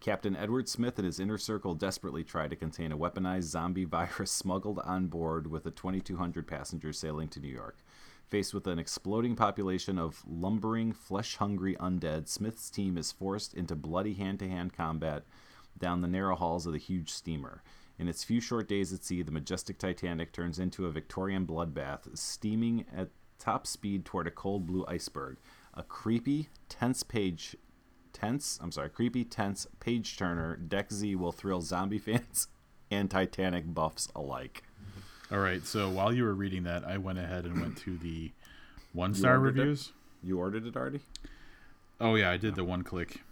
Captain 0.00 0.34
Edward 0.34 0.68
Smith 0.68 0.98
and 0.98 1.06
his 1.06 1.20
inner 1.20 1.38
circle 1.38 1.74
desperately 1.74 2.24
try 2.24 2.48
to 2.48 2.56
contain 2.56 2.90
a 2.90 2.98
weaponized 2.98 3.44
zombie 3.44 3.84
virus 3.86 4.32
smuggled 4.32 4.80
on 4.80 5.06
board 5.06 5.46
with 5.46 5.62
the 5.64 5.70
2,200 5.70 6.46
passengers 6.46 6.98
sailing 6.98 7.28
to 7.28 7.38
New 7.40 7.48
York. 7.52 7.78
Faced 8.32 8.54
with 8.54 8.66
an 8.66 8.78
exploding 8.78 9.36
population 9.36 9.98
of 9.98 10.24
lumbering, 10.26 10.94
flesh 10.94 11.36
hungry 11.36 11.76
undead, 11.76 12.28
Smith's 12.28 12.70
team 12.70 12.96
is 12.96 13.12
forced 13.12 13.52
into 13.52 13.76
bloody 13.76 14.14
hand 14.14 14.38
to 14.38 14.48
hand 14.48 14.72
combat 14.72 15.24
down 15.78 16.00
the 16.00 16.08
narrow 16.08 16.34
halls 16.34 16.64
of 16.64 16.72
the 16.72 16.78
huge 16.78 17.10
steamer. 17.10 17.62
In 17.98 18.08
its 18.08 18.24
few 18.24 18.40
short 18.40 18.68
days 18.68 18.90
at 18.90 19.04
sea, 19.04 19.20
the 19.20 19.30
majestic 19.30 19.76
Titanic 19.76 20.32
turns 20.32 20.58
into 20.58 20.86
a 20.86 20.90
Victorian 20.90 21.46
bloodbath, 21.46 22.16
steaming 22.16 22.86
at 22.96 23.10
top 23.38 23.66
speed 23.66 24.06
toward 24.06 24.26
a 24.26 24.30
cold 24.30 24.66
blue 24.66 24.86
iceberg. 24.88 25.36
A 25.74 25.82
creepy, 25.82 26.48
tense 26.70 27.02
page 27.02 27.54
tense, 28.14 28.58
I'm 28.62 28.72
sorry, 28.72 28.88
creepy, 28.88 29.26
tense 29.26 29.66
page 29.78 30.16
turner, 30.16 30.56
Deck 30.56 30.90
Z 30.90 31.16
will 31.16 31.32
thrill 31.32 31.60
zombie 31.60 31.98
fans 31.98 32.48
and 32.90 33.10
Titanic 33.10 33.74
buffs 33.74 34.08
alike. 34.16 34.62
All 35.32 35.38
right. 35.38 35.64
So 35.66 35.88
while 35.88 36.12
you 36.12 36.24
were 36.24 36.34
reading 36.34 36.64
that, 36.64 36.84
I 36.84 36.98
went 36.98 37.18
ahead 37.18 37.44
and 37.46 37.60
went 37.60 37.76
to 37.78 37.96
the 37.98 38.30
one 38.92 39.14
star 39.14 39.38
ordered 39.38 39.58
it? 39.58 39.60
reviews. 39.62 39.92
You 40.22 40.38
ordered 40.38 40.66
it 40.66 40.76
already? 40.76 41.00
Oh 42.00 42.14
yeah, 42.16 42.30
I 42.30 42.36
did 42.36 42.54
the 42.54 42.64
one 42.64 42.82
click. 42.84 43.22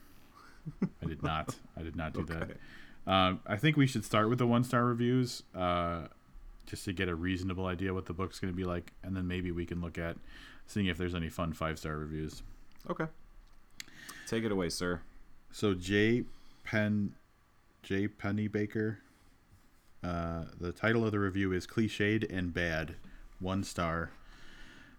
I 1.02 1.06
did 1.06 1.22
not. 1.22 1.56
I 1.76 1.82
did 1.82 1.96
not 1.96 2.12
do 2.14 2.20
Okay. 2.20 2.34
that. 3.06 3.12
Um, 3.12 3.40
I 3.46 3.56
think 3.56 3.76
we 3.76 3.86
should 3.86 4.04
start 4.04 4.28
with 4.28 4.38
the 4.38 4.46
one 4.46 4.62
star 4.64 4.84
reviews, 4.84 5.42
uh, 5.54 6.02
just 6.66 6.84
to 6.84 6.92
get 6.92 7.08
a 7.08 7.14
reasonable 7.14 7.66
idea 7.66 7.92
what 7.92 8.06
the 8.06 8.12
book's 8.12 8.38
going 8.38 8.52
to 8.52 8.56
be 8.56 8.64
like, 8.64 8.92
and 9.02 9.16
then 9.16 9.26
maybe 9.26 9.50
we 9.50 9.66
can 9.66 9.80
look 9.80 9.98
at 9.98 10.16
seeing 10.66 10.86
if 10.86 10.96
there's 10.98 11.14
any 11.14 11.28
fun 11.28 11.52
five 11.52 11.78
star 11.78 11.96
reviews. 11.96 12.42
Okay. 12.88 13.06
Take 14.26 14.44
it 14.44 14.52
away, 14.52 14.68
sir. 14.68 15.00
So 15.50 15.74
J. 15.74 16.24
Penn, 16.64 17.14
J. 17.82 18.06
Pennybaker. 18.08 18.98
Uh, 20.02 20.44
the 20.58 20.72
title 20.72 21.04
of 21.04 21.12
the 21.12 21.18
review 21.18 21.52
is 21.52 21.66
"Cliched 21.66 22.24
and 22.30 22.52
Bad," 22.54 22.94
one 23.38 23.62
star. 23.64 24.10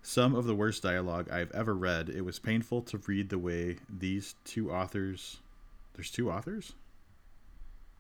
Some 0.04 0.34
of 0.36 0.46
the 0.46 0.56
worst 0.56 0.82
dialogue 0.84 1.30
I've 1.32 1.52
ever 1.52 1.76
read. 1.76 2.10
It 2.10 2.22
was 2.22 2.40
painful 2.40 2.82
to 2.84 2.98
read 3.06 3.30
the 3.30 3.38
way 3.38 3.78
these 3.90 4.36
two 4.46 4.72
authors. 4.72 5.38
There's 5.94 6.10
two 6.12 6.32
authors. 6.32 6.74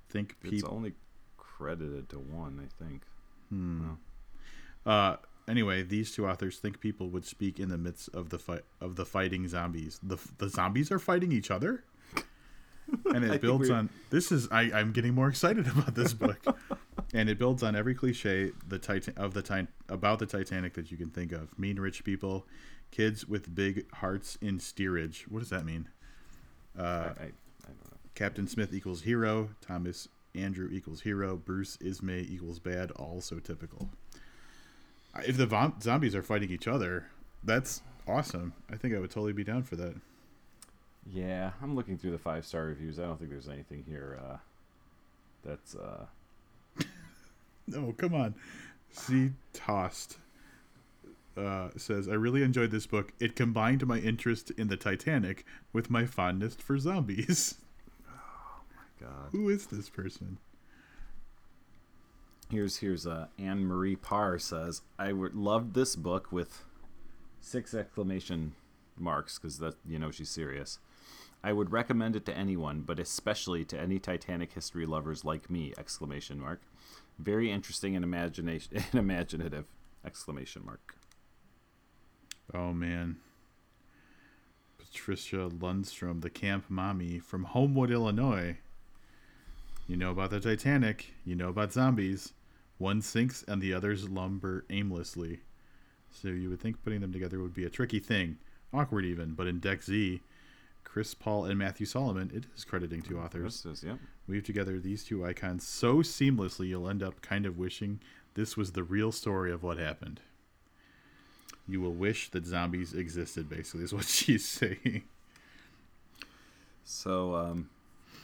Think 0.09 0.35
It's 0.41 0.49
people. 0.49 0.73
only 0.73 0.93
credited 1.37 2.09
to 2.09 2.19
one, 2.19 2.59
I 2.59 2.83
think. 2.83 3.03
Hmm. 3.49 3.91
Uh, 4.85 5.17
anyway, 5.47 5.83
these 5.83 6.11
two 6.11 6.27
authors 6.27 6.57
think 6.57 6.79
people 6.79 7.09
would 7.09 7.25
speak 7.25 7.59
in 7.59 7.69
the 7.69 7.77
midst 7.77 8.09
of 8.15 8.29
the 8.29 8.39
fight 8.39 8.63
of 8.79 8.95
the 8.95 9.05
fighting 9.05 9.47
zombies. 9.47 9.99
The 10.01 10.17
the 10.37 10.49
zombies 10.49 10.91
are 10.91 10.99
fighting 10.99 11.31
each 11.31 11.51
other, 11.51 11.83
and 13.13 13.23
it 13.25 13.41
builds 13.41 13.69
on. 13.69 13.89
This 14.10 14.32
is 14.32 14.47
I 14.51 14.71
I'm 14.73 14.91
getting 14.91 15.13
more 15.13 15.27
excited 15.27 15.67
about 15.75 15.95
this 15.95 16.13
book, 16.13 16.39
and 17.13 17.30
it 17.30 17.38
builds 17.38 17.63
on 17.63 17.75
every 17.75 17.95
cliche 17.95 18.51
the 18.67 18.80
Titan 18.80 19.13
of 19.17 19.34
the 19.34 19.41
Titan 19.41 19.67
about 19.89 20.19
the 20.19 20.25
Titanic 20.25 20.73
that 20.73 20.91
you 20.91 20.97
can 20.97 21.10
think 21.10 21.32
of. 21.32 21.58
Mean 21.58 21.80
rich 21.80 22.04
people, 22.04 22.45
kids 22.91 23.27
with 23.27 23.54
big 23.54 23.91
hearts 23.95 24.38
in 24.41 24.60
steerage. 24.60 25.25
What 25.30 25.39
does 25.39 25.49
that 25.49 25.65
mean? 25.65 25.88
Uh, 26.77 26.82
I, 26.82 26.86
I, 26.86 26.93
I 26.93 27.67
don't 27.67 27.91
know. 27.91 27.97
Captain 28.15 28.47
Smith 28.47 28.73
equals 28.73 29.01
hero. 29.01 29.49
Thomas 29.62 30.08
Andrew 30.36 30.69
equals 30.71 31.01
hero. 31.01 31.36
Bruce 31.36 31.77
Ismay 31.82 32.25
equals 32.30 32.60
bad. 32.60 32.91
Also 32.91 33.39
typical. 33.39 33.89
If 35.27 35.38
the 35.38 35.45
vom- 35.45 35.75
zombies 35.82 36.15
are 36.15 36.23
fighting 36.23 36.51
each 36.51 36.67
other, 36.67 37.08
that's 37.43 37.82
awesome. 38.08 38.54
I 38.71 38.77
think 38.77 38.95
I 38.95 38.99
would 38.99 39.12
totally 39.12 39.34
be 39.34 39.43
down 39.43 39.63
for 39.63 39.75
that. 39.75 39.95
Yeah, 41.05 41.51
I'm 41.61 41.75
looking 41.75 41.97
through 41.97 42.11
the 42.11 42.17
five 42.17 42.45
star 42.45 42.65
reviews. 42.65 42.99
I 42.99 43.03
don't 43.03 43.17
think 43.17 43.31
there's 43.31 43.49
anything 43.49 43.83
here 43.87 44.19
uh, 44.23 44.37
that's. 45.43 45.75
Uh, 45.75 46.05
No, 47.67 47.93
come 47.97 48.13
on. 48.13 48.35
C 48.91 49.31
tossed 49.53 50.17
uh, 51.37 51.69
says 51.77 52.07
I 52.09 52.13
really 52.13 52.43
enjoyed 52.43 52.71
this 52.71 52.85
book. 52.85 53.13
It 53.19 53.35
combined 53.35 53.85
my 53.87 53.99
interest 53.99 54.51
in 54.51 54.67
the 54.67 54.77
Titanic 54.77 55.45
with 55.71 55.89
my 55.89 56.05
fondness 56.05 56.55
for 56.55 56.77
zombies. 56.77 57.55
Oh 58.07 58.63
my 58.75 59.07
god. 59.07 59.29
Who 59.31 59.49
is 59.49 59.65
this 59.67 59.89
person? 59.89 60.37
Here's 62.51 62.77
here's 62.77 63.07
uh, 63.07 63.27
Anne 63.39 63.65
Marie 63.65 63.95
Parr 63.95 64.37
says 64.37 64.81
I 64.99 65.11
loved 65.11 65.73
this 65.73 65.95
book 65.95 66.31
with 66.31 66.63
six 67.39 67.73
exclamation 67.73 68.53
marks 68.97 69.39
because 69.39 69.57
that 69.59 69.75
you 69.87 69.97
know 69.97 70.11
she's 70.11 70.29
serious. 70.29 70.77
I 71.43 71.54
would 71.54 71.71
recommend 71.71 72.15
it 72.15 72.25
to 72.25 72.38
anyone, 72.38 72.82
but 72.82 72.99
especially 72.99 73.65
to 73.65 73.80
any 73.80 73.97
Titanic 73.97 74.54
history 74.54 74.86
lovers 74.86 75.25
like 75.25 75.49
me! 75.49 75.73
Exclamation 75.77 76.39
mark. 76.39 76.62
Very 77.17 77.51
interesting 77.51 77.95
and 77.95 78.06
imagination 78.06 78.77
and 78.91 78.95
imaginative! 78.95 79.65
Exclamation 80.06 80.63
mark. 80.65 80.95
Oh 82.54 82.73
man. 82.73 83.17
Patricia 84.77 85.49
Lundstrom, 85.49 86.21
the 86.21 86.30
camp 86.30 86.65
mommy 86.69 87.17
from 87.17 87.45
Homewood, 87.45 87.91
Illinois. 87.91 88.58
You 89.88 89.97
know 89.97 90.12
about 90.12 90.30
the 90.30 90.39
Titanic, 90.39 91.13
you 91.25 91.36
know 91.36 91.49
about 91.49 91.73
zombies. 91.73 92.34
One 92.77 93.01
sinks 93.01 93.43
and 93.47 93.62
the 93.62 93.73
others 93.73 94.10
lumber 94.10 94.65
aimlessly. 94.69 95.41
So 96.10 96.27
you 96.27 96.49
would 96.49 96.60
think 96.60 96.84
putting 96.84 97.01
them 97.01 97.13
together 97.13 97.39
would 97.39 97.54
be 97.54 97.63
a 97.63 97.69
tricky 97.69 97.99
thing. 97.99 98.38
Awkward 98.73 99.06
even, 99.06 99.34
but 99.34 99.47
in 99.47 99.60
Deck 99.60 99.84
Z, 99.84 100.21
Chris 100.83 101.13
Paul 101.13 101.45
and 101.45 101.57
Matthew 101.57 101.85
Solomon, 101.85 102.31
it 102.33 102.45
is 102.55 102.65
crediting 102.65 103.01
two 103.01 103.19
authors. 103.19 103.63
This 103.63 103.79
is 103.79 103.83
yep. 103.83 103.99
Weave 104.27 104.43
together 104.43 104.79
these 104.79 105.03
two 105.03 105.25
icons 105.25 105.65
so 105.65 105.97
seamlessly 105.97 106.67
you'll 106.67 106.89
end 106.89 107.01
up 107.01 107.21
kind 107.21 107.45
of 107.45 107.57
wishing 107.57 107.99
this 108.33 108.55
was 108.55 108.71
the 108.71 108.83
real 108.83 109.11
story 109.11 109.51
of 109.51 109.63
what 109.63 109.77
happened. 109.77 110.21
You 111.67 111.81
will 111.81 111.93
wish 111.93 112.29
that 112.29 112.45
zombies 112.45 112.93
existed, 112.93 113.49
basically, 113.49 113.83
is 113.83 113.93
what 113.93 114.05
she's 114.07 114.47
saying. 114.47 115.03
So, 116.83 117.35
um, 117.35 117.69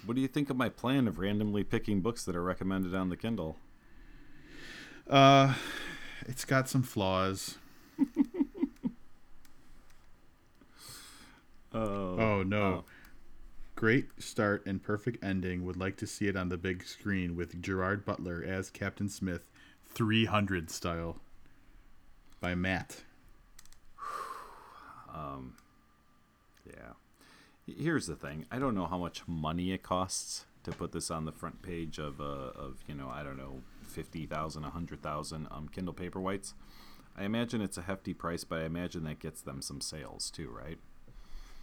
what 0.05 0.15
do 0.15 0.21
you 0.21 0.27
think 0.27 0.49
of 0.49 0.57
my 0.57 0.69
plan 0.69 1.07
of 1.07 1.19
randomly 1.19 1.63
picking 1.63 2.01
books 2.01 2.25
that 2.25 2.35
are 2.35 2.43
recommended 2.43 2.95
on 2.95 3.09
the 3.09 3.17
Kindle? 3.17 3.57
Uh, 5.09 5.53
it's 6.25 6.45
got 6.45 6.67
some 6.67 6.83
flaws. 6.83 7.57
Oh, 11.73 12.17
Oh, 12.19 12.43
no. 12.43 12.62
oh. 12.63 12.84
Great 13.75 14.08
start 14.21 14.65
and 14.65 14.82
perfect 14.82 15.23
ending. 15.23 15.63
Would 15.65 15.77
like 15.77 15.97
to 15.97 16.08
see 16.08 16.27
it 16.27 16.36
on 16.36 16.49
the 16.49 16.58
big 16.58 16.84
screen 16.84 17.36
with 17.36 17.62
Gerard 17.62 18.06
Butler 18.06 18.43
as 18.43 18.71
Captain 18.71 19.08
Smith, 19.08 19.45
300 19.86 20.71
style. 20.71 21.19
By 22.41 22.56
Matt. 22.56 23.03
um, 25.13 25.56
Yeah. 26.65 26.93
Here's 27.65 28.08
the 28.08 28.15
thing. 28.15 28.45
I 28.51 28.60
don't 28.60 28.75
know 28.75 28.86
how 28.88 28.97
much 28.97 29.27
money 29.27 29.71
it 29.73 29.84
costs 29.84 30.45
to 30.63 30.71
put 30.71 30.91
this 30.91 31.12
on 31.12 31.25
the 31.25 31.32
front 31.32 31.62
page 31.62 31.97
of 31.99 32.19
uh, 32.21 32.23
of 32.56 32.77
you 32.88 32.95
know 32.95 33.10
I 33.10 33.23
don't 33.23 33.38
know 33.38 33.62
fifty 33.84 34.25
thousand, 34.25 34.63
a 34.63 34.69
hundred 34.69 35.01
thousand 35.01 35.47
um 35.51 35.67
Kindle 35.69 35.93
Paperwhites. 35.93 36.53
I 37.17 37.23
imagine 37.25 37.62
it's 37.62 37.77
a 37.77 37.82
hefty 37.82 38.13
price, 38.13 38.43
but 38.43 38.60
I 38.60 38.65
imagine 38.65 39.03
that 39.03 39.19
gets 39.19 39.41
them 39.41 39.62
some 39.62 39.82
sales 39.82 40.30
too, 40.30 40.49
right? 40.49 40.77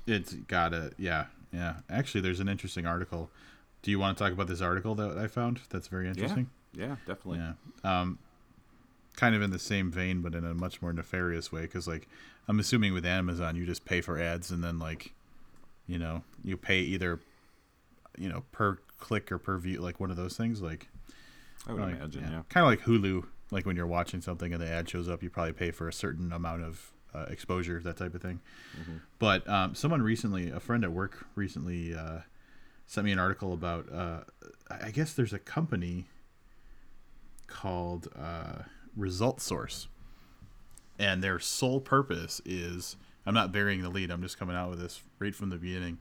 It's 0.06 0.34
got 0.34 0.74
a 0.74 0.92
yeah, 0.98 1.26
yeah. 1.52 1.76
Actually, 1.88 2.20
there's 2.20 2.40
an 2.40 2.48
interesting 2.48 2.86
article. 2.86 3.30
Do 3.82 3.90
you 3.90 3.98
want 3.98 4.16
to 4.16 4.24
talk 4.24 4.32
about 4.32 4.46
this 4.46 4.60
article 4.60 4.94
that 4.94 5.18
I 5.18 5.26
found? 5.26 5.60
That's 5.70 5.88
very 5.88 6.08
interesting. 6.08 6.50
Yeah, 6.72 6.96
definitely. 7.06 7.38
Yeah. 7.38 7.52
Um, 8.00 8.18
kind 9.16 9.34
of 9.34 9.42
in 9.42 9.50
the 9.50 9.58
same 9.58 9.90
vein, 9.90 10.22
but 10.22 10.34
in 10.34 10.44
a 10.44 10.54
much 10.54 10.82
more 10.82 10.92
nefarious 10.92 11.52
way. 11.52 11.62
Because 11.62 11.86
like, 11.86 12.08
I'm 12.48 12.58
assuming 12.58 12.92
with 12.94 13.06
Amazon, 13.06 13.56
you 13.56 13.66
just 13.66 13.84
pay 13.84 14.00
for 14.00 14.18
ads, 14.18 14.50
and 14.50 14.64
then 14.64 14.78
like, 14.78 15.12
you 15.86 15.98
know, 15.98 16.22
you 16.42 16.56
pay 16.56 16.80
either, 16.80 17.20
you 18.18 18.28
know, 18.28 18.44
per 18.52 18.78
click 18.98 19.30
or 19.30 19.38
per 19.38 19.58
view, 19.58 19.80
like 19.80 20.00
one 20.00 20.10
of 20.10 20.16
those 20.16 20.36
things. 20.36 20.62
Like, 20.62 20.88
I 21.66 21.72
would 21.72 21.82
like, 21.82 21.96
imagine. 21.96 22.22
Yeah. 22.22 22.42
kind 22.48 22.64
of 22.64 22.70
like 22.70 22.80
Hulu. 22.80 23.26
Like 23.50 23.66
when 23.66 23.76
you're 23.76 23.86
watching 23.86 24.20
something 24.20 24.52
and 24.52 24.60
the 24.60 24.68
ad 24.68 24.88
shows 24.88 25.08
up, 25.08 25.22
you 25.22 25.30
probably 25.30 25.52
pay 25.52 25.70
for 25.70 25.86
a 25.86 25.92
certain 25.92 26.32
amount 26.32 26.64
of 26.64 26.90
uh, 27.14 27.26
exposure, 27.28 27.80
that 27.80 27.96
type 27.96 28.14
of 28.14 28.22
thing. 28.22 28.40
But 29.18 29.48
um, 29.48 29.74
someone 29.74 30.02
recently, 30.02 30.50
a 30.50 30.60
friend 30.60 30.84
at 30.84 30.92
work 30.92 31.26
recently, 31.34 31.94
uh, 31.94 32.20
sent 32.86 33.04
me 33.04 33.12
an 33.12 33.18
article 33.18 33.52
about. 33.52 33.92
Uh, 33.92 34.20
I 34.70 34.86
I 34.86 34.90
guess 34.90 35.12
there's 35.12 35.32
a 35.32 35.38
company 35.38 36.06
called 37.46 38.08
uh, 38.18 38.62
Result 38.96 39.40
Source, 39.40 39.88
and 40.98 41.22
their 41.22 41.38
sole 41.38 41.80
purpose 41.80 42.40
is 42.44 42.96
I'm 43.26 43.34
not 43.34 43.52
burying 43.52 43.82
the 43.82 43.88
lead. 43.88 44.10
I'm 44.10 44.22
just 44.22 44.38
coming 44.38 44.56
out 44.56 44.70
with 44.70 44.80
this 44.80 45.02
right 45.18 45.34
from 45.34 45.50
the 45.50 45.56
beginning. 45.56 45.98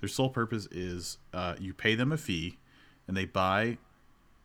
Their 0.00 0.08
sole 0.08 0.30
purpose 0.30 0.66
is 0.70 1.18
uh, 1.32 1.54
you 1.58 1.72
pay 1.72 1.94
them 1.94 2.12
a 2.12 2.16
fee, 2.16 2.58
and 3.06 3.16
they 3.16 3.24
buy 3.24 3.78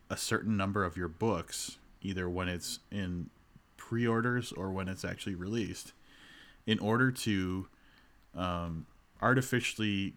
a 0.10 0.18
certain 0.18 0.56
number 0.58 0.84
of 0.84 0.98
your 0.98 1.08
books, 1.08 1.78
either 2.02 2.30
when 2.30 2.48
it's 2.48 2.80
in 2.92 3.30
pre-orders 3.78 4.52
or 4.52 4.72
when 4.72 4.88
it's 4.88 5.06
actually 5.06 5.36
released, 5.36 5.94
in 6.70 6.78
order 6.78 7.12
to 7.12 7.68
um, 8.36 8.86
artificially 9.24 10.14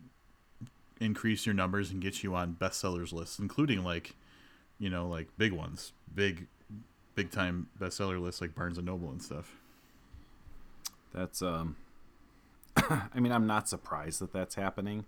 increase 1.01 1.47
your 1.47 1.55
numbers 1.55 1.91
and 1.91 2.03
get 2.03 2.23
you 2.23 2.35
on 2.35 2.55
bestsellers 2.61 3.11
lists, 3.11 3.39
including 3.39 3.83
like, 3.83 4.15
you 4.79 4.91
know, 4.91 5.09
like 5.09 5.29
big 5.39 5.53
ones, 5.53 5.95
big, 6.15 6.47
big 7.15 7.31
time 7.31 7.69
bestseller 7.81 8.21
lists 8.21 8.43
like 8.43 8.55
Barnes 8.55 8.77
and 8.77 8.87
Noble 8.87 9.09
and 9.09 9.23
stuff. 9.23 9.57
That's 11.15 11.41
um. 11.41 11.77
I 12.77 13.19
mean, 13.19 13.33
I'm 13.33 13.47
not 13.47 13.67
surprised 13.67 14.21
that 14.21 14.35
that's 14.35 14.55
happening. 14.55 15.07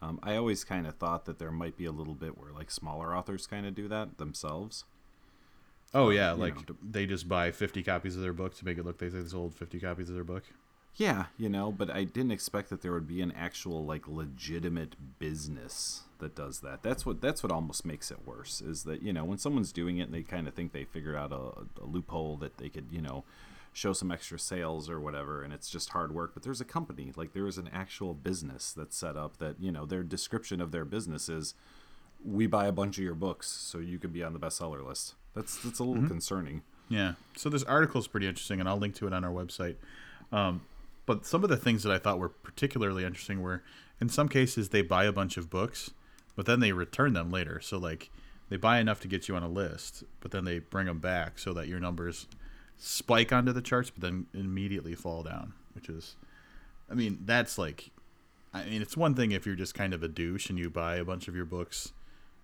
Um, 0.00 0.18
I 0.22 0.36
always 0.36 0.64
kind 0.64 0.86
of 0.86 0.94
thought 0.94 1.26
that 1.26 1.38
there 1.38 1.50
might 1.50 1.76
be 1.76 1.84
a 1.84 1.92
little 1.92 2.14
bit 2.14 2.38
where 2.38 2.52
like 2.52 2.70
smaller 2.70 3.14
authors 3.14 3.46
kind 3.46 3.66
of 3.66 3.74
do 3.74 3.86
that 3.88 4.16
themselves. 4.16 4.84
Oh 5.92 6.08
yeah, 6.08 6.32
you 6.32 6.38
like 6.38 6.70
know, 6.70 6.76
they 6.82 7.04
just 7.04 7.28
buy 7.28 7.50
50 7.50 7.82
copies 7.82 8.16
of 8.16 8.22
their 8.22 8.32
book 8.32 8.56
to 8.56 8.64
make 8.64 8.78
it 8.78 8.86
look 8.86 9.02
like 9.02 9.12
they 9.12 9.24
sold 9.26 9.54
50 9.54 9.78
copies 9.78 10.08
of 10.08 10.14
their 10.14 10.24
book. 10.24 10.44
Yeah, 10.96 11.26
you 11.38 11.48
know, 11.48 11.72
but 11.72 11.90
I 11.90 12.04
didn't 12.04 12.32
expect 12.32 12.68
that 12.70 12.82
there 12.82 12.92
would 12.92 13.08
be 13.08 13.22
an 13.22 13.32
actual 13.32 13.84
like 13.84 14.06
legitimate 14.06 15.18
business 15.18 16.02
that 16.18 16.34
does 16.34 16.60
that. 16.60 16.82
That's 16.82 17.06
what 17.06 17.20
that's 17.20 17.42
what 17.42 17.50
almost 17.50 17.86
makes 17.86 18.10
it 18.10 18.26
worse 18.26 18.60
is 18.60 18.84
that, 18.84 19.02
you 19.02 19.12
know, 19.12 19.24
when 19.24 19.38
someone's 19.38 19.72
doing 19.72 19.98
it 19.98 20.04
and 20.04 20.14
they 20.14 20.22
kind 20.22 20.46
of 20.46 20.54
think 20.54 20.72
they 20.72 20.84
figured 20.84 21.16
out 21.16 21.32
a, 21.32 21.82
a 21.82 21.86
loophole 21.86 22.36
that 22.38 22.58
they 22.58 22.68
could, 22.68 22.88
you 22.90 23.00
know, 23.00 23.24
show 23.72 23.92
some 23.92 24.10
extra 24.10 24.38
sales 24.38 24.90
or 24.90 25.00
whatever 25.00 25.42
and 25.42 25.52
it's 25.52 25.70
just 25.70 25.90
hard 25.90 26.12
work, 26.14 26.32
but 26.34 26.42
there's 26.42 26.60
a 26.60 26.64
company, 26.66 27.12
like 27.16 27.32
there 27.32 27.46
is 27.46 27.56
an 27.56 27.70
actual 27.72 28.12
business 28.12 28.72
that's 28.72 28.96
set 28.96 29.16
up 29.16 29.38
that, 29.38 29.60
you 29.60 29.72
know, 29.72 29.86
their 29.86 30.02
description 30.02 30.60
of 30.60 30.72
their 30.72 30.84
business 30.84 31.28
is 31.28 31.54
we 32.22 32.46
buy 32.46 32.66
a 32.66 32.72
bunch 32.72 32.98
of 32.98 33.04
your 33.04 33.14
books 33.14 33.46
so 33.46 33.78
you 33.78 33.98
can 33.98 34.10
be 34.10 34.22
on 34.22 34.34
the 34.34 34.40
bestseller 34.40 34.86
list. 34.86 35.14
That's 35.34 35.56
that's 35.62 35.78
a 35.78 35.84
little 35.84 36.06
concerning. 36.06 36.62
Yeah. 36.88 37.14
So 37.36 37.48
this 37.48 37.62
article 37.62 38.00
is 38.00 38.08
pretty 38.08 38.26
interesting, 38.26 38.60
and 38.60 38.68
I'll 38.68 38.76
link 38.76 38.96
to 38.96 39.06
it 39.06 39.14
on 39.14 39.24
our 39.24 39.30
website. 39.30 39.76
Um, 40.32 40.62
but 41.10 41.26
some 41.26 41.42
of 41.42 41.50
the 41.50 41.56
things 41.56 41.82
that 41.82 41.92
I 41.92 41.98
thought 41.98 42.20
were 42.20 42.28
particularly 42.28 43.04
interesting 43.04 43.42
were, 43.42 43.64
in 44.00 44.08
some 44.08 44.28
cases, 44.28 44.68
they 44.68 44.80
buy 44.80 45.06
a 45.06 45.12
bunch 45.12 45.36
of 45.36 45.50
books, 45.50 45.90
but 46.36 46.46
then 46.46 46.60
they 46.60 46.70
return 46.70 47.14
them 47.14 47.32
later. 47.32 47.60
So 47.60 47.78
like, 47.78 48.10
they 48.48 48.56
buy 48.56 48.78
enough 48.78 49.00
to 49.00 49.08
get 49.08 49.26
you 49.26 49.34
on 49.34 49.42
a 49.42 49.48
list, 49.48 50.04
but 50.20 50.30
then 50.30 50.44
they 50.44 50.60
bring 50.60 50.86
them 50.86 51.00
back 51.00 51.40
so 51.40 51.52
that 51.54 51.66
your 51.66 51.80
numbers 51.80 52.28
spike 52.78 53.32
onto 53.32 53.52
the 53.52 53.60
charts, 53.60 53.90
but 53.90 54.02
then 54.02 54.26
immediately 54.32 54.94
fall 54.94 55.24
down. 55.24 55.54
Which 55.74 55.88
is, 55.88 56.14
I 56.88 56.94
mean, 56.94 57.18
that's 57.24 57.58
like, 57.58 57.90
I 58.54 58.66
mean, 58.66 58.80
it's 58.80 58.96
one 58.96 59.16
thing 59.16 59.32
if 59.32 59.46
you're 59.46 59.56
just 59.56 59.74
kind 59.74 59.92
of 59.92 60.04
a 60.04 60.08
douche 60.08 60.48
and 60.48 60.60
you 60.60 60.70
buy 60.70 60.94
a 60.94 61.04
bunch 61.04 61.26
of 61.26 61.34
your 61.34 61.44
books 61.44 61.92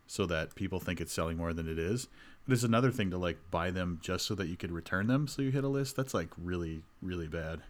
so 0.08 0.26
that 0.26 0.56
people 0.56 0.80
think 0.80 1.00
it's 1.00 1.12
selling 1.12 1.36
more 1.36 1.52
than 1.52 1.68
it 1.68 1.78
is. 1.78 2.08
But 2.44 2.54
it's 2.54 2.64
another 2.64 2.90
thing 2.90 3.10
to 3.10 3.16
like 3.16 3.38
buy 3.52 3.70
them 3.70 4.00
just 4.02 4.26
so 4.26 4.34
that 4.34 4.48
you 4.48 4.56
could 4.56 4.72
return 4.72 5.06
them 5.06 5.28
so 5.28 5.40
you 5.40 5.52
hit 5.52 5.62
a 5.62 5.68
list. 5.68 5.94
That's 5.94 6.14
like 6.14 6.30
really, 6.36 6.82
really 7.00 7.28
bad. 7.28 7.60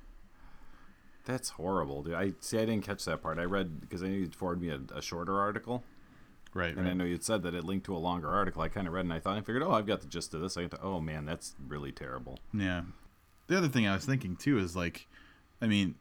That's 1.26 1.50
horrible, 1.50 2.02
dude. 2.02 2.14
I 2.14 2.32
see. 2.40 2.58
I 2.58 2.64
didn't 2.64 2.84
catch 2.84 3.04
that 3.04 3.22
part. 3.22 3.38
I 3.38 3.44
read 3.44 3.80
because 3.80 4.02
I 4.02 4.06
knew 4.06 4.18
you'd 4.18 4.34
forward 4.34 4.60
me 4.60 4.70
a, 4.70 4.80
a 4.94 5.02
shorter 5.02 5.38
article, 5.38 5.84
Right, 6.56 6.74
and 6.74 6.88
I 6.88 6.94
know 6.94 7.04
you'd 7.04 7.22
said 7.22 7.42
that 7.42 7.54
it 7.54 7.64
linked 7.64 7.84
to 7.84 7.94
a 7.94 7.98
longer 7.98 8.30
article. 8.30 8.62
I 8.62 8.68
kind 8.68 8.86
of 8.86 8.94
read 8.94 9.04
and 9.04 9.12
I 9.12 9.20
thought 9.20 9.36
I 9.36 9.42
figured, 9.42 9.62
oh, 9.62 9.72
I've 9.72 9.86
got 9.86 10.00
the 10.00 10.06
gist 10.06 10.32
of 10.32 10.40
this. 10.40 10.56
I 10.56 10.62
got 10.62 10.70
to, 10.70 10.82
oh 10.82 11.00
man, 11.00 11.26
that's 11.26 11.54
really 11.68 11.92
terrible. 11.92 12.38
Yeah. 12.54 12.82
The 13.48 13.58
other 13.58 13.68
thing 13.68 13.86
I 13.86 13.94
was 13.94 14.06
thinking 14.06 14.36
too 14.36 14.58
is 14.58 14.74
like, 14.74 15.06
I 15.60 15.66
mean, 15.66 15.96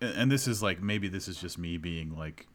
and 0.00 0.32
this 0.32 0.48
is 0.48 0.64
like 0.64 0.82
maybe 0.82 1.06
this 1.06 1.28
is 1.28 1.40
just 1.40 1.58
me 1.58 1.76
being 1.76 2.18
like 2.18 2.48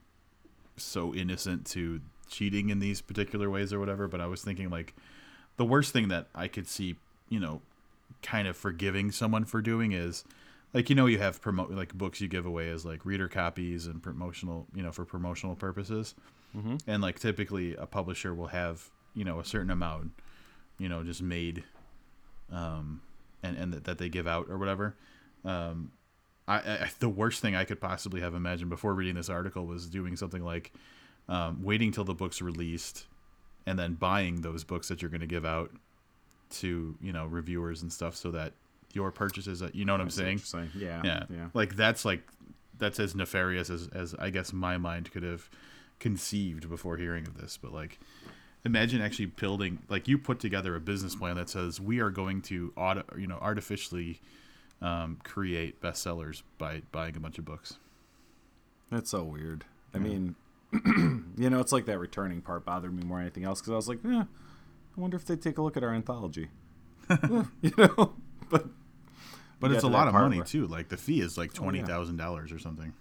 so 0.76 1.14
innocent 1.14 1.66
to 1.68 2.02
cheating 2.30 2.70
in 2.70 2.80
these 2.80 3.00
particular 3.00 3.50
ways 3.50 3.72
or 3.72 3.80
whatever, 3.80 4.10
but 4.10 4.20
I 4.20 4.26
was 4.26 4.42
thinking 4.42 4.70
like 4.70 4.94
the 5.56 5.66
worst 5.66 5.94
thing 5.94 6.10
that 6.10 6.28
I 6.36 6.50
could 6.50 6.68
see, 6.68 6.98
you 7.30 7.40
know, 7.40 7.62
kind 8.22 8.50
of 8.50 8.58
forgiving 8.58 9.12
someone 9.12 9.46
for 9.46 9.62
doing 9.62 9.94
is 9.94 10.26
like 10.74 10.90
you 10.90 10.96
know 10.96 11.06
you 11.06 11.20
have 11.20 11.42
promote 11.42 11.72
like 11.72 11.94
books 11.94 12.20
you 12.22 12.28
give 12.28 12.46
away 12.46 12.70
as 12.70 12.86
like 12.86 13.06
reader 13.06 13.28
copies 13.28 13.86
and 13.88 14.02
promotional 14.02 14.68
you 14.76 14.82
know 14.84 14.92
for 14.92 15.06
promotional 15.06 15.56
purposes 15.56 16.16
Mm-hmm. 16.56 16.76
and 16.86 17.02
like 17.02 17.18
typically 17.20 17.76
a 17.76 17.88
publisher 17.88 18.32
will 18.36 18.46
have 18.48 18.88
you 19.16 19.24
know 19.26 19.40
a 19.40 19.44
certain 19.46 19.72
amount 19.72 20.12
you 20.78 20.88
know 20.88 21.04
just 21.04 21.20
made 21.24 21.64
um 22.52 23.02
and 23.42 23.58
and 23.58 23.74
that, 23.74 23.86
that 23.86 23.98
they 23.98 24.08
give 24.08 24.28
out 24.28 24.46
or 24.50 24.60
whatever 24.60 24.96
um 25.46 25.92
I, 26.48 26.58
I 26.58 26.92
the 27.00 27.10
worst 27.10 27.42
thing 27.42 27.56
i 27.56 27.64
could 27.64 27.82
possibly 27.82 28.22
have 28.22 28.36
imagined 28.36 28.70
before 28.70 28.94
reading 28.94 29.16
this 29.16 29.30
article 29.30 29.66
was 29.66 29.88
doing 29.88 30.16
something 30.16 30.44
like 30.44 30.74
um, 31.28 31.64
waiting 31.64 31.92
till 31.92 32.04
the 32.04 32.14
book's 32.14 32.40
released 32.40 33.06
and 33.66 33.80
then 33.80 33.94
buying 33.96 34.42
those 34.42 34.64
books 34.64 34.90
that 34.90 35.02
you're 35.02 35.10
going 35.10 35.22
to 35.22 35.26
give 35.26 35.46
out 35.46 35.72
to 36.52 36.96
you 37.02 37.12
know 37.14 37.26
reviewers 37.26 37.82
and 37.82 37.92
stuff 37.92 38.16
so 38.16 38.30
that 38.30 38.54
your 38.94 39.12
purchases 39.12 39.60
that 39.60 39.76
you 39.76 39.86
know 39.86 39.94
what 39.94 40.02
i'm 40.02 40.08
I 40.08 40.12
see 40.12 40.24
what 40.24 40.40
saying. 40.42 40.72
Yeah, 40.76 41.02
yeah. 41.04 41.24
yeah. 41.30 41.48
Like 41.54 41.76
that's 41.76 42.06
like 42.06 42.24
that's 42.78 43.00
as 43.00 43.16
nefarious 43.16 43.70
as 43.70 43.90
as 43.94 44.16
I 44.16 44.30
guess 44.30 44.54
my 44.54 44.78
mind 44.78 45.12
could 45.12 45.24
have 45.24 45.50
conceived 46.00 46.70
before 46.70 46.98
hearing 46.98 47.28
of 47.28 47.38
this. 47.38 47.58
But 47.58 47.74
like, 47.74 48.00
imagine 48.66 49.02
actually 49.02 49.28
building 49.28 49.80
like 49.90 50.08
you 50.08 50.18
put 50.18 50.40
together 50.40 50.76
a 50.76 50.80
business 50.80 51.16
plan 51.16 51.36
that 51.36 51.50
says 51.50 51.80
we 51.80 52.00
are 52.00 52.10
going 52.10 52.42
to 52.44 52.74
auto 52.76 53.04
you 53.18 53.28
know 53.28 53.38
artificially 53.42 54.20
um, 54.82 55.18
create 55.24 55.82
bestsellers 55.82 56.44
by 56.58 56.82
buying 56.92 57.16
a 57.16 57.20
bunch 57.20 57.38
of 57.40 57.46
books. 57.46 57.78
That's 58.92 59.10
so 59.10 59.24
weird. 59.24 59.66
I 59.96 60.00
mean, 60.00 60.36
you 61.38 61.50
know, 61.50 61.60
it's 61.60 61.72
like 61.72 61.86
that 61.86 62.00
returning 62.00 62.42
part 62.42 62.66
bothered 62.66 62.94
me 62.94 63.04
more 63.04 63.18
than 63.18 63.28
anything 63.28 63.46
else 63.46 63.62
because 63.62 63.72
I 63.72 63.76
was 63.76 63.88
like, 63.88 64.00
eh, 64.06 64.24
I 64.24 65.02
wonder 65.02 65.18
if 65.18 65.26
they 65.26 65.36
take 65.36 65.58
a 65.58 65.62
look 65.62 65.78
at 65.78 65.84
our 65.84 65.94
anthology. 65.94 66.50
you 67.62 67.72
know, 67.78 68.14
but 68.50 68.68
But 69.64 69.72
it's 69.76 69.84
a 69.84 69.88
lot 69.88 70.08
of 70.08 70.14
money 70.14 70.38
where- 70.38 70.46
too. 70.46 70.68
Like 70.68 70.90
the 70.90 70.98
fee 70.98 71.22
is 71.22 71.38
like 71.38 71.52
Oh, 71.54 71.64
twenty 71.64 71.80
yeah. 71.80 71.86
thousand 71.86 72.18
dollars 72.18 72.52
or 72.52 72.60
something. 72.60 72.94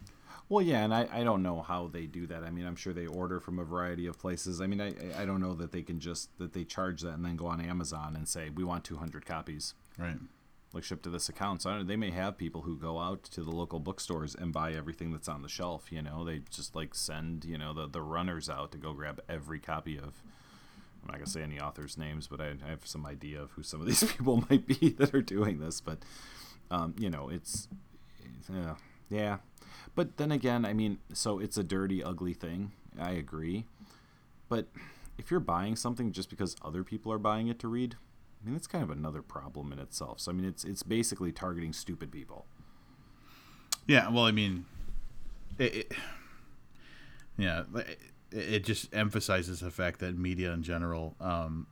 Well, 0.48 0.60
yeah, 0.62 0.84
and 0.84 0.92
I, 0.92 1.08
I 1.10 1.24
don't 1.24 1.42
know 1.42 1.62
how 1.62 1.86
they 1.88 2.04
do 2.04 2.26
that. 2.26 2.44
I 2.44 2.50
mean, 2.50 2.66
I'm 2.66 2.76
sure 2.76 2.92
they 2.92 3.06
order 3.06 3.40
from 3.40 3.58
a 3.58 3.64
variety 3.64 4.06
of 4.06 4.18
places. 4.18 4.60
I 4.60 4.66
mean, 4.66 4.80
I 4.82 4.92
I 5.20 5.24
don't 5.24 5.40
know 5.40 5.54
that 5.54 5.72
they 5.72 5.82
can 5.82 5.98
just 5.98 6.36
that 6.38 6.52
they 6.52 6.64
charge 6.64 7.00
that 7.02 7.14
and 7.14 7.24
then 7.24 7.36
go 7.36 7.46
on 7.46 7.60
Amazon 7.60 8.16
and 8.16 8.28
say 8.28 8.50
we 8.50 8.62
want 8.64 8.84
200 8.84 9.24
copies, 9.24 9.72
Right. 9.98 10.18
like 10.74 10.84
shipped 10.84 11.04
to 11.04 11.10
this 11.10 11.30
account. 11.30 11.62
So 11.62 11.70
I 11.70 11.76
don't, 11.76 11.86
they 11.86 11.96
may 11.96 12.10
have 12.10 12.36
people 12.36 12.62
who 12.62 12.76
go 12.76 12.98
out 12.98 13.22
to 13.24 13.42
the 13.42 13.50
local 13.50 13.80
bookstores 13.80 14.34
and 14.34 14.52
buy 14.52 14.72
everything 14.74 15.10
that's 15.12 15.28
on 15.28 15.40
the 15.40 15.48
shelf. 15.48 15.90
You 15.90 16.02
know, 16.02 16.22
they 16.22 16.42
just 16.50 16.76
like 16.76 16.94
send 16.94 17.46
you 17.46 17.56
know 17.56 17.72
the 17.72 17.86
the 17.86 18.02
runners 18.02 18.50
out 18.50 18.72
to 18.72 18.78
go 18.78 18.92
grab 18.92 19.22
every 19.30 19.58
copy 19.58 19.96
of. 19.96 20.22
I'm 21.02 21.08
not 21.08 21.14
gonna 21.14 21.26
say 21.26 21.42
any 21.42 21.58
authors' 21.60 21.96
names, 21.96 22.26
but 22.28 22.40
I, 22.42 22.54
I 22.64 22.68
have 22.68 22.86
some 22.86 23.06
idea 23.06 23.40
of 23.40 23.52
who 23.52 23.62
some 23.62 23.80
of 23.80 23.86
these 23.86 24.04
people 24.12 24.44
might 24.50 24.66
be 24.66 24.90
that 24.98 25.14
are 25.14 25.22
doing 25.22 25.60
this. 25.60 25.80
But 25.80 25.98
um, 26.70 26.94
you 26.98 27.10
know, 27.10 27.28
it's, 27.28 27.68
yeah, 28.52 28.74
yeah. 29.10 29.36
But 29.94 30.16
then 30.16 30.32
again, 30.32 30.64
I 30.64 30.72
mean, 30.72 30.98
so 31.12 31.38
it's 31.38 31.56
a 31.56 31.62
dirty, 31.62 32.02
ugly 32.02 32.34
thing. 32.34 32.72
I 32.98 33.10
agree. 33.12 33.66
But 34.48 34.66
if 35.18 35.30
you're 35.30 35.40
buying 35.40 35.76
something 35.76 36.12
just 36.12 36.30
because 36.30 36.56
other 36.64 36.84
people 36.84 37.12
are 37.12 37.18
buying 37.18 37.48
it 37.48 37.58
to 37.60 37.68
read, 37.68 37.96
I 38.42 38.46
mean, 38.46 38.54
that's 38.54 38.66
kind 38.66 38.82
of 38.82 38.90
another 38.90 39.22
problem 39.22 39.72
in 39.72 39.78
itself. 39.78 40.20
So 40.20 40.32
I 40.32 40.34
mean, 40.34 40.46
it's 40.46 40.64
it's 40.64 40.82
basically 40.82 41.32
targeting 41.32 41.72
stupid 41.72 42.10
people. 42.10 42.46
Yeah, 43.86 44.10
well, 44.10 44.24
I 44.24 44.32
mean, 44.32 44.64
it, 45.58 45.74
it 45.74 45.92
yeah, 47.36 47.64
it, 47.74 47.98
it 48.30 48.64
just 48.64 48.94
emphasizes 48.94 49.60
the 49.60 49.70
fact 49.70 50.00
that 50.00 50.16
media 50.16 50.52
in 50.52 50.62
general, 50.62 51.14
um, 51.20 51.66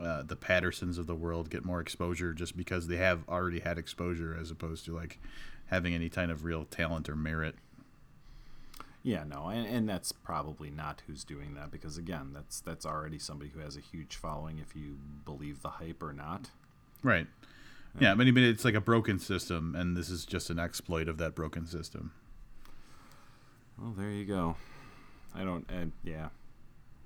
uh, 0.00 0.22
the 0.22 0.36
Pattersons 0.36 0.98
of 0.98 1.06
the 1.06 1.14
world, 1.14 1.50
get 1.50 1.64
more 1.64 1.80
exposure 1.80 2.32
just 2.32 2.56
because 2.56 2.86
they 2.88 2.96
have 2.96 3.28
already 3.28 3.60
had 3.60 3.78
exposure, 3.78 4.36
as 4.38 4.50
opposed 4.50 4.84
to 4.86 4.94
like 4.94 5.18
having 5.66 5.94
any 5.94 6.08
kind 6.08 6.30
of 6.30 6.44
real 6.44 6.64
talent 6.64 7.08
or 7.08 7.16
merit. 7.16 7.54
Yeah, 9.02 9.24
no, 9.24 9.48
and, 9.48 9.66
and 9.66 9.88
that's 9.88 10.12
probably 10.12 10.70
not 10.70 11.02
who's 11.06 11.24
doing 11.24 11.54
that 11.54 11.70
because 11.70 11.96
again, 11.96 12.30
that's 12.34 12.60
that's 12.60 12.84
already 12.84 13.18
somebody 13.18 13.50
who 13.50 13.60
has 13.60 13.76
a 13.76 13.80
huge 13.80 14.16
following 14.16 14.58
if 14.58 14.74
you 14.74 14.98
believe 15.24 15.62
the 15.62 15.70
hype 15.70 16.02
or 16.02 16.12
not. 16.12 16.50
Right. 17.02 17.26
Yeah, 17.98 18.14
but 18.14 18.26
I 18.26 18.30
mean, 18.30 18.44
it's 18.44 18.64
like 18.64 18.74
a 18.74 18.80
broken 18.80 19.18
system, 19.18 19.74
and 19.74 19.96
this 19.96 20.10
is 20.10 20.24
just 20.24 20.50
an 20.50 20.58
exploit 20.58 21.08
of 21.08 21.18
that 21.18 21.34
broken 21.34 21.66
system. 21.66 22.12
Well, 23.80 23.94
there 23.96 24.10
you 24.10 24.24
go. 24.24 24.56
I 25.34 25.44
don't. 25.44 25.68
Uh, 25.70 25.86
yeah, 26.04 26.28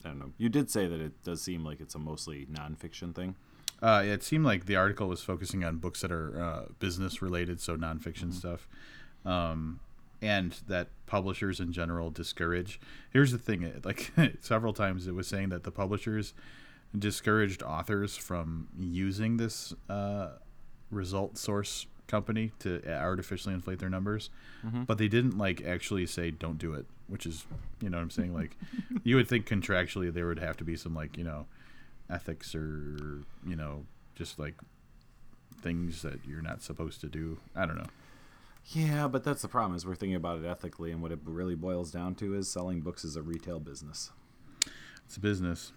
I 0.05 0.09
don't 0.09 0.19
know. 0.19 0.33
You 0.39 0.49
did 0.49 0.71
say 0.71 0.87
that 0.87 1.01
it 1.01 1.23
does 1.25 1.43
seem 1.43 1.65
like 1.65 1.81
it's 1.81 1.95
a 1.95 1.99
mostly 1.99 2.47
nonfiction 2.47 3.15
thing. 3.15 3.35
Uh, 3.81 4.03
it 4.05 4.23
seemed 4.23 4.45
like 4.45 4.67
the 4.67 4.77
article 4.77 5.09
was 5.09 5.23
focusing 5.23 5.65
on 5.65 5.79
books 5.79 6.03
that 6.03 6.13
are 6.13 6.41
uh, 6.41 6.63
business 6.79 7.21
related, 7.21 7.61
so 7.61 7.77
nonfiction 7.77 8.29
Mm-hmm. 8.29 8.31
stuff, 8.33 8.69
um, 9.25 9.81
and 10.21 10.53
that 10.69 10.89
publishers 11.07 11.59
in 11.59 11.73
general 11.73 12.11
discourage. 12.11 12.79
Here's 13.11 13.33
the 13.33 13.39
thing: 13.39 13.81
like 13.85 14.13
several 14.41 14.73
times, 14.73 15.07
it 15.09 15.15
was 15.15 15.27
saying 15.27 15.49
that 15.49 15.65
the 15.65 15.73
publishers 15.73 16.33
discouraged 16.97 17.63
authors 17.63 18.17
from 18.17 18.69
using 18.79 19.37
this 19.39 19.75
uh, 19.89 20.29
result 20.91 21.37
source 21.39 21.87
company 22.13 22.53
to 22.59 22.83
artificially 22.87 23.55
inflate 23.55 23.79
their 23.79 23.89
numbers, 23.89 24.29
mm-hmm. 24.65 24.83
but 24.83 24.99
they 24.99 25.09
didn't 25.09 25.39
like 25.39 25.65
actually 25.65 26.05
say 26.05 26.31
don't 26.31 26.59
do 26.59 26.75
it, 26.75 26.85
which 27.09 27.25
is 27.25 27.47
you 27.81 27.89
know 27.89 27.97
what 27.97 28.03
I'm 28.03 28.11
saying. 28.11 28.35
Like 28.35 28.55
you 29.03 29.17
would 29.17 29.27
think 29.27 29.49
contractually 29.49 30.13
there 30.13 30.27
would 30.27 30.39
have 30.39 30.59
to 30.59 30.65
be 30.65 30.77
some 30.77 30.95
like 30.95 31.17
you 31.17 31.25
know 31.25 31.47
ethics 32.11 32.55
or 32.55 33.23
you 33.47 33.57
know 33.57 33.87
just 34.15 34.39
like 34.39 34.55
things 35.63 36.03
that 36.03 36.21
you're 36.29 36.43
not 36.43 36.63
supposed 36.63 37.01
to 37.01 37.07
do. 37.07 37.39
I 37.57 37.65
don't 37.65 37.79
know. 37.79 37.91
Yeah, 38.67 39.09
but 39.09 39.25
that's 39.25 39.43
the 39.43 39.49
problem 39.49 39.75
is 39.75 39.87
we're 39.87 39.95
thinking 39.95 40.15
about 40.15 40.39
it 40.39 40.45
ethically, 40.45 40.93
and 40.93 41.01
what 41.01 41.13
it 41.13 41.19
really 41.25 41.57
boils 41.57 41.91
down 41.91 42.15
to 42.17 42.35
is 42.35 42.49
selling 42.49 42.83
books 42.83 43.05
is 43.05 43.17
a 43.17 43.23
retail 43.23 43.59
business. 43.59 44.11
It's 45.07 45.17
a 45.17 45.21
business. 45.21 45.73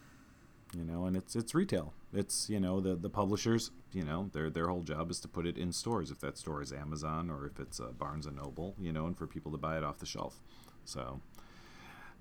You 0.74 0.84
know 0.84 1.06
and 1.06 1.16
it's 1.16 1.36
it's 1.36 1.54
retail 1.54 1.94
it's 2.14 2.50
you 2.50 2.60
know 2.60 2.80
the 2.82 2.96
the 2.96 3.10
publishers 3.10 3.72
you 3.92 4.04
know 4.04 4.30
their 4.34 4.50
their 4.50 4.68
whole 4.68 4.82
job 4.84 5.10
is 5.12 5.20
to 5.20 5.28
put 5.28 5.46
it 5.46 5.58
in 5.58 5.72
stores 5.72 6.12
if 6.12 6.20
that 6.20 6.38
store 6.38 6.62
is 6.62 6.72
amazon 6.74 7.30
or 7.30 7.46
if 7.46 7.60
it's 7.60 7.80
uh, 7.80 7.88
barnes 7.98 8.26
and 8.26 8.36
noble 8.36 8.76
you 8.80 8.92
know 8.92 9.06
and 9.06 9.18
for 9.18 9.28
people 9.28 9.52
to 9.52 9.58
buy 9.58 9.78
it 9.78 9.84
off 9.84 10.00
the 10.00 10.06
shelf 10.06 10.40
so 10.84 11.20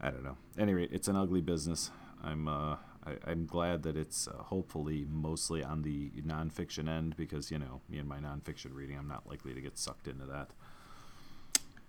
i 0.01 0.11
don't 0.11 0.25
know 0.25 0.37
At 0.57 0.63
any 0.63 0.75
rate 0.75 0.91
it's 0.93 1.09
an 1.09 1.17
ugly 1.17 1.41
business 1.41 1.91
i'm 2.23 2.49
uh 2.49 2.77
I, 3.07 3.17
i'm 3.27 3.47
glad 3.47 3.83
that 3.85 3.97
it's 3.97 4.29
uh, 4.29 4.43
hopefully 4.45 5.07
mostly 5.11 5.63
on 5.63 5.83
the 5.83 6.11
nonfiction 6.27 6.89
end 6.89 7.17
because 7.17 7.51
you 7.51 7.59
know 7.59 7.81
me 7.89 7.99
and 7.99 8.09
my 8.09 8.19
nonfiction 8.19 8.75
reading 8.75 8.99
i'm 8.99 9.09
not 9.09 9.27
likely 9.27 9.55
to 9.55 9.61
get 9.61 9.79
sucked 9.79 10.09
into 10.09 10.27
that 10.27 10.51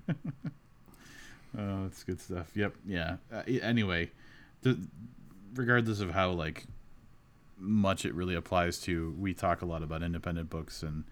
Oh, 1.57 1.83
that's 1.83 2.03
good 2.03 2.19
stuff. 2.19 2.51
Yep. 2.55 2.73
Yeah. 2.85 3.17
Uh, 3.31 3.43
anyway, 3.61 4.11
the, 4.61 4.77
regardless 5.53 5.99
of 5.99 6.11
how 6.11 6.31
like 6.31 6.65
much 7.57 8.05
it 8.05 8.13
really 8.13 8.35
applies 8.35 8.79
to, 8.81 9.15
we 9.17 9.33
talk 9.33 9.61
a 9.61 9.65
lot 9.65 9.83
about 9.83 10.03
independent 10.03 10.49
books 10.49 10.83
and 10.83 11.05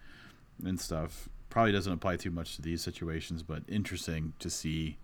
and 0.64 0.80
stuff. 0.80 1.28
Probably 1.50 1.72
doesn't 1.72 1.92
apply 1.92 2.16
too 2.16 2.30
much 2.30 2.56
to 2.56 2.62
these 2.62 2.82
situations, 2.82 3.42
but 3.42 3.62
interesting 3.68 4.34
to 4.40 4.50
see 4.50 4.98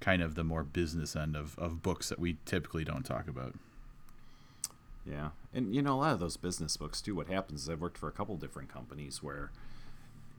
kind 0.00 0.22
of 0.22 0.34
the 0.34 0.44
more 0.44 0.64
business 0.64 1.14
end 1.14 1.36
of, 1.36 1.58
of 1.58 1.82
books 1.82 2.08
that 2.08 2.18
we 2.18 2.36
typically 2.44 2.84
don't 2.84 3.04
talk 3.04 3.28
about. 3.28 3.54
Yeah, 5.06 5.30
and 5.52 5.74
you 5.74 5.82
know 5.82 5.94
a 5.94 6.00
lot 6.00 6.12
of 6.12 6.20
those 6.20 6.36
business 6.36 6.76
books 6.76 7.00
too. 7.00 7.14
What 7.14 7.28
happens 7.28 7.62
is 7.62 7.68
I've 7.68 7.80
worked 7.80 7.98
for 7.98 8.08
a 8.08 8.12
couple 8.12 8.36
different 8.36 8.72
companies 8.72 9.22
where, 9.22 9.50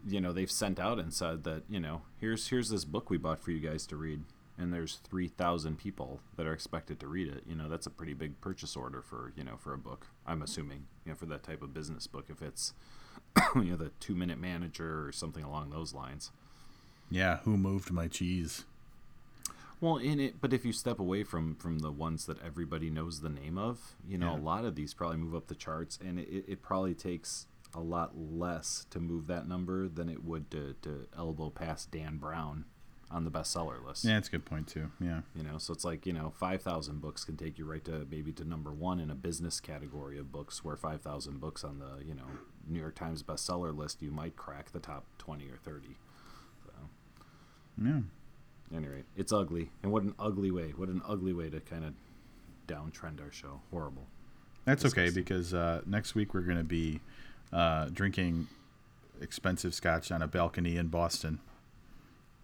you 0.08 0.22
know, 0.22 0.32
they've 0.32 0.52
sent 0.52 0.80
out 0.80 1.00
and 1.00 1.14
said 1.14 1.44
that 1.44 1.64
you 1.70 1.80
know 1.80 2.04
here's 2.20 2.48
here's 2.48 2.70
this 2.70 2.86
book 2.86 3.10
we 3.10 3.18
bought 3.18 3.44
for 3.44 3.52
you 3.52 3.60
guys 3.60 3.86
to 3.88 3.96
read, 3.96 4.22
and 4.58 4.74
there's 4.74 4.96
three 5.04 5.28
thousand 5.28 5.78
people 5.78 6.20
that 6.38 6.46
are 6.46 6.54
expected 6.54 7.00
to 7.00 7.08
read 7.08 7.28
it. 7.28 7.44
You 7.48 7.56
know, 7.56 7.68
that's 7.70 7.88
a 7.88 7.90
pretty 7.92 8.14
big 8.14 8.40
purchase 8.42 8.76
order 8.76 9.02
for 9.02 9.32
you 9.36 9.44
know 9.44 9.58
for 9.58 9.74
a 9.74 9.78
book. 9.78 10.08
I'm 10.26 10.42
assuming 10.42 10.86
you 11.06 11.12
know 11.12 11.16
for 11.16 11.26
that 11.28 11.44
type 11.44 11.62
of 11.62 11.74
business 11.74 12.08
book 12.08 12.26
if 12.30 12.42
it's 12.42 12.74
you 13.56 13.64
know 13.72 13.76
the 13.76 13.92
two 14.00 14.16
minute 14.16 14.40
manager 14.40 15.06
or 15.08 15.12
something 15.12 15.44
along 15.44 15.70
those 15.70 15.94
lines. 15.94 16.32
Yeah, 17.10 17.38
who 17.40 17.58
moved 17.58 17.92
my 17.92 18.08
cheese? 18.08 18.66
Well, 19.82 19.98
in 19.98 20.20
it, 20.22 20.36
but 20.40 20.54
if 20.54 20.64
you 20.64 20.72
step 20.72 21.00
away 21.00 21.24
from 21.24 21.56
from 21.56 21.80
the 21.80 21.92
ones 21.92 22.26
that 22.28 22.42
everybody 22.42 22.90
knows 22.90 23.20
the 23.20 23.30
name 23.30 23.58
of, 23.58 23.96
you 24.08 24.18
know, 24.18 24.32
Yeah. 24.34 24.40
a 24.40 24.42
lot 24.42 24.64
of 24.66 24.76
these 24.76 24.94
probably 24.94 25.18
move 25.18 25.36
up 25.36 25.48
the 25.48 25.56
charts, 25.56 26.00
and 26.04 26.20
it, 26.20 26.46
it 26.48 26.62
probably 26.62 26.94
takes 26.96 27.48
a 27.74 27.82
lot 27.82 28.12
less 28.18 28.86
to 28.92 29.00
move 29.00 29.28
that 29.28 29.48
number 29.48 29.90
than 29.90 30.08
it 30.08 30.24
would 30.24 30.50
to, 30.52 30.76
to 30.84 31.08
elbow 31.18 31.50
past 31.50 31.92
Dan 31.92 32.18
Brown 32.18 32.64
on 33.14 33.24
the 33.24 33.32
bestseller 33.32 33.86
list. 33.86 34.04
Yeah, 34.04 34.16
that's 34.16 34.28
a 34.28 34.32
good 34.32 34.46
point 34.46 34.68
too. 34.68 34.92
Yeah. 35.00 35.22
You 35.36 35.44
know, 35.44 35.58
so 35.58 35.72
it's 35.72 35.86
like 35.86 36.06
you 36.06 36.14
know, 36.14 36.34
five 36.38 36.62
thousand 36.62 37.00
books 37.00 37.24
can 37.24 37.38
take 37.38 37.58
you 37.58 37.66
right 37.66 37.86
to 37.86 38.06
maybe 38.10 38.32
to 38.34 38.44
number 38.44 38.72
one 38.72 39.00
in 39.00 39.10
a 39.10 39.16
business 39.16 39.60
category 39.60 40.18
of 40.18 40.32
books, 40.32 40.64
where 40.64 40.76
five 40.76 41.02
thousand 41.02 41.40
books 41.40 41.64
on 41.64 41.80
the 41.80 42.04
you 42.04 42.16
know 42.16 42.26
New 42.68 42.80
York 42.80 42.96
Times 42.96 43.22
bestseller 43.24 43.76
list, 43.76 44.02
you 44.02 44.12
might 44.12 44.36
crack 44.36 44.72
the 44.72 44.80
top 44.80 45.06
twenty 45.18 45.46
or 45.46 45.58
thirty. 45.58 45.96
So. 46.66 46.72
Yeah. 47.82 48.00
Anyway, 48.76 49.04
it's 49.16 49.32
ugly, 49.32 49.70
and 49.84 49.92
what 49.92 50.02
an 50.02 50.16
ugly 50.18 50.50
way! 50.50 50.74
What 50.76 50.90
an 50.90 51.02
ugly 51.08 51.34
way 51.34 51.50
to 51.50 51.60
kind 51.60 51.86
of 51.86 51.94
downtrend 52.68 53.22
our 53.22 53.32
show. 53.32 53.62
Horrible. 53.72 54.08
That's 54.66 54.86
okay 54.86 55.10
because 55.10 55.54
uh, 55.54 55.82
next 55.86 56.16
week 56.16 56.34
we're 56.34 56.42
going 56.42 56.58
to 56.58 56.64
be 56.64 57.02
uh, 57.52 57.90
drinking 57.92 58.48
expensive 59.22 59.74
scotch 59.74 60.12
on 60.12 60.22
a 60.22 60.28
balcony 60.28 60.78
in 60.78 60.88
Boston, 60.88 61.40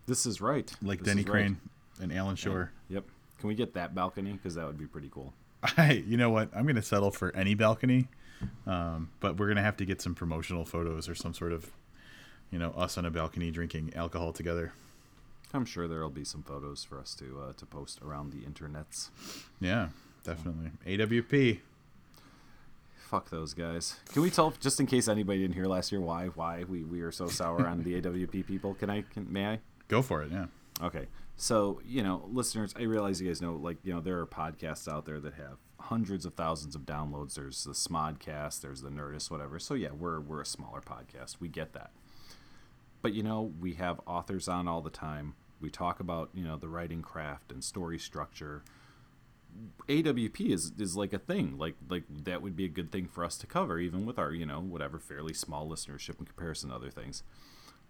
This 0.10 0.26
is 0.26 0.42
right. 0.42 0.70
like 0.82 1.00
This 1.00 1.10
Denny 1.10 1.22
is 1.22 1.28
right. 1.28 1.32
Crane 1.34 1.58
and 2.02 2.12
Alan 2.12 2.36
Shore. 2.36 2.72
Yep. 2.90 3.06
Can 3.40 3.48
we 3.48 3.54
get 3.54 3.76
that 3.76 3.94
balcony? 3.94 4.34
Because 4.34 4.56
that 4.56 4.66
would 4.66 4.78
be 4.78 4.88
pretty 4.88 5.10
cool. 5.12 5.34
I, 5.78 6.04
you 6.08 6.18
know 6.18 6.32
what? 6.32 6.50
I'm 6.56 6.64
going 6.64 6.76
to 6.78 6.82
settle 6.82 7.12
for 7.12 7.34
any 7.36 7.54
balcony, 7.54 8.08
um, 8.66 9.12
but 9.20 9.38
we're 9.38 9.46
going 9.46 9.58
to 9.58 9.62
have 9.62 9.78
to 9.78 9.86
get 9.86 10.02
some 10.02 10.16
promotional 10.16 10.66
photos 10.66 11.08
or 11.08 11.14
some 11.14 11.36
sort 11.36 11.52
of, 11.52 11.70
you 12.50 12.58
know, 12.58 12.72
us 12.72 12.98
on 12.98 13.06
a 13.06 13.12
balcony 13.12 13.52
drinking 13.52 13.94
alcohol 13.96 14.34
together. 14.34 14.74
I'm 15.54 15.66
sure 15.66 15.88
there'll 15.88 16.10
be 16.10 16.24
some 16.24 16.42
photos 16.42 16.84
for 16.84 17.00
us 17.00 17.14
to 17.16 17.42
uh, 17.48 17.54
to 17.54 17.66
post 17.68 18.02
around 18.02 18.32
the 18.32 18.40
internets. 18.40 19.10
Yeah, 19.60 19.90
definitely. 20.24 20.72
AWP. 20.88 21.60
Fuck 23.10 23.30
those 23.30 23.54
guys. 23.54 23.96
Can 24.14 24.22
we 24.22 24.30
tell, 24.30 24.54
just 24.60 24.80
in 24.80 24.86
case 24.86 25.08
anybody 25.08 25.40
didn't 25.40 25.56
hear 25.56 25.66
last 25.66 25.92
year, 25.92 26.02
why 26.02 26.28
why 26.28 26.64
we, 26.64 26.84
we 26.84 27.02
are 27.02 27.12
so 27.12 27.28
sour 27.28 27.68
on 27.68 27.84
the 27.84 28.00
AWP 28.02 28.46
people? 28.48 28.74
Can 28.76 28.90
I? 28.90 29.02
Can, 29.02 29.32
may 29.32 29.48
I? 29.48 29.60
Go 29.90 30.02
for 30.02 30.24
it. 30.24 30.32
Yeah. 30.32 30.46
Okay. 30.82 31.08
So, 31.36 31.82
you 31.86 32.04
know, 32.04 32.28
listeners, 32.32 32.74
I 32.78 32.84
realize 32.84 33.22
you 33.22 33.28
guys 33.28 33.42
know, 33.42 33.54
like, 33.54 33.78
you 33.84 33.94
know, 33.94 34.00
there 34.00 34.20
are 34.20 34.26
podcasts 34.26 34.92
out 34.92 35.06
there 35.06 35.20
that 35.20 35.34
have 35.34 35.58
hundreds 35.80 36.26
of 36.26 36.34
thousands 36.34 36.76
of 36.76 36.82
downloads. 36.82 37.34
There's 37.36 37.64
the 37.64 37.72
Smodcast, 37.72 38.62
there's 38.62 38.82
the 38.82 38.90
Nerdist, 38.90 39.32
whatever. 39.32 39.58
So, 39.58 39.74
yeah, 39.74 39.92
we're, 39.98 40.20
we're 40.20 40.42
a 40.42 40.46
smaller 40.46 40.82
podcast. 40.82 41.38
We 41.40 41.48
get 41.48 41.74
that. 41.74 41.92
But, 43.02 43.14
you 43.14 43.24
know, 43.24 43.54
we 43.60 43.74
have 43.76 44.02
authors 44.06 44.48
on 44.48 44.68
all 44.68 44.82
the 44.82 44.90
time. 44.90 45.36
We 45.62 45.70
talk 45.70 46.00
about, 46.00 46.30
you 46.34 46.44
know, 46.44 46.58
the 46.58 46.70
writing 46.70 47.02
craft 47.02 47.52
and 47.52 47.64
story 47.64 47.98
structure. 47.98 48.64
AWP 49.88 50.52
is, 50.52 50.74
is 50.78 50.96
like 50.96 51.14
a 51.14 51.20
thing. 51.20 51.58
Like, 51.58 51.76
like 51.90 52.04
that 52.26 52.42
would 52.42 52.56
be 52.56 52.66
a 52.66 52.70
good 52.70 52.92
thing 52.92 53.08
for 53.08 53.24
us 53.24 53.38
to 53.38 53.48
cover, 53.48 53.80
even 53.80 54.06
with 54.06 54.20
our, 54.20 54.32
you 54.32 54.46
know, 54.46 54.60
whatever 54.60 55.00
fairly 55.00 55.34
small 55.34 55.68
listenership 55.68 56.20
in 56.20 56.26
comparison 56.26 56.70
to 56.70 56.76
other 56.76 56.92
things. 56.92 57.24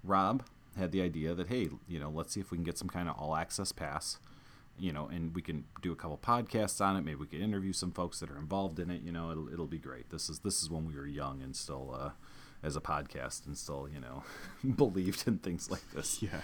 Rob 0.03 0.43
had 0.77 0.91
the 0.91 1.01
idea 1.01 1.33
that 1.33 1.47
hey, 1.47 1.69
you 1.87 1.99
know, 1.99 2.09
let's 2.09 2.33
see 2.33 2.39
if 2.39 2.51
we 2.51 2.57
can 2.57 2.63
get 2.63 2.77
some 2.77 2.89
kind 2.89 3.09
of 3.09 3.17
all 3.17 3.35
access 3.35 3.71
pass, 3.71 4.19
you 4.77 4.91
know, 4.91 5.07
and 5.07 5.35
we 5.35 5.41
can 5.41 5.65
do 5.81 5.91
a 5.91 5.95
couple 5.95 6.17
podcasts 6.17 6.83
on 6.83 6.95
it. 6.95 7.01
Maybe 7.01 7.15
we 7.15 7.27
can 7.27 7.41
interview 7.41 7.73
some 7.73 7.91
folks 7.91 8.19
that 8.19 8.29
are 8.29 8.37
involved 8.37 8.79
in 8.79 8.89
it. 8.89 9.01
You 9.01 9.11
know, 9.11 9.31
it'll 9.31 9.51
it'll 9.51 9.67
be 9.67 9.79
great. 9.79 10.09
This 10.09 10.29
is 10.29 10.39
this 10.39 10.61
is 10.61 10.69
when 10.69 10.85
we 10.85 10.95
were 10.95 11.07
young 11.07 11.41
and 11.41 11.55
still 11.55 11.95
uh, 11.97 12.11
as 12.63 12.75
a 12.75 12.81
podcast 12.81 13.45
and 13.45 13.57
still 13.57 13.87
you 13.91 13.99
know 13.99 14.23
believed 14.75 15.27
in 15.27 15.39
things 15.39 15.69
like 15.69 15.89
this. 15.91 16.21
Yeah. 16.21 16.41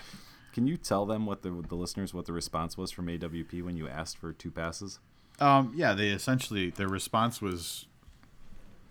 Can 0.54 0.68
you 0.68 0.78
tell 0.78 1.06
them 1.06 1.26
what 1.26 1.42
the 1.42 1.50
the 1.68 1.76
listeners 1.76 2.14
what 2.14 2.26
the 2.26 2.34
response 2.34 2.78
was 2.78 2.92
from 2.92 3.08
AWP 3.08 3.62
when 3.64 3.76
you 3.76 3.88
asked 3.88 4.18
for 4.18 4.32
two 4.32 4.52
passes? 4.52 5.00
Um, 5.40 5.74
yeah, 5.76 5.94
they 5.94 6.10
essentially 6.10 6.70
their 6.70 6.88
response 6.88 7.42
was 7.42 7.88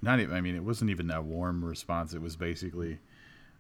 not 0.03 0.21
even. 0.21 0.35
I 0.35 0.41
mean, 0.41 0.55
it 0.55 0.63
wasn't 0.63 0.91
even 0.91 1.07
that 1.09 1.25
warm 1.25 1.65
response. 1.65 2.13
It 2.13 2.21
was 2.21 2.37
basically 2.37 2.99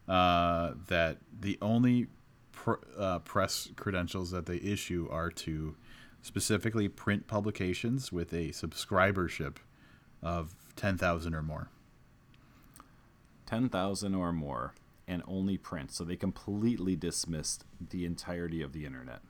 uh, 0.09 0.73
that 0.89 1.19
the 1.41 1.59
only 1.63 2.09
pr- 2.53 2.75
uh, 2.99 3.19
press 3.21 3.71
credentials 3.77 4.31
that 4.31 4.47
they 4.47 4.57
issue 4.57 5.09
are 5.11 5.31
to 5.31 5.77
specifically 6.23 6.89
print 6.89 7.27
publications 7.27 8.11
with 8.11 8.33
a 8.33 8.49
subscribership 8.49 9.57
of 10.23 10.55
ten 10.77 10.97
thousand 10.97 11.35
or 11.35 11.43
more. 11.43 11.69
Ten 13.47 13.69
thousand 13.69 14.15
or 14.15 14.33
more, 14.33 14.75
and 15.07 15.23
only 15.27 15.59
print. 15.59 15.93
So 15.93 16.05
they 16.05 16.17
completely 16.17 16.97
dismissed 16.97 17.65
the 17.91 18.05
entirety 18.05 18.63
of 18.63 18.73
the 18.73 18.87
internet. 18.87 19.21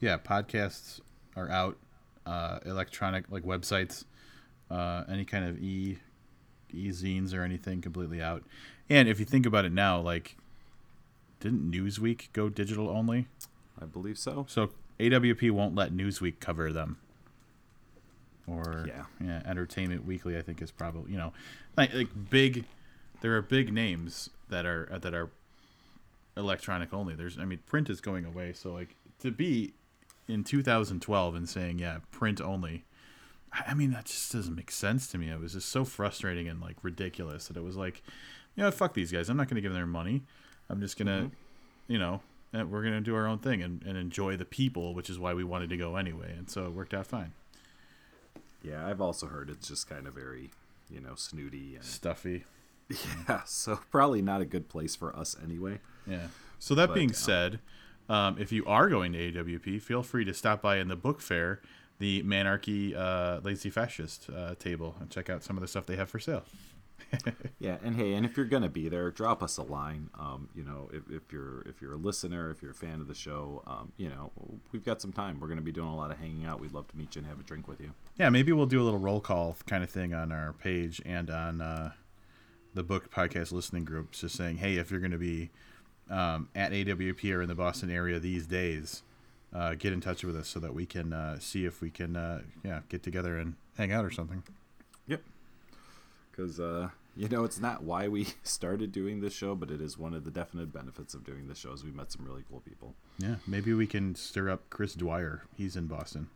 Yeah, 0.00 0.16
podcasts 0.18 1.00
are 1.36 1.50
out. 1.50 1.76
Uh, 2.26 2.58
electronic 2.66 3.24
like 3.30 3.42
websites, 3.42 4.04
uh, 4.70 5.04
any 5.08 5.24
kind 5.24 5.46
of 5.46 5.58
e 5.58 5.98
e 6.72 6.88
zines 6.90 7.34
or 7.34 7.42
anything 7.42 7.80
completely 7.80 8.20
out. 8.22 8.42
And 8.90 9.08
if 9.08 9.18
you 9.18 9.24
think 9.26 9.46
about 9.46 9.64
it 9.64 9.72
now, 9.72 10.00
like 10.00 10.36
didn't 11.40 11.70
Newsweek 11.70 12.32
go 12.32 12.48
digital 12.48 12.88
only? 12.88 13.26
I 13.80 13.84
believe 13.84 14.18
so. 14.18 14.44
So 14.48 14.70
AWP 14.98 15.50
won't 15.52 15.74
let 15.74 15.92
Newsweek 15.92 16.40
cover 16.40 16.72
them. 16.72 16.98
Or 18.46 18.86
Yeah. 18.88 19.04
yeah, 19.22 19.42
Entertainment 19.44 20.04
Weekly 20.06 20.36
I 20.38 20.42
think 20.42 20.62
is 20.62 20.70
probably 20.70 21.12
you 21.12 21.18
know 21.18 21.32
like 21.76 21.92
like 21.94 22.08
big. 22.30 22.64
There 23.20 23.36
are 23.36 23.42
big 23.42 23.72
names 23.72 24.30
that 24.48 24.64
are 24.64 24.88
uh, 24.92 24.98
that 24.98 25.12
are 25.14 25.28
electronic 26.36 26.94
only. 26.94 27.14
There's 27.14 27.38
I 27.38 27.44
mean 27.44 27.58
print 27.66 27.90
is 27.90 28.00
going 28.00 28.24
away, 28.24 28.52
so 28.52 28.72
like 28.72 28.94
to 29.20 29.30
be 29.30 29.72
in 30.28 30.44
2012 30.44 31.34
and 31.34 31.48
saying 31.48 31.78
yeah 31.78 31.98
print 32.10 32.40
only. 32.40 32.84
I 33.52 33.74
mean 33.74 33.90
that 33.92 34.06
just 34.06 34.32
doesn't 34.32 34.54
make 34.54 34.70
sense 34.70 35.08
to 35.08 35.18
me. 35.18 35.30
It 35.30 35.40
was 35.40 35.52
just 35.54 35.68
so 35.68 35.84
frustrating 35.84 36.48
and 36.48 36.60
like 36.60 36.76
ridiculous 36.82 37.48
that 37.48 37.56
it 37.56 37.62
was 37.62 37.76
like, 37.76 38.02
you 38.56 38.62
know, 38.62 38.70
fuck 38.70 38.94
these 38.94 39.10
guys. 39.12 39.28
I'm 39.28 39.36
not 39.36 39.48
going 39.48 39.56
to 39.56 39.62
give 39.62 39.72
them 39.72 39.78
their 39.80 39.86
money. 39.86 40.22
I'm 40.70 40.80
just 40.80 40.98
gonna, 40.98 41.30
you 41.86 41.98
know, 41.98 42.20
eh, 42.52 42.62
we're 42.62 42.82
gonna 42.82 43.00
do 43.00 43.14
our 43.14 43.26
own 43.26 43.38
thing 43.38 43.62
and, 43.62 43.82
and 43.84 43.96
enjoy 43.96 44.36
the 44.36 44.44
people, 44.44 44.94
which 44.94 45.08
is 45.08 45.18
why 45.18 45.32
we 45.34 45.44
wanted 45.44 45.70
to 45.70 45.76
go 45.76 45.96
anyway, 45.96 46.34
and 46.36 46.50
so 46.50 46.66
it 46.66 46.72
worked 46.72 46.92
out 46.92 47.06
fine. 47.06 47.32
Yeah, 48.62 48.86
I've 48.86 49.00
also 49.00 49.26
heard 49.26 49.50
it's 49.50 49.68
just 49.68 49.88
kind 49.88 50.06
of 50.06 50.14
very, 50.14 50.50
you 50.90 51.00
know, 51.00 51.14
snooty 51.14 51.76
and 51.76 51.84
Stuffy. 51.84 52.44
Yeah, 53.28 53.42
so 53.44 53.80
probably 53.90 54.22
not 54.22 54.40
a 54.40 54.46
good 54.46 54.68
place 54.68 54.96
for 54.96 55.14
us 55.14 55.36
anyway. 55.42 55.80
Yeah. 56.06 56.28
So 56.58 56.74
that 56.74 56.88
But, 56.88 56.94
being 56.94 57.10
um, 57.10 57.14
said, 57.14 57.60
um, 58.08 58.38
if 58.38 58.50
you 58.50 58.64
are 58.64 58.88
going 58.88 59.12
to 59.12 59.32
AWP, 59.32 59.82
feel 59.82 60.02
free 60.02 60.24
to 60.24 60.32
stop 60.32 60.62
by 60.62 60.78
in 60.78 60.88
the 60.88 60.96
book 60.96 61.20
fair, 61.20 61.60
the 61.98 62.22
Manarchy 62.22 62.96
uh, 62.96 63.40
Lazy 63.42 63.70
Fascist 63.70 64.28
uh, 64.34 64.54
table, 64.56 64.96
and 65.00 65.10
check 65.10 65.28
out 65.30 65.42
some 65.42 65.56
of 65.56 65.60
the 65.60 65.68
stuff 65.68 65.86
they 65.86 65.96
have 65.96 66.10
for 66.10 66.18
sale. 66.18 66.44
Yeah, 67.58 67.78
and 67.82 67.96
hey, 67.96 68.14
and 68.14 68.24
if 68.24 68.36
you're 68.36 68.46
gonna 68.46 68.68
be 68.68 68.88
there, 68.88 69.10
drop 69.10 69.42
us 69.42 69.56
a 69.56 69.62
line. 69.62 70.10
Um, 70.18 70.48
you 70.54 70.62
know, 70.62 70.88
if, 70.92 71.10
if 71.10 71.32
you're 71.32 71.62
if 71.62 71.82
you're 71.82 71.94
a 71.94 71.96
listener, 71.96 72.50
if 72.50 72.62
you're 72.62 72.70
a 72.70 72.74
fan 72.74 73.00
of 73.00 73.08
the 73.08 73.14
show, 73.14 73.62
um, 73.66 73.92
you 73.96 74.08
know, 74.08 74.30
we've 74.70 74.84
got 74.84 75.00
some 75.00 75.12
time. 75.12 75.40
We're 75.40 75.48
gonna 75.48 75.60
be 75.60 75.72
doing 75.72 75.88
a 75.88 75.96
lot 75.96 76.10
of 76.12 76.18
hanging 76.18 76.44
out. 76.44 76.60
We'd 76.60 76.72
love 76.72 76.86
to 76.88 76.96
meet 76.96 77.16
you 77.16 77.20
and 77.20 77.28
have 77.28 77.40
a 77.40 77.42
drink 77.42 77.66
with 77.66 77.80
you. 77.80 77.92
Yeah, 78.16 78.28
maybe 78.28 78.52
we'll 78.52 78.66
do 78.66 78.80
a 78.80 78.84
little 78.84 79.00
roll 79.00 79.20
call 79.20 79.56
kind 79.66 79.82
of 79.82 79.90
thing 79.90 80.14
on 80.14 80.30
our 80.30 80.52
page 80.52 81.02
and 81.04 81.30
on 81.30 81.60
uh, 81.60 81.92
the 82.74 82.82
book 82.84 83.10
podcast 83.10 83.50
listening 83.50 83.84
groups, 83.84 84.20
just 84.20 84.36
saying, 84.36 84.58
hey, 84.58 84.76
if 84.76 84.90
you're 84.90 85.00
going 85.00 85.10
to 85.10 85.18
be 85.18 85.50
um, 86.10 86.48
at 86.54 86.72
AWP 86.72 87.34
or 87.34 87.42
in 87.42 87.48
the 87.48 87.54
Boston 87.54 87.90
area 87.90 88.18
these 88.18 88.46
days, 88.46 89.02
uh, 89.52 89.74
get 89.74 89.92
in 89.92 90.00
touch 90.00 90.24
with 90.24 90.36
us 90.36 90.48
so 90.48 90.60
that 90.60 90.74
we 90.74 90.86
can 90.86 91.12
uh, 91.12 91.38
see 91.38 91.64
if 91.64 91.80
we 91.80 91.90
can, 91.90 92.16
uh, 92.16 92.42
yeah, 92.64 92.80
get 92.88 93.02
together 93.02 93.38
and 93.38 93.54
hang 93.76 93.92
out 93.92 94.04
or 94.04 94.10
something. 94.10 94.42
Yep. 95.06 95.22
Because 96.30 96.60
uh, 96.60 96.90
you 97.18 97.28
know, 97.28 97.42
it's 97.42 97.58
not 97.58 97.82
why 97.82 98.06
we 98.06 98.28
started 98.44 98.92
doing 98.92 99.20
this 99.20 99.34
show, 99.34 99.56
but 99.56 99.70
it 99.70 99.80
is 99.80 99.98
one 99.98 100.14
of 100.14 100.24
the 100.24 100.30
definite 100.30 100.72
benefits 100.72 101.14
of 101.14 101.24
doing 101.24 101.48
this 101.48 101.58
show. 101.58 101.72
Is 101.72 101.82
we 101.82 101.90
met 101.90 102.12
some 102.12 102.24
really 102.24 102.44
cool 102.48 102.60
people. 102.60 102.94
Yeah, 103.18 103.36
maybe 103.46 103.74
we 103.74 103.88
can 103.88 104.14
stir 104.14 104.48
up 104.48 104.70
Chris 104.70 104.94
Dwyer. 104.94 105.42
He's 105.56 105.74
in 105.74 105.88
Boston. 105.88 106.28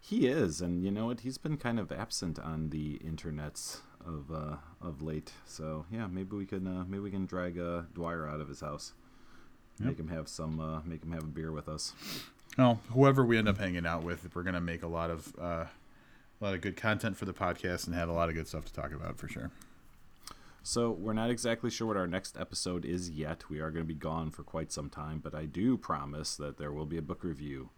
He 0.00 0.28
is, 0.28 0.60
and 0.60 0.82
you 0.82 0.90
know 0.90 1.06
what? 1.06 1.20
He's 1.20 1.36
been 1.36 1.58
kind 1.58 1.78
of 1.78 1.92
absent 1.92 2.38
on 2.38 2.70
the 2.70 2.98
internets 3.04 3.80
of 4.00 4.30
uh, 4.32 4.56
of 4.80 5.02
late. 5.02 5.32
So 5.44 5.84
yeah, 5.90 6.06
maybe 6.06 6.36
we 6.36 6.46
can 6.46 6.66
uh, 6.66 6.84
maybe 6.88 7.02
we 7.02 7.10
can 7.10 7.26
drag 7.26 7.58
uh, 7.58 7.82
Dwyer 7.92 8.26
out 8.26 8.40
of 8.40 8.48
his 8.48 8.60
house, 8.60 8.92
make 9.78 9.98
him 9.98 10.08
have 10.08 10.28
some, 10.28 10.60
uh, 10.60 10.80
make 10.84 11.02
him 11.02 11.12
have 11.12 11.24
a 11.24 11.26
beer 11.26 11.52
with 11.52 11.68
us. 11.68 11.92
Well, 12.56 12.80
whoever 12.92 13.24
we 13.24 13.36
end 13.36 13.48
up 13.48 13.58
hanging 13.58 13.86
out 13.86 14.02
with, 14.02 14.34
we're 14.34 14.42
gonna 14.42 14.60
make 14.60 14.82
a 14.82 14.86
lot 14.88 15.10
of 15.10 15.34
uh, 15.40 15.64
a 16.40 16.44
lot 16.44 16.54
of 16.54 16.60
good 16.60 16.76
content 16.76 17.16
for 17.16 17.24
the 17.24 17.32
podcast 17.32 17.86
and 17.86 17.94
have 17.94 18.08
a 18.08 18.12
lot 18.12 18.28
of 18.28 18.34
good 18.34 18.48
stuff 18.48 18.64
to 18.66 18.72
talk 18.72 18.92
about 18.92 19.18
for 19.18 19.28
sure. 19.28 19.50
So 20.62 20.90
we're 20.90 21.12
not 21.12 21.30
exactly 21.30 21.70
sure 21.70 21.86
what 21.86 21.96
our 21.96 22.08
next 22.08 22.36
episode 22.36 22.84
is 22.84 23.08
yet. 23.10 23.48
We 23.48 23.60
are 23.60 23.70
going 23.70 23.84
to 23.84 23.88
be 23.88 23.94
gone 23.94 24.30
for 24.32 24.42
quite 24.42 24.72
some 24.72 24.90
time, 24.90 25.20
but 25.22 25.32
I 25.32 25.44
do 25.44 25.76
promise 25.76 26.34
that 26.36 26.58
there 26.58 26.72
will 26.72 26.86
be 26.86 26.98
a 26.98 27.02
book 27.02 27.22
review 27.22 27.70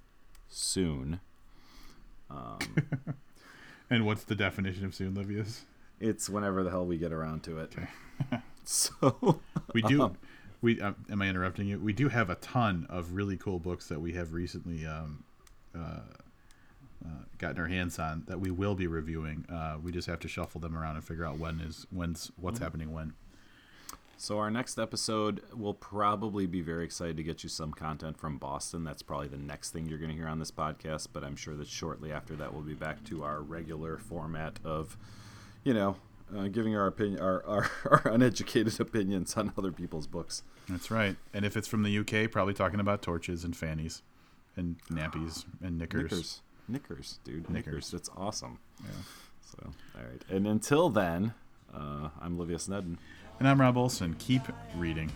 soon. 0.48 1.20
And 3.90 4.04
what's 4.04 4.24
the 4.24 4.34
definition 4.34 4.84
of 4.84 4.94
soon, 4.94 5.14
Livius? 5.14 5.62
It's 5.98 6.28
whenever 6.28 6.62
the 6.62 6.70
hell 6.70 6.84
we 6.84 6.98
get 6.98 7.12
around 7.12 7.42
to 7.44 7.58
it. 7.58 7.74
so 8.64 9.40
We 9.72 9.82
do. 9.82 10.14
We 10.60 10.80
um, 10.80 10.96
am 11.10 11.22
I 11.22 11.28
interrupting 11.28 11.68
you? 11.68 11.78
We 11.78 11.92
do 11.92 12.08
have 12.08 12.30
a 12.30 12.34
ton 12.36 12.86
of 12.88 13.12
really 13.12 13.36
cool 13.36 13.58
books 13.58 13.88
that 13.88 14.00
we 14.00 14.12
have 14.14 14.32
recently 14.32 14.86
um, 14.86 15.24
uh, 15.74 16.00
uh, 17.04 17.24
gotten 17.38 17.60
our 17.60 17.68
hands 17.68 17.98
on 17.98 18.24
that 18.26 18.40
we 18.40 18.50
will 18.50 18.74
be 18.74 18.86
reviewing. 18.86 19.46
Uh, 19.48 19.76
we 19.82 19.92
just 19.92 20.08
have 20.08 20.18
to 20.20 20.28
shuffle 20.28 20.60
them 20.60 20.76
around 20.76 20.96
and 20.96 21.04
figure 21.04 21.24
out 21.24 21.38
when 21.38 21.60
is 21.60 21.86
when's 21.90 22.32
what's 22.36 22.58
happening 22.58 22.92
when. 22.92 23.14
So 24.20 24.38
our 24.40 24.50
next 24.50 24.80
episode 24.80 25.42
will 25.56 25.74
probably 25.74 26.46
be 26.46 26.60
very 26.60 26.84
excited 26.84 27.16
to 27.18 27.22
get 27.22 27.44
you 27.44 27.48
some 27.48 27.72
content 27.72 28.18
from 28.18 28.36
Boston. 28.36 28.82
That's 28.82 29.00
probably 29.00 29.28
the 29.28 29.38
next 29.38 29.70
thing 29.70 29.86
you're 29.86 29.98
going 29.98 30.10
to 30.10 30.16
hear 30.16 30.26
on 30.26 30.40
this 30.40 30.50
podcast. 30.50 31.08
But 31.12 31.22
I'm 31.22 31.36
sure 31.36 31.54
that 31.54 31.68
shortly 31.68 32.10
after 32.10 32.34
that, 32.34 32.52
we'll 32.52 32.62
be 32.64 32.74
back 32.74 33.04
to 33.04 33.22
our 33.22 33.40
regular 33.40 33.96
format 33.96 34.58
of, 34.64 34.96
you 35.62 35.72
know, 35.72 35.94
uh, 36.36 36.48
giving 36.48 36.76
our 36.76 36.86
opinion, 36.86 37.20
our, 37.20 37.44
our, 37.46 37.70
our 38.04 38.12
uneducated 38.12 38.78
opinions 38.80 39.36
on 39.36 39.52
other 39.58 39.72
people's 39.72 40.06
books. 40.06 40.42
That's 40.68 40.90
right. 40.90 41.16
And 41.32 41.44
if 41.44 41.56
it's 41.56 41.68
from 41.68 41.82
the 41.82 41.98
UK, 41.98 42.30
probably 42.30 42.54
talking 42.54 42.80
about 42.80 43.02
torches 43.02 43.44
and 43.44 43.56
fannies, 43.56 44.02
and 44.56 44.76
nappies 44.90 45.44
and 45.62 45.78
knickers. 45.78 46.02
Knickers, 46.02 46.40
knickers, 46.68 47.18
dude, 47.24 47.48
Knickers. 47.50 47.66
knickers. 47.66 47.90
That's 47.90 48.10
awesome. 48.16 48.58
Yeah. 48.84 48.90
So 49.52 49.70
all 49.96 50.02
right, 50.10 50.22
and 50.28 50.46
until 50.46 50.90
then, 50.90 51.32
uh, 51.74 52.10
I'm 52.20 52.36
Livius 52.38 52.68
Nedin. 52.68 52.96
And 53.38 53.46
I'm 53.48 53.60
Rob 53.60 53.76
Olson. 53.76 54.14
Keep 54.18 54.42
reading. 54.76 55.10